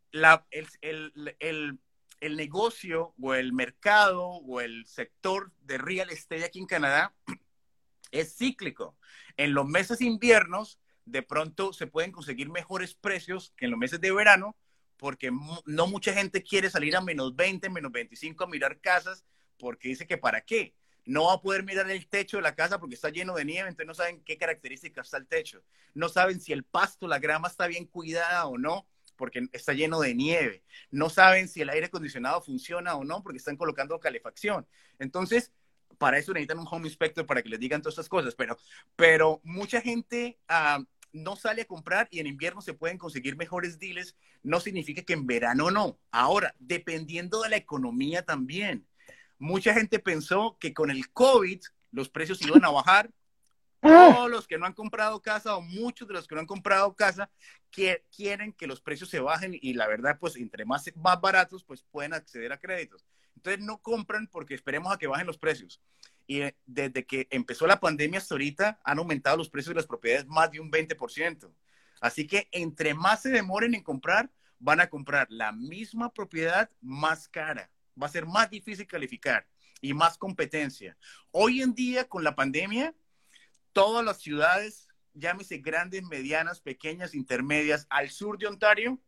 La, 0.10 0.48
el, 0.50 0.68
el, 0.82 1.36
el, 1.38 1.78
el 2.22 2.38
negocio 2.38 3.14
o 3.22 3.36
el 3.36 3.54
mercado 3.54 4.26
o 4.26 4.62
el 4.62 4.88
sector 4.88 5.52
de 5.62 5.78
real 5.78 6.10
estate 6.10 6.44
aquí 6.44 6.58
en 6.58 6.66
Canadá 6.66 7.14
es 8.12 8.36
cíclico. 8.36 8.98
En 9.38 9.54
los 9.54 9.68
meses 9.68 10.02
inviernos, 10.02 10.80
de 11.06 11.22
pronto 11.22 11.72
se 11.72 11.86
pueden 11.86 12.12
conseguir 12.12 12.50
mejores 12.50 12.96
precios 12.96 13.54
que 13.56 13.66
en 13.66 13.72
los 13.72 13.80
meses 13.80 14.02
de 14.02 14.12
verano, 14.12 14.56
porque 14.98 15.30
no 15.68 15.86
mucha 15.86 16.14
gente 16.14 16.42
quiere 16.42 16.72
salir 16.72 16.96
a 16.96 17.02
menos 17.02 17.36
20, 17.36 17.70
menos 17.70 17.92
25 17.92 18.44
a 18.44 18.48
mirar 18.48 18.80
casas, 18.80 19.24
porque 19.60 19.90
dice 19.90 20.08
que 20.08 20.18
para 20.18 20.42
qué. 20.42 20.74
No 21.06 21.26
va 21.26 21.34
a 21.34 21.42
poder 21.42 21.64
mirar 21.64 21.90
el 21.90 22.08
techo 22.08 22.38
de 22.38 22.44
la 22.44 22.56
casa 22.56 22.80
porque 22.80 22.96
está 22.96 23.10
lleno 23.10 23.36
de 23.36 23.46
nieve, 23.46 23.70
entonces 23.70 23.88
no 23.88 23.94
saben 23.94 24.22
qué 24.24 24.38
características 24.38 25.08
está 25.08 25.18
el 25.18 25.28
techo. 25.28 25.64
No 25.94 26.10
saben 26.10 26.42
si 26.42 26.52
el 26.52 26.64
pasto, 26.64 27.08
la 27.08 27.20
grama 27.20 27.48
está 27.48 27.68
bien 27.68 27.86
cuidada 27.86 28.46
o 28.48 28.58
no, 28.58 28.88
porque 29.16 29.48
está 29.54 29.74
lleno 29.74 30.00
de 30.00 30.16
nieve. 30.16 30.64
No 30.92 31.10
saben 31.10 31.48
si 31.48 31.62
el 31.62 31.70
aire 31.70 31.88
acondicionado 31.88 32.42
funciona 32.42 32.96
o 32.96 33.04
no, 33.04 33.24
porque 33.24 33.38
están 33.38 33.58
colocando 33.58 34.00
calefacción. 34.00 34.68
Entonces, 35.00 35.52
para 35.98 36.18
eso 36.18 36.34
necesitan 36.34 36.60
un 36.60 36.68
home 36.70 36.88
inspector 36.88 37.26
para 37.26 37.42
que 37.42 37.50
les 37.50 37.60
digan 37.60 37.82
todas 37.82 37.94
estas 37.94 38.10
cosas, 38.10 38.36
pero, 38.36 38.58
pero 38.96 39.40
mucha 39.44 39.82
gente 39.82 40.38
ah, 40.48 40.84
no 41.14 41.36
sale 41.36 41.64
a 41.64 41.66
comprar 41.66 42.08
y 42.12 42.20
en 42.20 42.28
invierno 42.28 42.62
se 42.62 42.74
pueden 42.74 42.98
conseguir 42.98 43.38
mejores 43.38 43.80
deals, 43.80 44.16
no 44.44 44.60
significa 44.60 45.02
que 45.04 45.14
en 45.14 45.26
verano 45.26 45.72
no. 45.72 45.98
Ahora, 46.12 46.54
dependiendo 46.60 47.42
de 47.42 47.50
la 47.50 47.58
economía 47.58 48.24
también. 48.24 48.86
Mucha 49.38 49.74
gente 49.74 50.00
pensó 50.00 50.58
que 50.60 50.74
con 50.74 50.92
el 50.92 51.10
COVID 51.12 51.62
los 51.92 52.10
precios 52.10 52.42
iban 52.42 52.64
a 52.66 52.70
bajar. 52.70 53.12
Ah. 53.82 54.12
Todos 54.16 54.32
los 54.32 54.48
que 54.48 54.58
no 54.58 54.66
han 54.66 54.74
comprado 54.74 55.22
casa 55.22 55.56
o 55.56 55.62
muchos 55.62 56.08
de 56.08 56.14
los 56.14 56.28
que 56.28 56.36
no 56.36 56.42
han 56.42 56.48
comprado 56.48 56.96
casa 56.96 57.30
quieren 58.16 58.54
que 58.54 58.68
los 58.68 58.82
precios 58.82 59.10
se 59.10 59.20
bajen 59.20 59.58
y 59.60 59.74
la 59.74 59.88
verdad, 59.88 60.18
pues 60.20 60.38
entre 60.38 60.66
más, 60.66 60.86
más 60.96 61.20
baratos, 61.20 61.64
pues 61.64 61.84
pueden 61.84 62.14
acceder 62.14 62.52
a 62.52 62.60
créditos. 62.60 63.06
Entonces 63.36 63.64
no 63.64 63.80
compran 63.80 64.28
porque 64.28 64.56
esperemos 64.56 64.94
a 64.94 64.98
que 64.98 65.08
bajen 65.08 65.28
los 65.28 65.38
precios. 65.38 65.82
Y 66.26 66.42
eh, 66.42 66.56
desde 66.66 67.06
que 67.06 67.28
empezó 67.30 67.68
la 67.68 67.80
pandemia 67.80 68.20
hasta 68.20 68.34
ahorita 68.34 68.80
han 68.84 68.98
aumentado 68.98 69.38
los 69.38 69.50
precios 69.50 69.76
de 69.76 69.76
las 69.76 69.88
propiedades 69.88 70.26
más 70.26 70.50
de 70.52 70.60
un 70.60 70.72
20%. 70.72 71.52
Así 72.02 72.26
que 72.28 72.48
entre 72.52 72.94
más 72.94 73.22
se 73.22 73.30
demoren 73.30 73.76
en 73.76 73.84
comprar, 73.84 74.32
van 74.60 74.80
a 74.80 74.88
comprar 74.88 75.28
la 75.30 75.52
misma 75.52 76.12
propiedad 76.14 76.70
más 76.82 77.28
cara. 77.28 77.70
Va 78.02 78.08
a 78.08 78.12
ser 78.12 78.26
más 78.26 78.50
difícil 78.50 78.88
calificar 78.88 79.48
y 79.82 79.94
más 79.94 80.18
competencia. 80.18 80.98
Hoy 81.32 81.62
en 81.62 81.74
día, 81.74 82.08
con 82.08 82.24
la 82.24 82.36
pandemia, 82.36 82.94
todas 83.74 84.04
las 84.04 84.22
ciudades, 84.22 84.88
llámese 85.14 85.58
grandes, 85.58 86.04
medianas, 86.04 86.62
pequeñas, 86.62 87.14
intermedias, 87.14 87.88
al 87.90 88.10
sur 88.10 88.38
de 88.38 88.48
Ontario, 88.48 89.00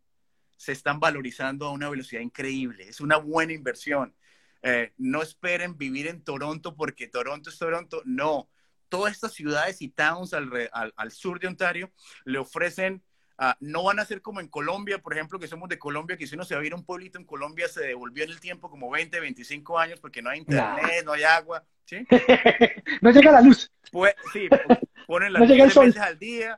se 0.58 0.72
están 0.72 1.00
valorizando 1.00 1.68
a 1.68 1.72
una 1.72 1.90
velocidad 1.90 2.22
increíble. 2.22 2.90
Es 2.90 3.00
una 3.00 3.18
buena 3.18 3.54
inversión. 3.54 4.16
Eh, 4.64 4.94
no 4.98 5.22
esperen 5.22 5.78
vivir 5.78 6.08
en 6.08 6.24
Toronto 6.24 6.76
porque 6.76 7.08
Toronto 7.08 7.50
es 7.50 7.58
Toronto. 7.58 8.02
No, 8.06 8.50
todas 8.90 9.14
estas 9.14 9.34
ciudades 9.34 9.82
y 9.82 9.90
towns 9.90 10.34
al, 10.34 11.12
sur 11.12 11.40
de 11.40 11.48
Ontario 11.48 11.92
le 12.26 12.40
ofrecen, 12.40 13.04
ah, 13.38 13.58
no 13.60 13.84
van 13.84 14.00
a 14.00 14.06
ser 14.06 14.22
como 14.22 14.40
en 14.40 14.48
Colombia, 14.48 15.00
por 15.00 15.14
ejemplo, 15.14 15.40
que 15.40 15.48
somos 15.48 15.70
de 15.70 15.80
Colombia, 15.80 16.18
que 16.18 16.28
si 16.28 16.36
uno 16.36 16.46
se 16.46 16.56
va 16.56 16.62
a 16.62 16.66
ir 16.66 16.74
a 16.74 16.76
un 16.76 16.86
pueblito 16.86 17.18
en 17.18 17.26
Colombia 17.26 17.68
se 17.68 17.82
devolvió 17.82 18.24
en 18.24 18.32
el 18.32 18.40
tiempo 18.40 18.70
como 18.70 18.90
20, 18.90 19.20
25 19.20 19.80
años 19.80 20.00
porque 20.00 20.22
no 20.22 20.30
hay 20.30 20.40
internet, 20.40 21.04
no 21.06 21.14
hay 21.14 21.24
agua. 21.24 21.64
¿sí? 21.86 22.06
no 23.02 23.12
llega 23.12 23.32
la 23.32 23.42
luz. 23.42 23.72
Pues, 23.92 24.16
sí, 24.34 24.48
ponen 25.08 25.34
las 25.34 25.42
no 25.42 25.48
veces 25.48 25.98
al 25.98 26.20
día. 26.20 26.56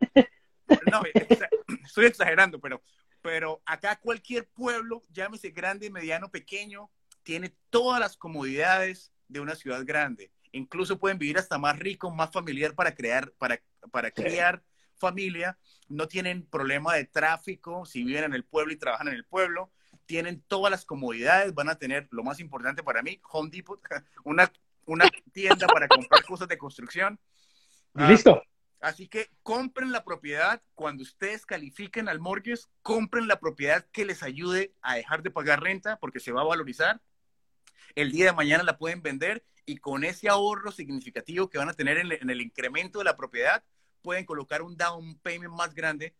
No, 0.91 1.01
estoy 1.85 2.05
exagerando, 2.05 2.59
pero 2.59 2.81
pero 3.21 3.61
acá 3.65 3.99
cualquier 3.99 4.47
pueblo, 4.47 5.03
llámese 5.09 5.49
grande, 5.49 5.89
mediano, 5.89 6.29
pequeño, 6.29 6.89
tiene 7.23 7.53
todas 7.69 7.99
las 7.99 8.17
comodidades 8.17 9.11
de 9.27 9.39
una 9.39 9.55
ciudad 9.55 9.83
grande. 9.85 10.31
Incluso 10.51 10.99
pueden 10.99 11.19
vivir 11.19 11.37
hasta 11.37 11.57
más 11.57 11.77
rico, 11.77 12.09
más 12.11 12.31
familiar 12.31 12.73
para 12.73 12.95
crear, 12.95 13.31
para, 13.33 13.61
para 13.91 14.11
criar 14.11 14.63
familia. 14.99 15.57
No 15.87 16.07
tienen 16.07 16.45
problema 16.45 16.95
de 16.95 17.05
tráfico 17.05 17.85
si 17.85 18.03
viven 18.03 18.25
en 18.25 18.33
el 18.33 18.43
pueblo 18.43 18.73
y 18.73 18.77
trabajan 18.77 19.07
en 19.07 19.15
el 19.15 19.25
pueblo. 19.25 19.71
Tienen 20.05 20.41
todas 20.47 20.71
las 20.71 20.85
comodidades, 20.85 21.53
van 21.53 21.69
a 21.69 21.75
tener 21.75 22.07
lo 22.11 22.23
más 22.23 22.39
importante 22.39 22.83
para 22.83 23.01
mí, 23.01 23.19
Home 23.31 23.49
Depot, 23.51 23.81
una, 24.23 24.51
una 24.85 25.05
tienda 25.31 25.67
para 25.67 25.87
comprar 25.87 26.23
cosas 26.25 26.47
de 26.47 26.57
construcción. 26.57 27.19
listo. 27.93 28.41
Así 28.81 29.09
que 29.09 29.29
compren 29.43 29.91
la 29.91 30.05
propiedad 30.05 30.61
cuando 30.73 31.03
ustedes 31.03 31.45
califiquen 31.45 32.07
al 32.07 32.19
mortgage, 32.19 32.63
compren 32.81 33.27
la 33.27 33.39
propiedad 33.39 33.85
que 33.91 34.05
les 34.05 34.23
ayude 34.23 34.73
a 34.81 34.95
dejar 34.95 35.21
de 35.21 35.31
pagar 35.31 35.61
renta 35.61 35.97
porque 35.97 36.21
se 36.21 36.31
va 36.31 36.41
a 36.41 36.45
valorizar. 36.45 37.01
El 37.95 38.11
día 38.11 38.25
de 38.25 38.33
mañana 38.33 38.63
la 38.63 38.77
pueden 38.77 39.01
vender 39.01 39.43
y 39.65 39.77
con 39.77 40.03
ese 40.03 40.29
ahorro 40.29 40.71
significativo 40.71 41.49
que 41.49 41.57
van 41.57 41.69
a 41.69 41.73
tener 41.73 41.97
en, 41.97 42.29
el 42.29 42.41
incremento 42.41 42.99
de 42.99 43.05
la 43.05 43.17
propiedad, 43.17 43.63
pueden 44.01 44.25
colocar 44.25 44.61
un 44.61 44.75
down 44.77 45.17
payment 45.19 45.53
más 45.53 45.73
grande 45.73 46.15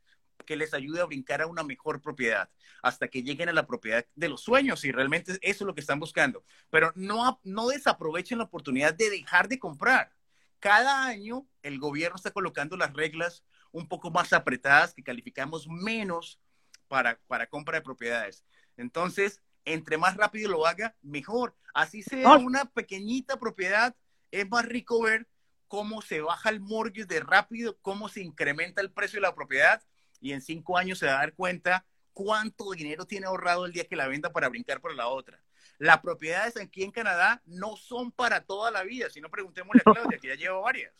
que 0.45 0.55
les 0.55 0.73
ayude 0.73 1.01
a 1.01 1.05
brincar 1.05 1.41
a 1.41 1.47
una 1.47 1.63
mejor 1.63 2.01
propiedad 2.01 2.49
hasta 2.81 3.07
que 3.07 3.23
lleguen 3.23 3.49
a 3.49 3.53
la 3.53 3.67
propiedad 3.67 4.05
de 4.15 4.29
los 4.29 4.41
sueños 4.41 4.85
y 4.85 4.91
realmente 4.91 5.33
eso 5.33 5.39
es 5.41 5.61
lo 5.61 5.75
que 5.75 5.81
están 5.81 5.99
buscando. 5.99 6.43
Pero 6.69 6.91
no, 6.95 7.39
no 7.43 7.67
desaprovechen 7.67 8.37
la 8.37 8.45
oportunidad 8.45 8.93
de 8.93 9.09
dejar 9.09 9.47
de 9.47 9.59
comprar 9.59 10.11
cada 10.59 11.05
año 11.05 11.47
el 11.63 11.79
gobierno 11.79 12.15
está 12.15 12.31
colocando 12.31 12.77
las 12.77 12.93
reglas 12.93 13.43
un 13.71 13.87
poco 13.87 14.11
más 14.11 14.33
apretadas 14.33 14.93
que 14.93 15.03
calificamos 15.03 15.67
menos 15.67 16.39
para, 16.87 17.19
para 17.27 17.47
compra 17.47 17.77
de 17.77 17.83
propiedades. 17.83 18.43
Entonces, 18.77 19.41
entre 19.65 19.97
más 19.97 20.17
rápido 20.17 20.49
lo 20.49 20.65
haga, 20.65 20.95
mejor. 21.01 21.55
Así 21.73 22.01
sea 22.01 22.31
una 22.37 22.65
pequeñita 22.65 23.37
propiedad, 23.37 23.95
es 24.31 24.49
más 24.49 24.65
rico 24.65 25.01
ver 25.01 25.27
cómo 25.69 26.01
se 26.01 26.19
baja 26.19 26.49
el 26.49 26.59
mortgage 26.59 27.05
de 27.05 27.21
rápido, 27.21 27.77
cómo 27.81 28.09
se 28.09 28.21
incrementa 28.21 28.81
el 28.81 28.91
precio 28.91 29.17
de 29.17 29.21
la 29.21 29.35
propiedad 29.35 29.81
y 30.19 30.33
en 30.33 30.41
cinco 30.41 30.77
años 30.77 30.99
se 30.99 31.05
va 31.05 31.13
a 31.13 31.19
dar 31.19 31.33
cuenta 31.33 31.85
cuánto 32.11 32.71
dinero 32.71 33.05
tiene 33.05 33.27
ahorrado 33.27 33.65
el 33.65 33.71
día 33.71 33.85
que 33.85 33.95
la 33.95 34.07
venda 34.07 34.33
para 34.33 34.49
brincar 34.49 34.81
por 34.81 34.93
la 34.93 35.07
otra. 35.07 35.39
Las 35.77 35.99
propiedades 35.99 36.57
aquí 36.57 36.83
en 36.83 36.91
Canadá 36.91 37.41
no 37.45 37.77
son 37.77 38.11
para 38.11 38.41
toda 38.41 38.71
la 38.71 38.83
vida, 38.83 39.09
si 39.09 39.21
no 39.21 39.29
preguntémosle 39.29 39.81
a 39.85 39.93
Claudia, 39.93 40.17
que 40.17 40.27
ya 40.27 40.35
llevo 40.35 40.61
varias. 40.61 40.91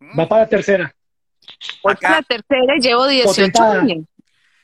¿Mm? 0.00 0.18
Va 0.18 0.28
para 0.28 0.42
la 0.42 0.48
tercera. 0.48 0.94
Acá, 1.84 2.10
la 2.10 2.22
tercera 2.22 2.74
llevo 2.78 3.06
18 3.06 3.62
años. 3.62 4.04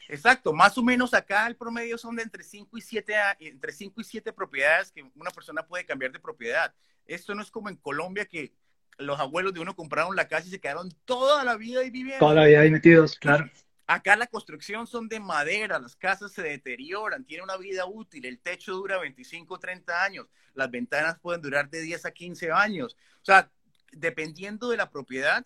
Exacto, 0.09 0.53
más 0.53 0.77
o 0.77 0.83
menos 0.83 1.15
acá 1.15 1.47
el 1.47 1.57
promedio 1.57 1.97
son 1.97 2.17
de 2.17 2.25
entre 2.25 2.43
5 2.43 2.77
y 2.77 2.81
7 2.83 3.15
entre 3.41 3.73
5 3.73 4.01
y 4.01 4.05
7 4.05 4.33
propiedades 4.33 4.93
que 4.93 5.03
una 5.15 5.31
persona 5.31 5.67
puede 5.67 5.87
cambiar 5.87 6.13
de 6.13 6.21
propiedad. 6.21 6.75
Esto 7.07 7.35
no 7.35 7.43
es 7.43 7.51
como 7.51 7.69
en 7.69 7.77
Colombia 7.77 8.27
que 8.27 8.53
los 8.99 9.19
abuelos 9.19 9.55
de 9.55 9.61
uno 9.61 9.75
compraron 9.75 10.17
la 10.17 10.29
casa 10.29 10.49
y 10.49 10.51
se 10.51 10.61
quedaron 10.61 10.91
toda 11.05 11.45
la 11.45 11.57
vida 11.57 11.81
ahí 11.81 11.91
viviendo. 11.91 12.25
Toda 12.25 12.35
la 12.35 12.47
vida 12.47 12.61
ahí 12.61 12.71
metidos, 12.71 13.19
claro. 13.19 13.51
Acá 13.87 14.17
la 14.17 14.27
construcción 14.27 14.87
son 14.87 15.09
de 15.09 15.21
madera, 15.21 15.79
las 15.79 15.95
casas 15.95 16.33
se 16.33 16.43
deterioran, 16.43 17.25
tienen 17.25 17.45
una 17.45 17.59
vida 17.59 17.85
útil, 17.85 18.25
el 18.25 18.39
techo 18.39 18.73
dura 18.73 18.99
25 18.99 19.55
o 19.55 19.59
30 19.59 20.03
años, 20.03 20.27
las 20.55 20.71
ventanas 20.71 21.19
pueden 21.21 21.43
durar 21.43 21.69
de 21.69 21.83
10 21.83 22.07
a 22.07 22.11
15 22.11 22.51
años. 22.51 22.97
O 23.21 23.25
sea, 23.25 23.51
dependiendo 23.93 24.71
de 24.71 24.79
la 24.79 24.91
propiedad, 24.91 25.45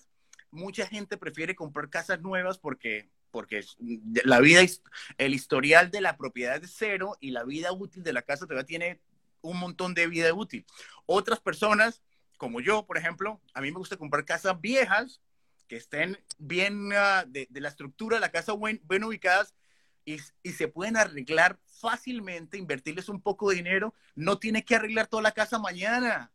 mucha 0.52 0.86
gente 0.86 1.16
prefiere 1.16 1.56
comprar 1.56 1.90
casas 1.90 2.20
nuevas 2.20 2.58
porque, 2.58 3.08
porque 3.32 3.64
la 4.24 4.40
vida, 4.40 4.60
el 5.18 5.34
historial 5.34 5.90
de 5.90 6.00
la 6.00 6.16
propiedad 6.16 6.62
es 6.62 6.74
cero 6.76 7.16
y 7.20 7.32
la 7.32 7.42
vida 7.42 7.72
útil 7.72 8.04
de 8.04 8.12
la 8.12 8.22
casa 8.22 8.46
todavía 8.46 8.66
tiene 8.66 9.00
un 9.40 9.58
montón 9.58 9.94
de 9.94 10.06
vida 10.06 10.32
útil. 10.32 10.64
Otras 11.06 11.40
personas, 11.40 12.02
como 12.38 12.60
yo, 12.60 12.86
por 12.86 12.96
ejemplo, 12.96 13.40
a 13.52 13.60
mí 13.60 13.70
me 13.70 13.78
gusta 13.78 13.98
comprar 13.98 14.24
casas 14.24 14.58
viejas 14.60 15.20
que 15.66 15.76
estén 15.76 16.18
bien 16.38 16.90
ah, 16.94 17.24
de, 17.26 17.46
la 17.50 17.68
estructura 17.68 18.16
de 18.16 18.20
la 18.20 18.30
casa 18.30 18.54
bien, 18.56 19.04
ubicadas 19.04 19.54
y, 20.04 20.18
se 20.18 20.68
pueden 20.68 20.96
arreglar 20.96 21.58
fácilmente, 21.66 22.56
invertirles 22.56 23.10
un 23.10 23.20
poco 23.20 23.50
de 23.50 23.56
dinero. 23.56 23.92
No 24.14 24.38
tiene 24.38 24.64
que 24.64 24.74
arreglar 24.74 25.06
toda 25.06 25.22
la 25.22 25.32
casa 25.32 25.58
mañana. 25.58 26.32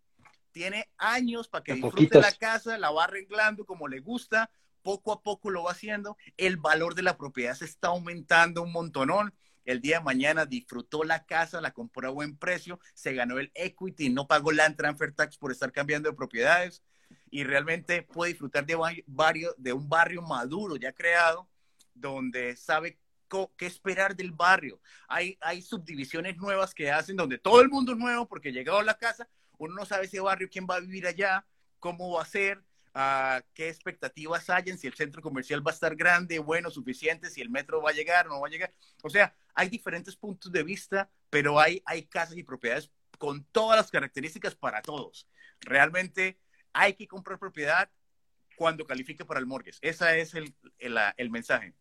Tiene 0.51 0.87
años 0.97 1.47
para 1.47 1.63
que 1.63 1.73
disfrute 1.73 2.21
la 2.21 2.31
casa, 2.31 2.77
la 2.77 2.91
va 2.91 3.05
arreglando 3.05 3.65
como 3.65 3.87
le 3.87 3.99
gusta, 3.99 4.51
poco 4.83 5.11
a 5.11 5.23
poco 5.23 5.49
lo 5.49 5.63
va 5.63 5.71
haciendo. 5.71 6.15
El 6.37 6.57
valor 6.57 6.93
de 6.93 7.01
la 7.01 7.17
propiedad 7.17 7.55
se 7.55 7.65
está 7.65 7.87
aumentando 7.87 8.61
un 8.61 8.71
montonón. 8.71 9.33
El 9.65 9.81
día 9.81 9.99
de 9.99 10.03
mañana 10.03 10.45
disfrutó 10.45 11.03
la 11.03 11.25
casa, 11.25 11.61
la 11.61 11.71
compró 11.71 12.07
a 12.07 12.11
buen 12.11 12.37
precio, 12.37 12.79
se 12.93 13.13
ganó 13.13 13.39
el 13.39 13.51
equity, 13.55 14.09
no 14.09 14.27
pagó 14.27 14.51
land 14.51 14.75
transfer 14.75 15.13
tax 15.13 15.37
por 15.37 15.51
estar 15.51 15.71
cambiando 15.71 16.09
de 16.09 16.15
propiedades 16.15 16.83
y 17.29 17.43
realmente 17.43 18.03
puede 18.03 18.31
disfrutar 18.31 18.65
de, 18.65 18.75
un 18.75 19.89
barrio 19.89 20.21
maduro 20.21 20.75
ya 20.75 20.91
creado, 20.93 21.49
donde 21.93 22.55
sabe 22.55 22.99
qué 23.57 23.65
esperar 23.65 24.15
del 24.15 24.31
barrio. 24.31 24.79
Hay, 25.07 25.37
hay 25.41 25.61
subdivisiones 25.61 26.37
nuevas 26.37 26.73
que 26.73 26.91
hacen 26.91 27.15
donde 27.15 27.37
todo 27.37 27.61
el 27.61 27.69
mundo 27.69 27.93
es 27.93 27.97
nuevo 27.97 28.27
porque 28.27 28.51
llegado 28.51 28.79
a 28.79 28.83
la 28.83 28.97
casa, 28.97 29.27
uno 29.57 29.73
no 29.75 29.85
sabe 29.85 30.05
ese 30.05 30.19
barrio, 30.19 30.49
quién 30.51 30.67
va 30.69 30.75
a 30.75 30.79
vivir 30.79 31.07
allá, 31.07 31.45
cómo 31.79 32.11
va 32.11 32.23
a 32.23 32.25
ser. 32.25 32.63
Ah, 32.93 33.41
qué 33.53 33.69
expectativas 33.69 34.49
hay 34.49 34.63
en 34.67 34.77
si 34.77 34.87
el 34.87 34.93
centro 34.93 35.21
comercial 35.21 35.65
va 35.65 35.71
a 35.71 35.73
estar 35.73 35.95
grande, 35.95 36.39
bueno, 36.39 36.69
suficiente, 36.69 37.29
si 37.29 37.41
el 37.41 37.49
metro 37.49 37.81
va 37.81 37.91
a 37.91 37.93
llegar 37.93 38.27
o 38.27 38.31
no 38.31 38.41
va 38.41 38.47
a 38.47 38.51
llegar. 38.51 38.71
O 39.01 39.09
sea, 39.09 39.35
hay 39.53 39.69
diferentes 39.69 40.15
puntos 40.15 40.51
de 40.51 40.63
vista, 40.63 41.09
pero 41.29 41.59
hay, 41.59 41.81
hay 41.85 42.05
casas 42.05 42.37
y 42.37 42.43
propiedades 42.43 42.91
con 43.17 43.43
todas 43.51 43.77
las 43.77 43.91
características 43.91 44.55
para 44.55 44.81
todos. 44.81 45.27
Realmente 45.61 46.39
hay 46.73 46.93
que 46.93 47.07
comprar 47.07 47.39
propiedad 47.39 47.89
cuando 48.55 48.85
califique 48.85 49.25
para 49.25 49.39
el 49.39 49.45
mortgage. 49.45 49.79
Ese 49.81 50.21
es 50.21 50.33
el, 50.35 50.53
el, 50.79 50.97
el 51.17 51.29
mensaje. 51.29 51.73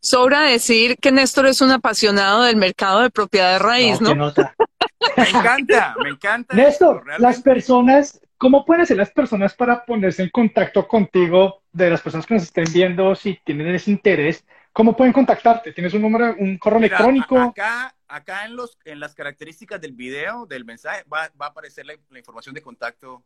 Sobra 0.00 0.42
decir 0.42 0.96
que 0.98 1.12
Néstor 1.12 1.46
es 1.46 1.60
un 1.60 1.70
apasionado 1.70 2.42
del 2.42 2.56
mercado 2.56 3.02
de 3.02 3.10
propiedad 3.10 3.52
de 3.52 3.58
raíz, 3.60 4.00
¿no? 4.00 4.14
¿no? 4.14 4.32
me 5.16 5.28
encanta, 5.28 5.94
me 6.02 6.10
encanta. 6.10 6.56
Néstor, 6.56 7.04
las 7.20 7.40
personas, 7.40 8.20
¿cómo 8.42 8.64
pueden 8.64 8.84
ser 8.84 8.96
las 8.96 9.12
personas 9.12 9.54
para 9.54 9.84
ponerse 9.84 10.20
en 10.24 10.30
contacto 10.30 10.88
contigo, 10.88 11.62
de 11.70 11.88
las 11.90 12.00
personas 12.00 12.26
que 12.26 12.34
nos 12.34 12.42
estén 12.42 12.64
viendo, 12.74 13.14
si 13.14 13.38
tienen 13.44 13.72
ese 13.72 13.92
interés? 13.92 14.44
¿Cómo 14.72 14.96
pueden 14.96 15.12
contactarte? 15.12 15.72
¿Tienes 15.72 15.94
un 15.94 16.02
número, 16.02 16.34
un 16.36 16.58
correo 16.58 16.80
electrónico? 16.80 17.38
Acá, 17.38 17.94
acá 18.08 18.44
en, 18.44 18.56
los, 18.56 18.76
en 18.84 18.98
las 18.98 19.14
características 19.14 19.80
del 19.80 19.92
video, 19.92 20.44
del 20.46 20.64
mensaje, 20.64 21.04
va, 21.04 21.30
va 21.40 21.46
a 21.46 21.48
aparecer 21.50 21.86
la, 21.86 21.94
la, 22.10 22.18
información 22.18 22.52
de 22.52 22.62
contacto. 22.62 23.22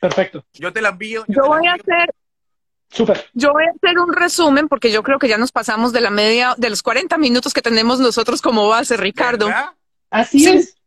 Perfecto. 0.00 0.44
Yo 0.54 0.72
te 0.72 0.82
la 0.82 0.88
envío. 0.88 1.24
Yo, 1.28 1.42
yo 1.44 1.46
voy 1.46 1.68
a 1.68 1.74
hacer 1.74 2.12
Súper. 2.88 3.30
Yo 3.34 3.52
voy 3.52 3.66
a 3.66 3.70
hacer 3.70 4.00
un 4.00 4.12
resumen 4.12 4.66
porque 4.66 4.90
yo 4.90 5.04
creo 5.04 5.20
que 5.20 5.28
ya 5.28 5.38
nos 5.38 5.52
pasamos 5.52 5.92
de 5.92 6.00
la 6.00 6.10
media, 6.10 6.56
de 6.58 6.70
los 6.70 6.82
40 6.82 7.16
minutos 7.18 7.54
que 7.54 7.62
tenemos 7.62 8.00
nosotros 8.00 8.42
como 8.42 8.66
base, 8.68 8.96
Ricardo. 8.96 9.46
¿verdad? 9.46 9.70
Así 10.10 10.40
sí. 10.40 10.50
es. 10.50 10.79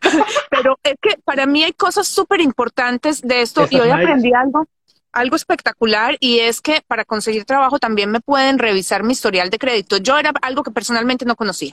Pero 0.50 0.78
es 0.82 0.94
que 1.00 1.18
para 1.24 1.46
mí 1.46 1.64
hay 1.64 1.72
cosas 1.72 2.06
súper 2.08 2.40
importantes 2.40 3.22
de 3.22 3.42
esto 3.42 3.66
y 3.70 3.78
hoy 3.78 3.90
aprendí 3.90 4.32
algo, 4.32 4.66
algo 5.12 5.36
espectacular 5.36 6.16
y 6.20 6.40
es 6.40 6.60
que 6.60 6.82
para 6.86 7.04
conseguir 7.04 7.44
trabajo 7.44 7.78
también 7.78 8.10
me 8.10 8.20
pueden 8.20 8.58
revisar 8.58 9.02
mi 9.02 9.12
historial 9.12 9.50
de 9.50 9.58
crédito. 9.58 9.96
Yo 9.98 10.18
era 10.18 10.32
algo 10.42 10.62
que 10.62 10.70
personalmente 10.70 11.24
no 11.24 11.36
conocía. 11.36 11.72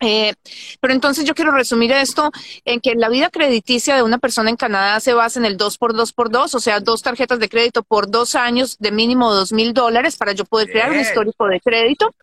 Eh, 0.00 0.34
pero 0.80 0.92
entonces 0.92 1.24
yo 1.24 1.34
quiero 1.34 1.52
resumir 1.52 1.90
esto 1.92 2.30
en 2.66 2.80
que 2.80 2.94
la 2.94 3.08
vida 3.08 3.30
crediticia 3.30 3.96
de 3.96 4.02
una 4.02 4.18
persona 4.18 4.50
en 4.50 4.56
Canadá 4.56 5.00
se 5.00 5.14
basa 5.14 5.38
en 5.38 5.46
el 5.46 5.56
2 5.56 5.78
por 5.78 5.94
2 5.94 6.12
por 6.12 6.30
2, 6.30 6.54
o 6.54 6.60
sea, 6.60 6.80
dos 6.80 7.02
tarjetas 7.02 7.38
de 7.38 7.48
crédito 7.48 7.82
por 7.82 8.10
dos 8.10 8.34
años 8.34 8.76
de 8.78 8.90
mínimo 8.90 9.32
dos 9.32 9.52
mil 9.52 9.72
dólares 9.72 10.16
para 10.16 10.32
yo 10.32 10.44
poder 10.44 10.70
crear 10.70 10.90
un 10.90 11.00
histórico 11.00 11.46
de 11.46 11.60
crédito 11.60 12.14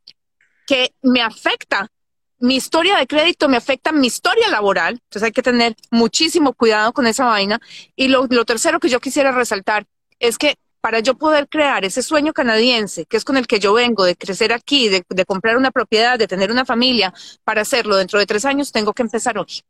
que 0.67 0.93
me 1.01 1.21
afecta. 1.21 1.89
Mi 2.43 2.57
historia 2.57 2.97
de 2.97 3.07
crédito 3.07 3.47
me 3.47 3.55
afecta 3.55 3.93
mi 3.93 4.07
historia 4.07 4.49
laboral, 4.49 4.95
entonces 4.95 5.23
hay 5.23 5.31
que 5.31 5.41
tener 5.41 5.77
muchísimo 5.91 6.51
cuidado 6.51 6.91
con 6.91 7.07
esa 7.07 7.23
vaina. 7.23 7.61
Y 7.95 8.09
lo, 8.09 8.27
tercero 8.43 8.81
que 8.81 8.89
yo 8.89 8.99
quisiera 8.99 9.31
resaltar 9.31 9.85
es 10.19 10.37
que 10.37 10.57
para 10.81 10.99
yo 10.99 11.15
poder 11.15 11.47
crear 11.47 11.85
ese 11.85 12.03
sueño 12.03 12.33
canadiense, 12.33 13.05
que 13.05 13.15
es 13.15 13.23
con 13.23 13.37
el 13.37 13.47
que 13.47 13.61
yo 13.61 13.71
vengo, 13.71 14.03
de 14.03 14.17
crecer 14.17 14.51
aquí, 14.51 14.89
de, 14.89 15.05
comprar 15.25 15.55
una 15.55 15.71
propiedad, 15.71 16.19
de 16.19 16.27
tener 16.27 16.51
una 16.51 16.65
familia, 16.65 17.13
para 17.45 17.61
hacerlo 17.61 17.95
dentro 17.95 18.19
de 18.19 18.25
tres 18.25 18.43
años, 18.43 18.73
tengo 18.73 18.91
que 18.91 19.03
empezar 19.03 19.37
hoy. 19.37 19.63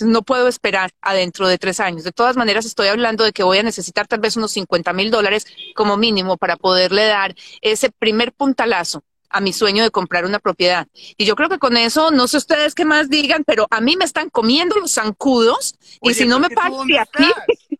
No 0.00 0.20
puedo 0.20 0.48
esperar 0.48 0.90
a 1.00 1.14
dentro 1.14 1.48
de 1.48 1.56
tres 1.56 1.80
años. 1.80 2.04
De 2.04 2.12
todas 2.12 2.36
maneras, 2.36 2.66
estoy 2.66 2.88
hablando 2.88 3.24
de 3.24 3.32
que 3.32 3.42
voy 3.42 3.56
a 3.56 3.62
necesitar 3.62 4.06
tal 4.06 4.20
vez 4.20 4.36
unos 4.36 4.52
50 4.52 4.92
mil 4.92 5.10
dólares 5.10 5.46
como 5.74 5.96
mínimo 5.96 6.36
para 6.36 6.58
poderle 6.58 7.06
dar 7.06 7.34
ese 7.62 7.88
primer 7.90 8.34
puntalazo 8.34 9.02
a 9.30 9.40
mi 9.40 9.52
sueño 9.52 9.82
de 9.82 9.90
comprar 9.90 10.24
una 10.24 10.38
propiedad. 10.38 10.86
Y 11.16 11.24
yo 11.24 11.36
creo 11.36 11.48
que 11.48 11.58
con 11.58 11.76
eso, 11.76 12.10
no 12.10 12.28
sé 12.28 12.36
ustedes 12.36 12.74
qué 12.74 12.84
más 12.84 13.08
digan, 13.08 13.44
pero 13.44 13.66
a 13.70 13.80
mí 13.80 13.96
me 13.96 14.04
están 14.04 14.30
comiendo 14.30 14.76
los 14.76 14.92
zancudos 14.92 15.76
Oye, 16.00 16.12
y 16.12 16.14
si 16.14 16.26
no 16.26 16.38
me 16.38 16.50
pago 16.50 16.84
de 16.84 16.98
aquí... 16.98 17.24
Estás? 17.24 17.78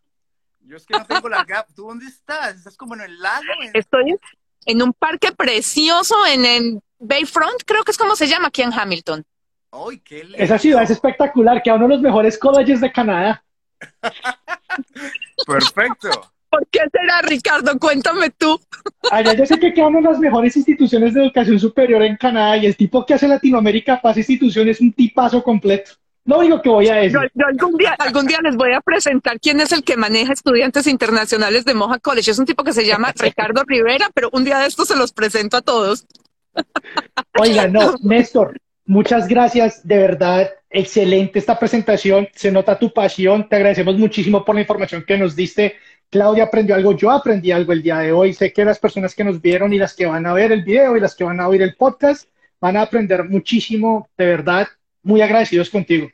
Yo 0.60 0.76
es 0.76 0.84
que 0.84 0.98
no 0.98 1.06
tengo 1.06 1.28
la 1.28 1.44
gap. 1.44 1.68
¿Tú 1.74 1.86
dónde 1.86 2.06
estás? 2.06 2.56
¿Estás 2.56 2.76
como 2.76 2.94
en 2.94 3.02
el 3.02 3.20
lago? 3.20 3.44
En... 3.62 3.70
Estoy 3.72 4.16
en 4.66 4.82
un 4.82 4.92
parque 4.92 5.32
precioso 5.32 6.26
en 6.26 6.44
el 6.44 6.80
Bayfront, 6.98 7.62
creo 7.64 7.84
que 7.84 7.92
es 7.92 7.98
como 7.98 8.16
se 8.16 8.26
llama 8.26 8.48
aquí 8.48 8.62
en 8.62 8.72
Hamilton. 8.72 9.24
¡Ay, 9.70 10.00
qué 10.00 10.24
lindo! 10.24 10.38
Esa 10.38 10.58
ciudad 10.58 10.82
es 10.82 10.90
espectacular, 10.90 11.62
que 11.62 11.70
uno 11.70 11.86
de 11.86 11.94
los 11.94 12.02
mejores 12.02 12.38
colleges 12.38 12.80
de 12.80 12.92
Canadá. 12.92 13.44
Perfecto. 15.46 16.32
¿Por 16.56 16.66
qué 16.68 16.80
será, 16.90 17.20
Ricardo? 17.20 17.78
Cuéntame 17.78 18.30
tú. 18.30 18.58
Allá 19.10 19.34
yo 19.34 19.44
sé 19.44 19.58
que 19.58 19.74
queda 19.74 19.88
una 19.88 20.00
de 20.00 20.04
las 20.04 20.18
mejores 20.18 20.56
instituciones 20.56 21.12
de 21.12 21.24
educación 21.24 21.60
superior 21.60 22.02
en 22.02 22.16
Canadá 22.16 22.56
y 22.56 22.64
el 22.64 22.74
tipo 22.74 23.04
que 23.04 23.12
hace 23.12 23.28
Latinoamérica 23.28 24.00
para 24.00 24.12
esa 24.12 24.20
institución 24.20 24.66
es 24.70 24.80
un 24.80 24.90
tipazo 24.90 25.42
completo. 25.42 25.90
Lo 26.24 26.38
único 26.38 26.62
que 26.62 26.70
voy 26.70 26.88
a 26.88 26.94
decir. 26.94 27.12
Yo, 27.12 27.20
yo, 27.34 27.46
algún, 27.46 27.76
día, 27.76 27.94
algún 27.98 28.26
día 28.26 28.38
les 28.42 28.56
voy 28.56 28.72
a 28.72 28.80
presentar 28.80 29.38
quién 29.38 29.60
es 29.60 29.70
el 29.72 29.84
que 29.84 29.98
maneja 29.98 30.32
estudiantes 30.32 30.86
internacionales 30.86 31.66
de 31.66 31.74
Moja 31.74 31.98
College. 31.98 32.30
Es 32.30 32.38
un 32.38 32.46
tipo 32.46 32.64
que 32.64 32.72
se 32.72 32.86
llama 32.86 33.12
Ricardo 33.18 33.62
Rivera, 33.66 34.08
pero 34.14 34.30
un 34.32 34.44
día 34.44 34.58
de 34.58 34.66
estos 34.66 34.88
se 34.88 34.96
los 34.96 35.12
presento 35.12 35.58
a 35.58 35.60
todos. 35.60 36.06
Oiga, 37.38 37.68
no, 37.68 37.96
Néstor, 38.02 38.58
muchas 38.86 39.28
gracias. 39.28 39.86
De 39.86 39.98
verdad, 39.98 40.50
excelente 40.70 41.38
esta 41.38 41.58
presentación. 41.58 42.26
Se 42.34 42.50
nota 42.50 42.78
tu 42.78 42.94
pasión. 42.94 43.46
Te 43.46 43.56
agradecemos 43.56 43.98
muchísimo 43.98 44.42
por 44.42 44.54
la 44.54 44.62
información 44.62 45.04
que 45.06 45.18
nos 45.18 45.36
diste. 45.36 45.76
Claudia 46.10 46.44
aprendió 46.44 46.74
algo, 46.74 46.96
yo 46.96 47.10
aprendí 47.10 47.50
algo 47.50 47.72
el 47.72 47.82
día 47.82 47.98
de 47.98 48.12
hoy. 48.12 48.32
Sé 48.32 48.52
que 48.52 48.64
las 48.64 48.78
personas 48.78 49.14
que 49.14 49.24
nos 49.24 49.40
vieron 49.40 49.72
y 49.72 49.78
las 49.78 49.94
que 49.94 50.06
van 50.06 50.26
a 50.26 50.32
ver 50.32 50.52
el 50.52 50.62
video 50.62 50.96
y 50.96 51.00
las 51.00 51.14
que 51.14 51.24
van 51.24 51.40
a 51.40 51.48
oír 51.48 51.62
el 51.62 51.74
podcast 51.76 52.28
van 52.60 52.76
a 52.76 52.82
aprender 52.82 53.24
muchísimo. 53.24 54.08
De 54.16 54.26
verdad, 54.26 54.68
muy 55.02 55.20
agradecidos 55.20 55.70
contigo. 55.70 56.08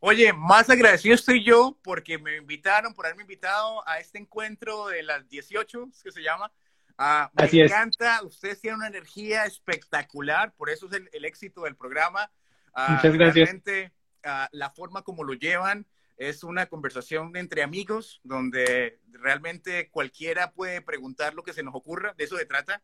Oye, 0.00 0.32
más 0.32 0.70
agradecido 0.70 1.14
estoy 1.14 1.42
yo 1.42 1.76
porque 1.82 2.18
me 2.18 2.36
invitaron, 2.36 2.94
por 2.94 3.06
haberme 3.06 3.22
invitado 3.22 3.86
a 3.86 3.98
este 3.98 4.18
encuentro 4.18 4.86
de 4.86 5.02
las 5.02 5.28
18, 5.28 5.88
es 5.92 6.02
que 6.02 6.12
se 6.12 6.22
llama. 6.22 6.52
Uh, 6.98 7.28
me 7.32 7.44
Así 7.44 7.60
encanta, 7.60 8.16
es. 8.16 8.22
ustedes 8.22 8.60
tienen 8.60 8.78
una 8.78 8.88
energía 8.88 9.44
espectacular, 9.44 10.52
por 10.54 10.70
eso 10.70 10.86
es 10.86 10.92
el, 10.94 11.08
el 11.12 11.24
éxito 11.24 11.62
del 11.62 11.76
programa. 11.76 12.30
Uh, 12.76 12.92
Muchas 12.92 13.14
gracias. 13.14 13.34
Realmente, 13.34 13.92
uh, 14.24 14.46
la 14.52 14.70
forma 14.70 15.02
como 15.02 15.24
lo 15.24 15.34
llevan 15.34 15.86
es 16.18 16.42
una 16.42 16.66
conversación 16.66 17.36
entre 17.36 17.62
amigos 17.62 18.20
donde 18.24 19.00
realmente 19.12 19.88
cualquiera 19.90 20.52
puede 20.52 20.82
preguntar 20.82 21.34
lo 21.34 21.44
que 21.44 21.52
se 21.52 21.62
nos 21.62 21.74
ocurra, 21.74 22.12
de 22.18 22.24
eso 22.24 22.36
se 22.36 22.44
trata. 22.44 22.82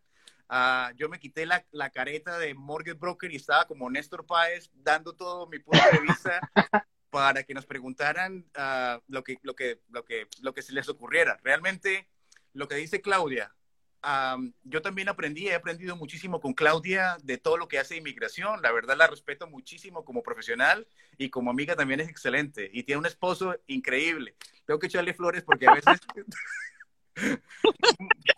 Uh, 0.49 0.95
yo 0.97 1.09
me 1.09 1.19
quité 1.19 1.47
la, 1.47 1.67
la, 1.73 1.91
careta 1.91 2.39
de 2.39 2.55
mortgage 2.55 2.99
broker 2.99 3.33
y 3.33 3.37
estaba 3.37 3.67
como 3.67 3.91
Néstor 3.91 4.27
Páez 4.27 4.71
dando 4.75 5.15
todo 5.15 5.49
mi 5.49 5.59
punto 5.59 5.83
de 5.91 6.01
vista 6.01 6.41
para 7.11 7.43
que 7.43 7.55
nos 7.55 7.67
preguntaran 7.67 8.47
uh, 8.57 9.01
lo, 9.09 9.25
que, 9.25 9.39
lo, 9.43 9.55
que, 9.57 9.81
lo, 9.89 10.05
que, 10.05 10.29
lo 10.43 10.53
que 10.55 10.63
se 10.63 10.73
les 10.73 10.89
ocurriera. 10.89 11.41
Realmente, 11.43 12.09
lo 12.53 12.69
que 12.69 12.77
dice 12.77 13.01
Claudia, 13.01 13.55
um, 14.05 14.53
yo 14.65 14.83
también 14.83 15.09
aprendí, 15.09 15.49
he 15.49 15.55
aprendido 15.55 15.97
muchísimo 15.97 16.41
con 16.41 16.53
Claudia 16.55 17.17
de 17.23 17.39
todo 17.39 17.57
lo 17.57 17.69
que 17.69 17.79
hace 17.79 17.97
inmigración. 17.97 18.63
La 18.63 18.73
verdad 18.73 18.97
la 18.97 19.07
respeto 19.07 19.47
muchísimo 19.47 20.05
como 20.05 20.23
profesional 20.23 20.87
y 21.19 21.31
como 21.31 21.51
amiga 21.51 21.77
también 21.77 22.01
es 22.01 22.09
excelente. 22.09 22.71
Y 22.73 22.83
tiene 22.83 23.01
un 23.01 23.07
esposo 23.07 23.57
increíble. 23.67 24.35
Tengo 24.67 24.79
que 24.79 24.87
echarle 24.87 25.15
flores 25.15 25.43
porque 25.43 25.67
a 25.67 25.75
veces... 25.75 26.01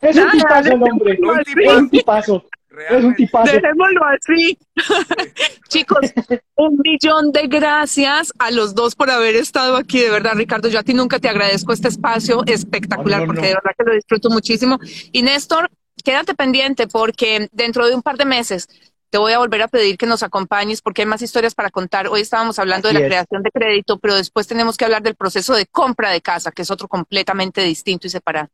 es 0.02 0.16
un 0.16 0.30
tipazo 0.30 0.72
el 0.72 0.82
hombre. 0.82 1.18
Es 1.64 1.72
un 1.72 1.90
tipazo. 1.90 2.48
Es 2.90 3.04
un 3.04 3.14
tipazo. 3.14 3.52
Dejémoslo 3.52 4.00
así. 4.04 4.58
Chicos, 5.68 6.12
un 6.54 6.78
millón 6.78 7.32
de 7.32 7.46
gracias 7.46 8.32
a 8.38 8.50
los 8.50 8.74
dos 8.74 8.94
por 8.94 9.10
haber 9.10 9.36
estado 9.36 9.76
aquí. 9.76 10.00
De 10.00 10.10
verdad, 10.10 10.32
Ricardo, 10.34 10.68
yo 10.68 10.78
a 10.78 10.82
ti 10.82 10.94
nunca 10.94 11.18
te 11.18 11.28
agradezco 11.28 11.72
este 11.72 11.88
espacio 11.88 12.42
espectacular 12.46 13.20
no, 13.20 13.26
no, 13.26 13.32
porque 13.32 13.42
no. 13.42 13.48
de 13.48 13.54
verdad 13.54 13.70
que 13.76 13.84
lo 13.84 13.94
disfruto 13.94 14.30
muchísimo. 14.30 14.78
Y 15.12 15.22
Néstor, 15.22 15.70
quédate 16.04 16.34
pendiente 16.34 16.86
porque 16.86 17.48
dentro 17.52 17.86
de 17.86 17.94
un 17.94 18.02
par 18.02 18.16
de 18.16 18.24
meses 18.24 18.68
te 19.10 19.18
voy 19.18 19.32
a 19.32 19.38
volver 19.38 19.62
a 19.62 19.68
pedir 19.68 19.96
que 19.96 20.06
nos 20.06 20.22
acompañes 20.22 20.82
porque 20.82 21.02
hay 21.02 21.06
más 21.06 21.22
historias 21.22 21.54
para 21.54 21.70
contar. 21.70 22.08
Hoy 22.08 22.20
estábamos 22.20 22.58
hablando 22.58 22.88
Así 22.88 22.94
de 22.96 23.00
la 23.00 23.06
es. 23.06 23.10
creación 23.10 23.42
de 23.42 23.50
crédito, 23.50 23.98
pero 23.98 24.14
después 24.14 24.46
tenemos 24.46 24.76
que 24.76 24.84
hablar 24.84 25.02
del 25.02 25.14
proceso 25.14 25.54
de 25.54 25.66
compra 25.66 26.10
de 26.10 26.20
casa, 26.20 26.50
que 26.50 26.62
es 26.62 26.70
otro 26.70 26.88
completamente 26.88 27.62
distinto 27.62 28.06
y 28.06 28.10
separado. 28.10 28.48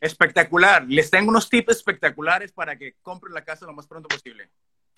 Espectacular. 0.00 0.84
Les 0.88 1.10
tengo 1.10 1.30
unos 1.30 1.48
tips 1.48 1.76
espectaculaulares 1.76 2.52
para 2.52 2.76
que 2.76 2.94
compren 3.02 3.34
la 3.34 3.44
casa 3.44 3.66
lo 3.66 3.72
más 3.72 3.86
pronto 3.86 4.08
posible. 4.08 4.50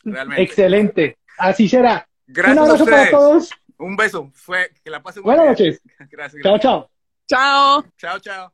Realmente. 0.04 0.42
Excelente. 0.42 1.18
Así 1.38 1.68
será. 1.68 2.06
Gracias 2.26 2.56
Un 2.56 2.64
abrazo 2.64 2.84
a 2.84 2.86
para 2.86 3.10
todos. 3.10 3.50
Un 3.78 3.96
beso. 3.96 4.30
Fue 4.34 4.70
que 4.84 4.90
la 4.90 5.02
pasen 5.02 5.22
Buenas 5.22 5.46
noches. 5.46 5.80
Gracias, 6.10 6.42
Chao, 6.42 6.58
chao. 6.58 6.90
Chao. 7.26 7.84
Chao, 7.96 8.18
chao. 8.18 8.52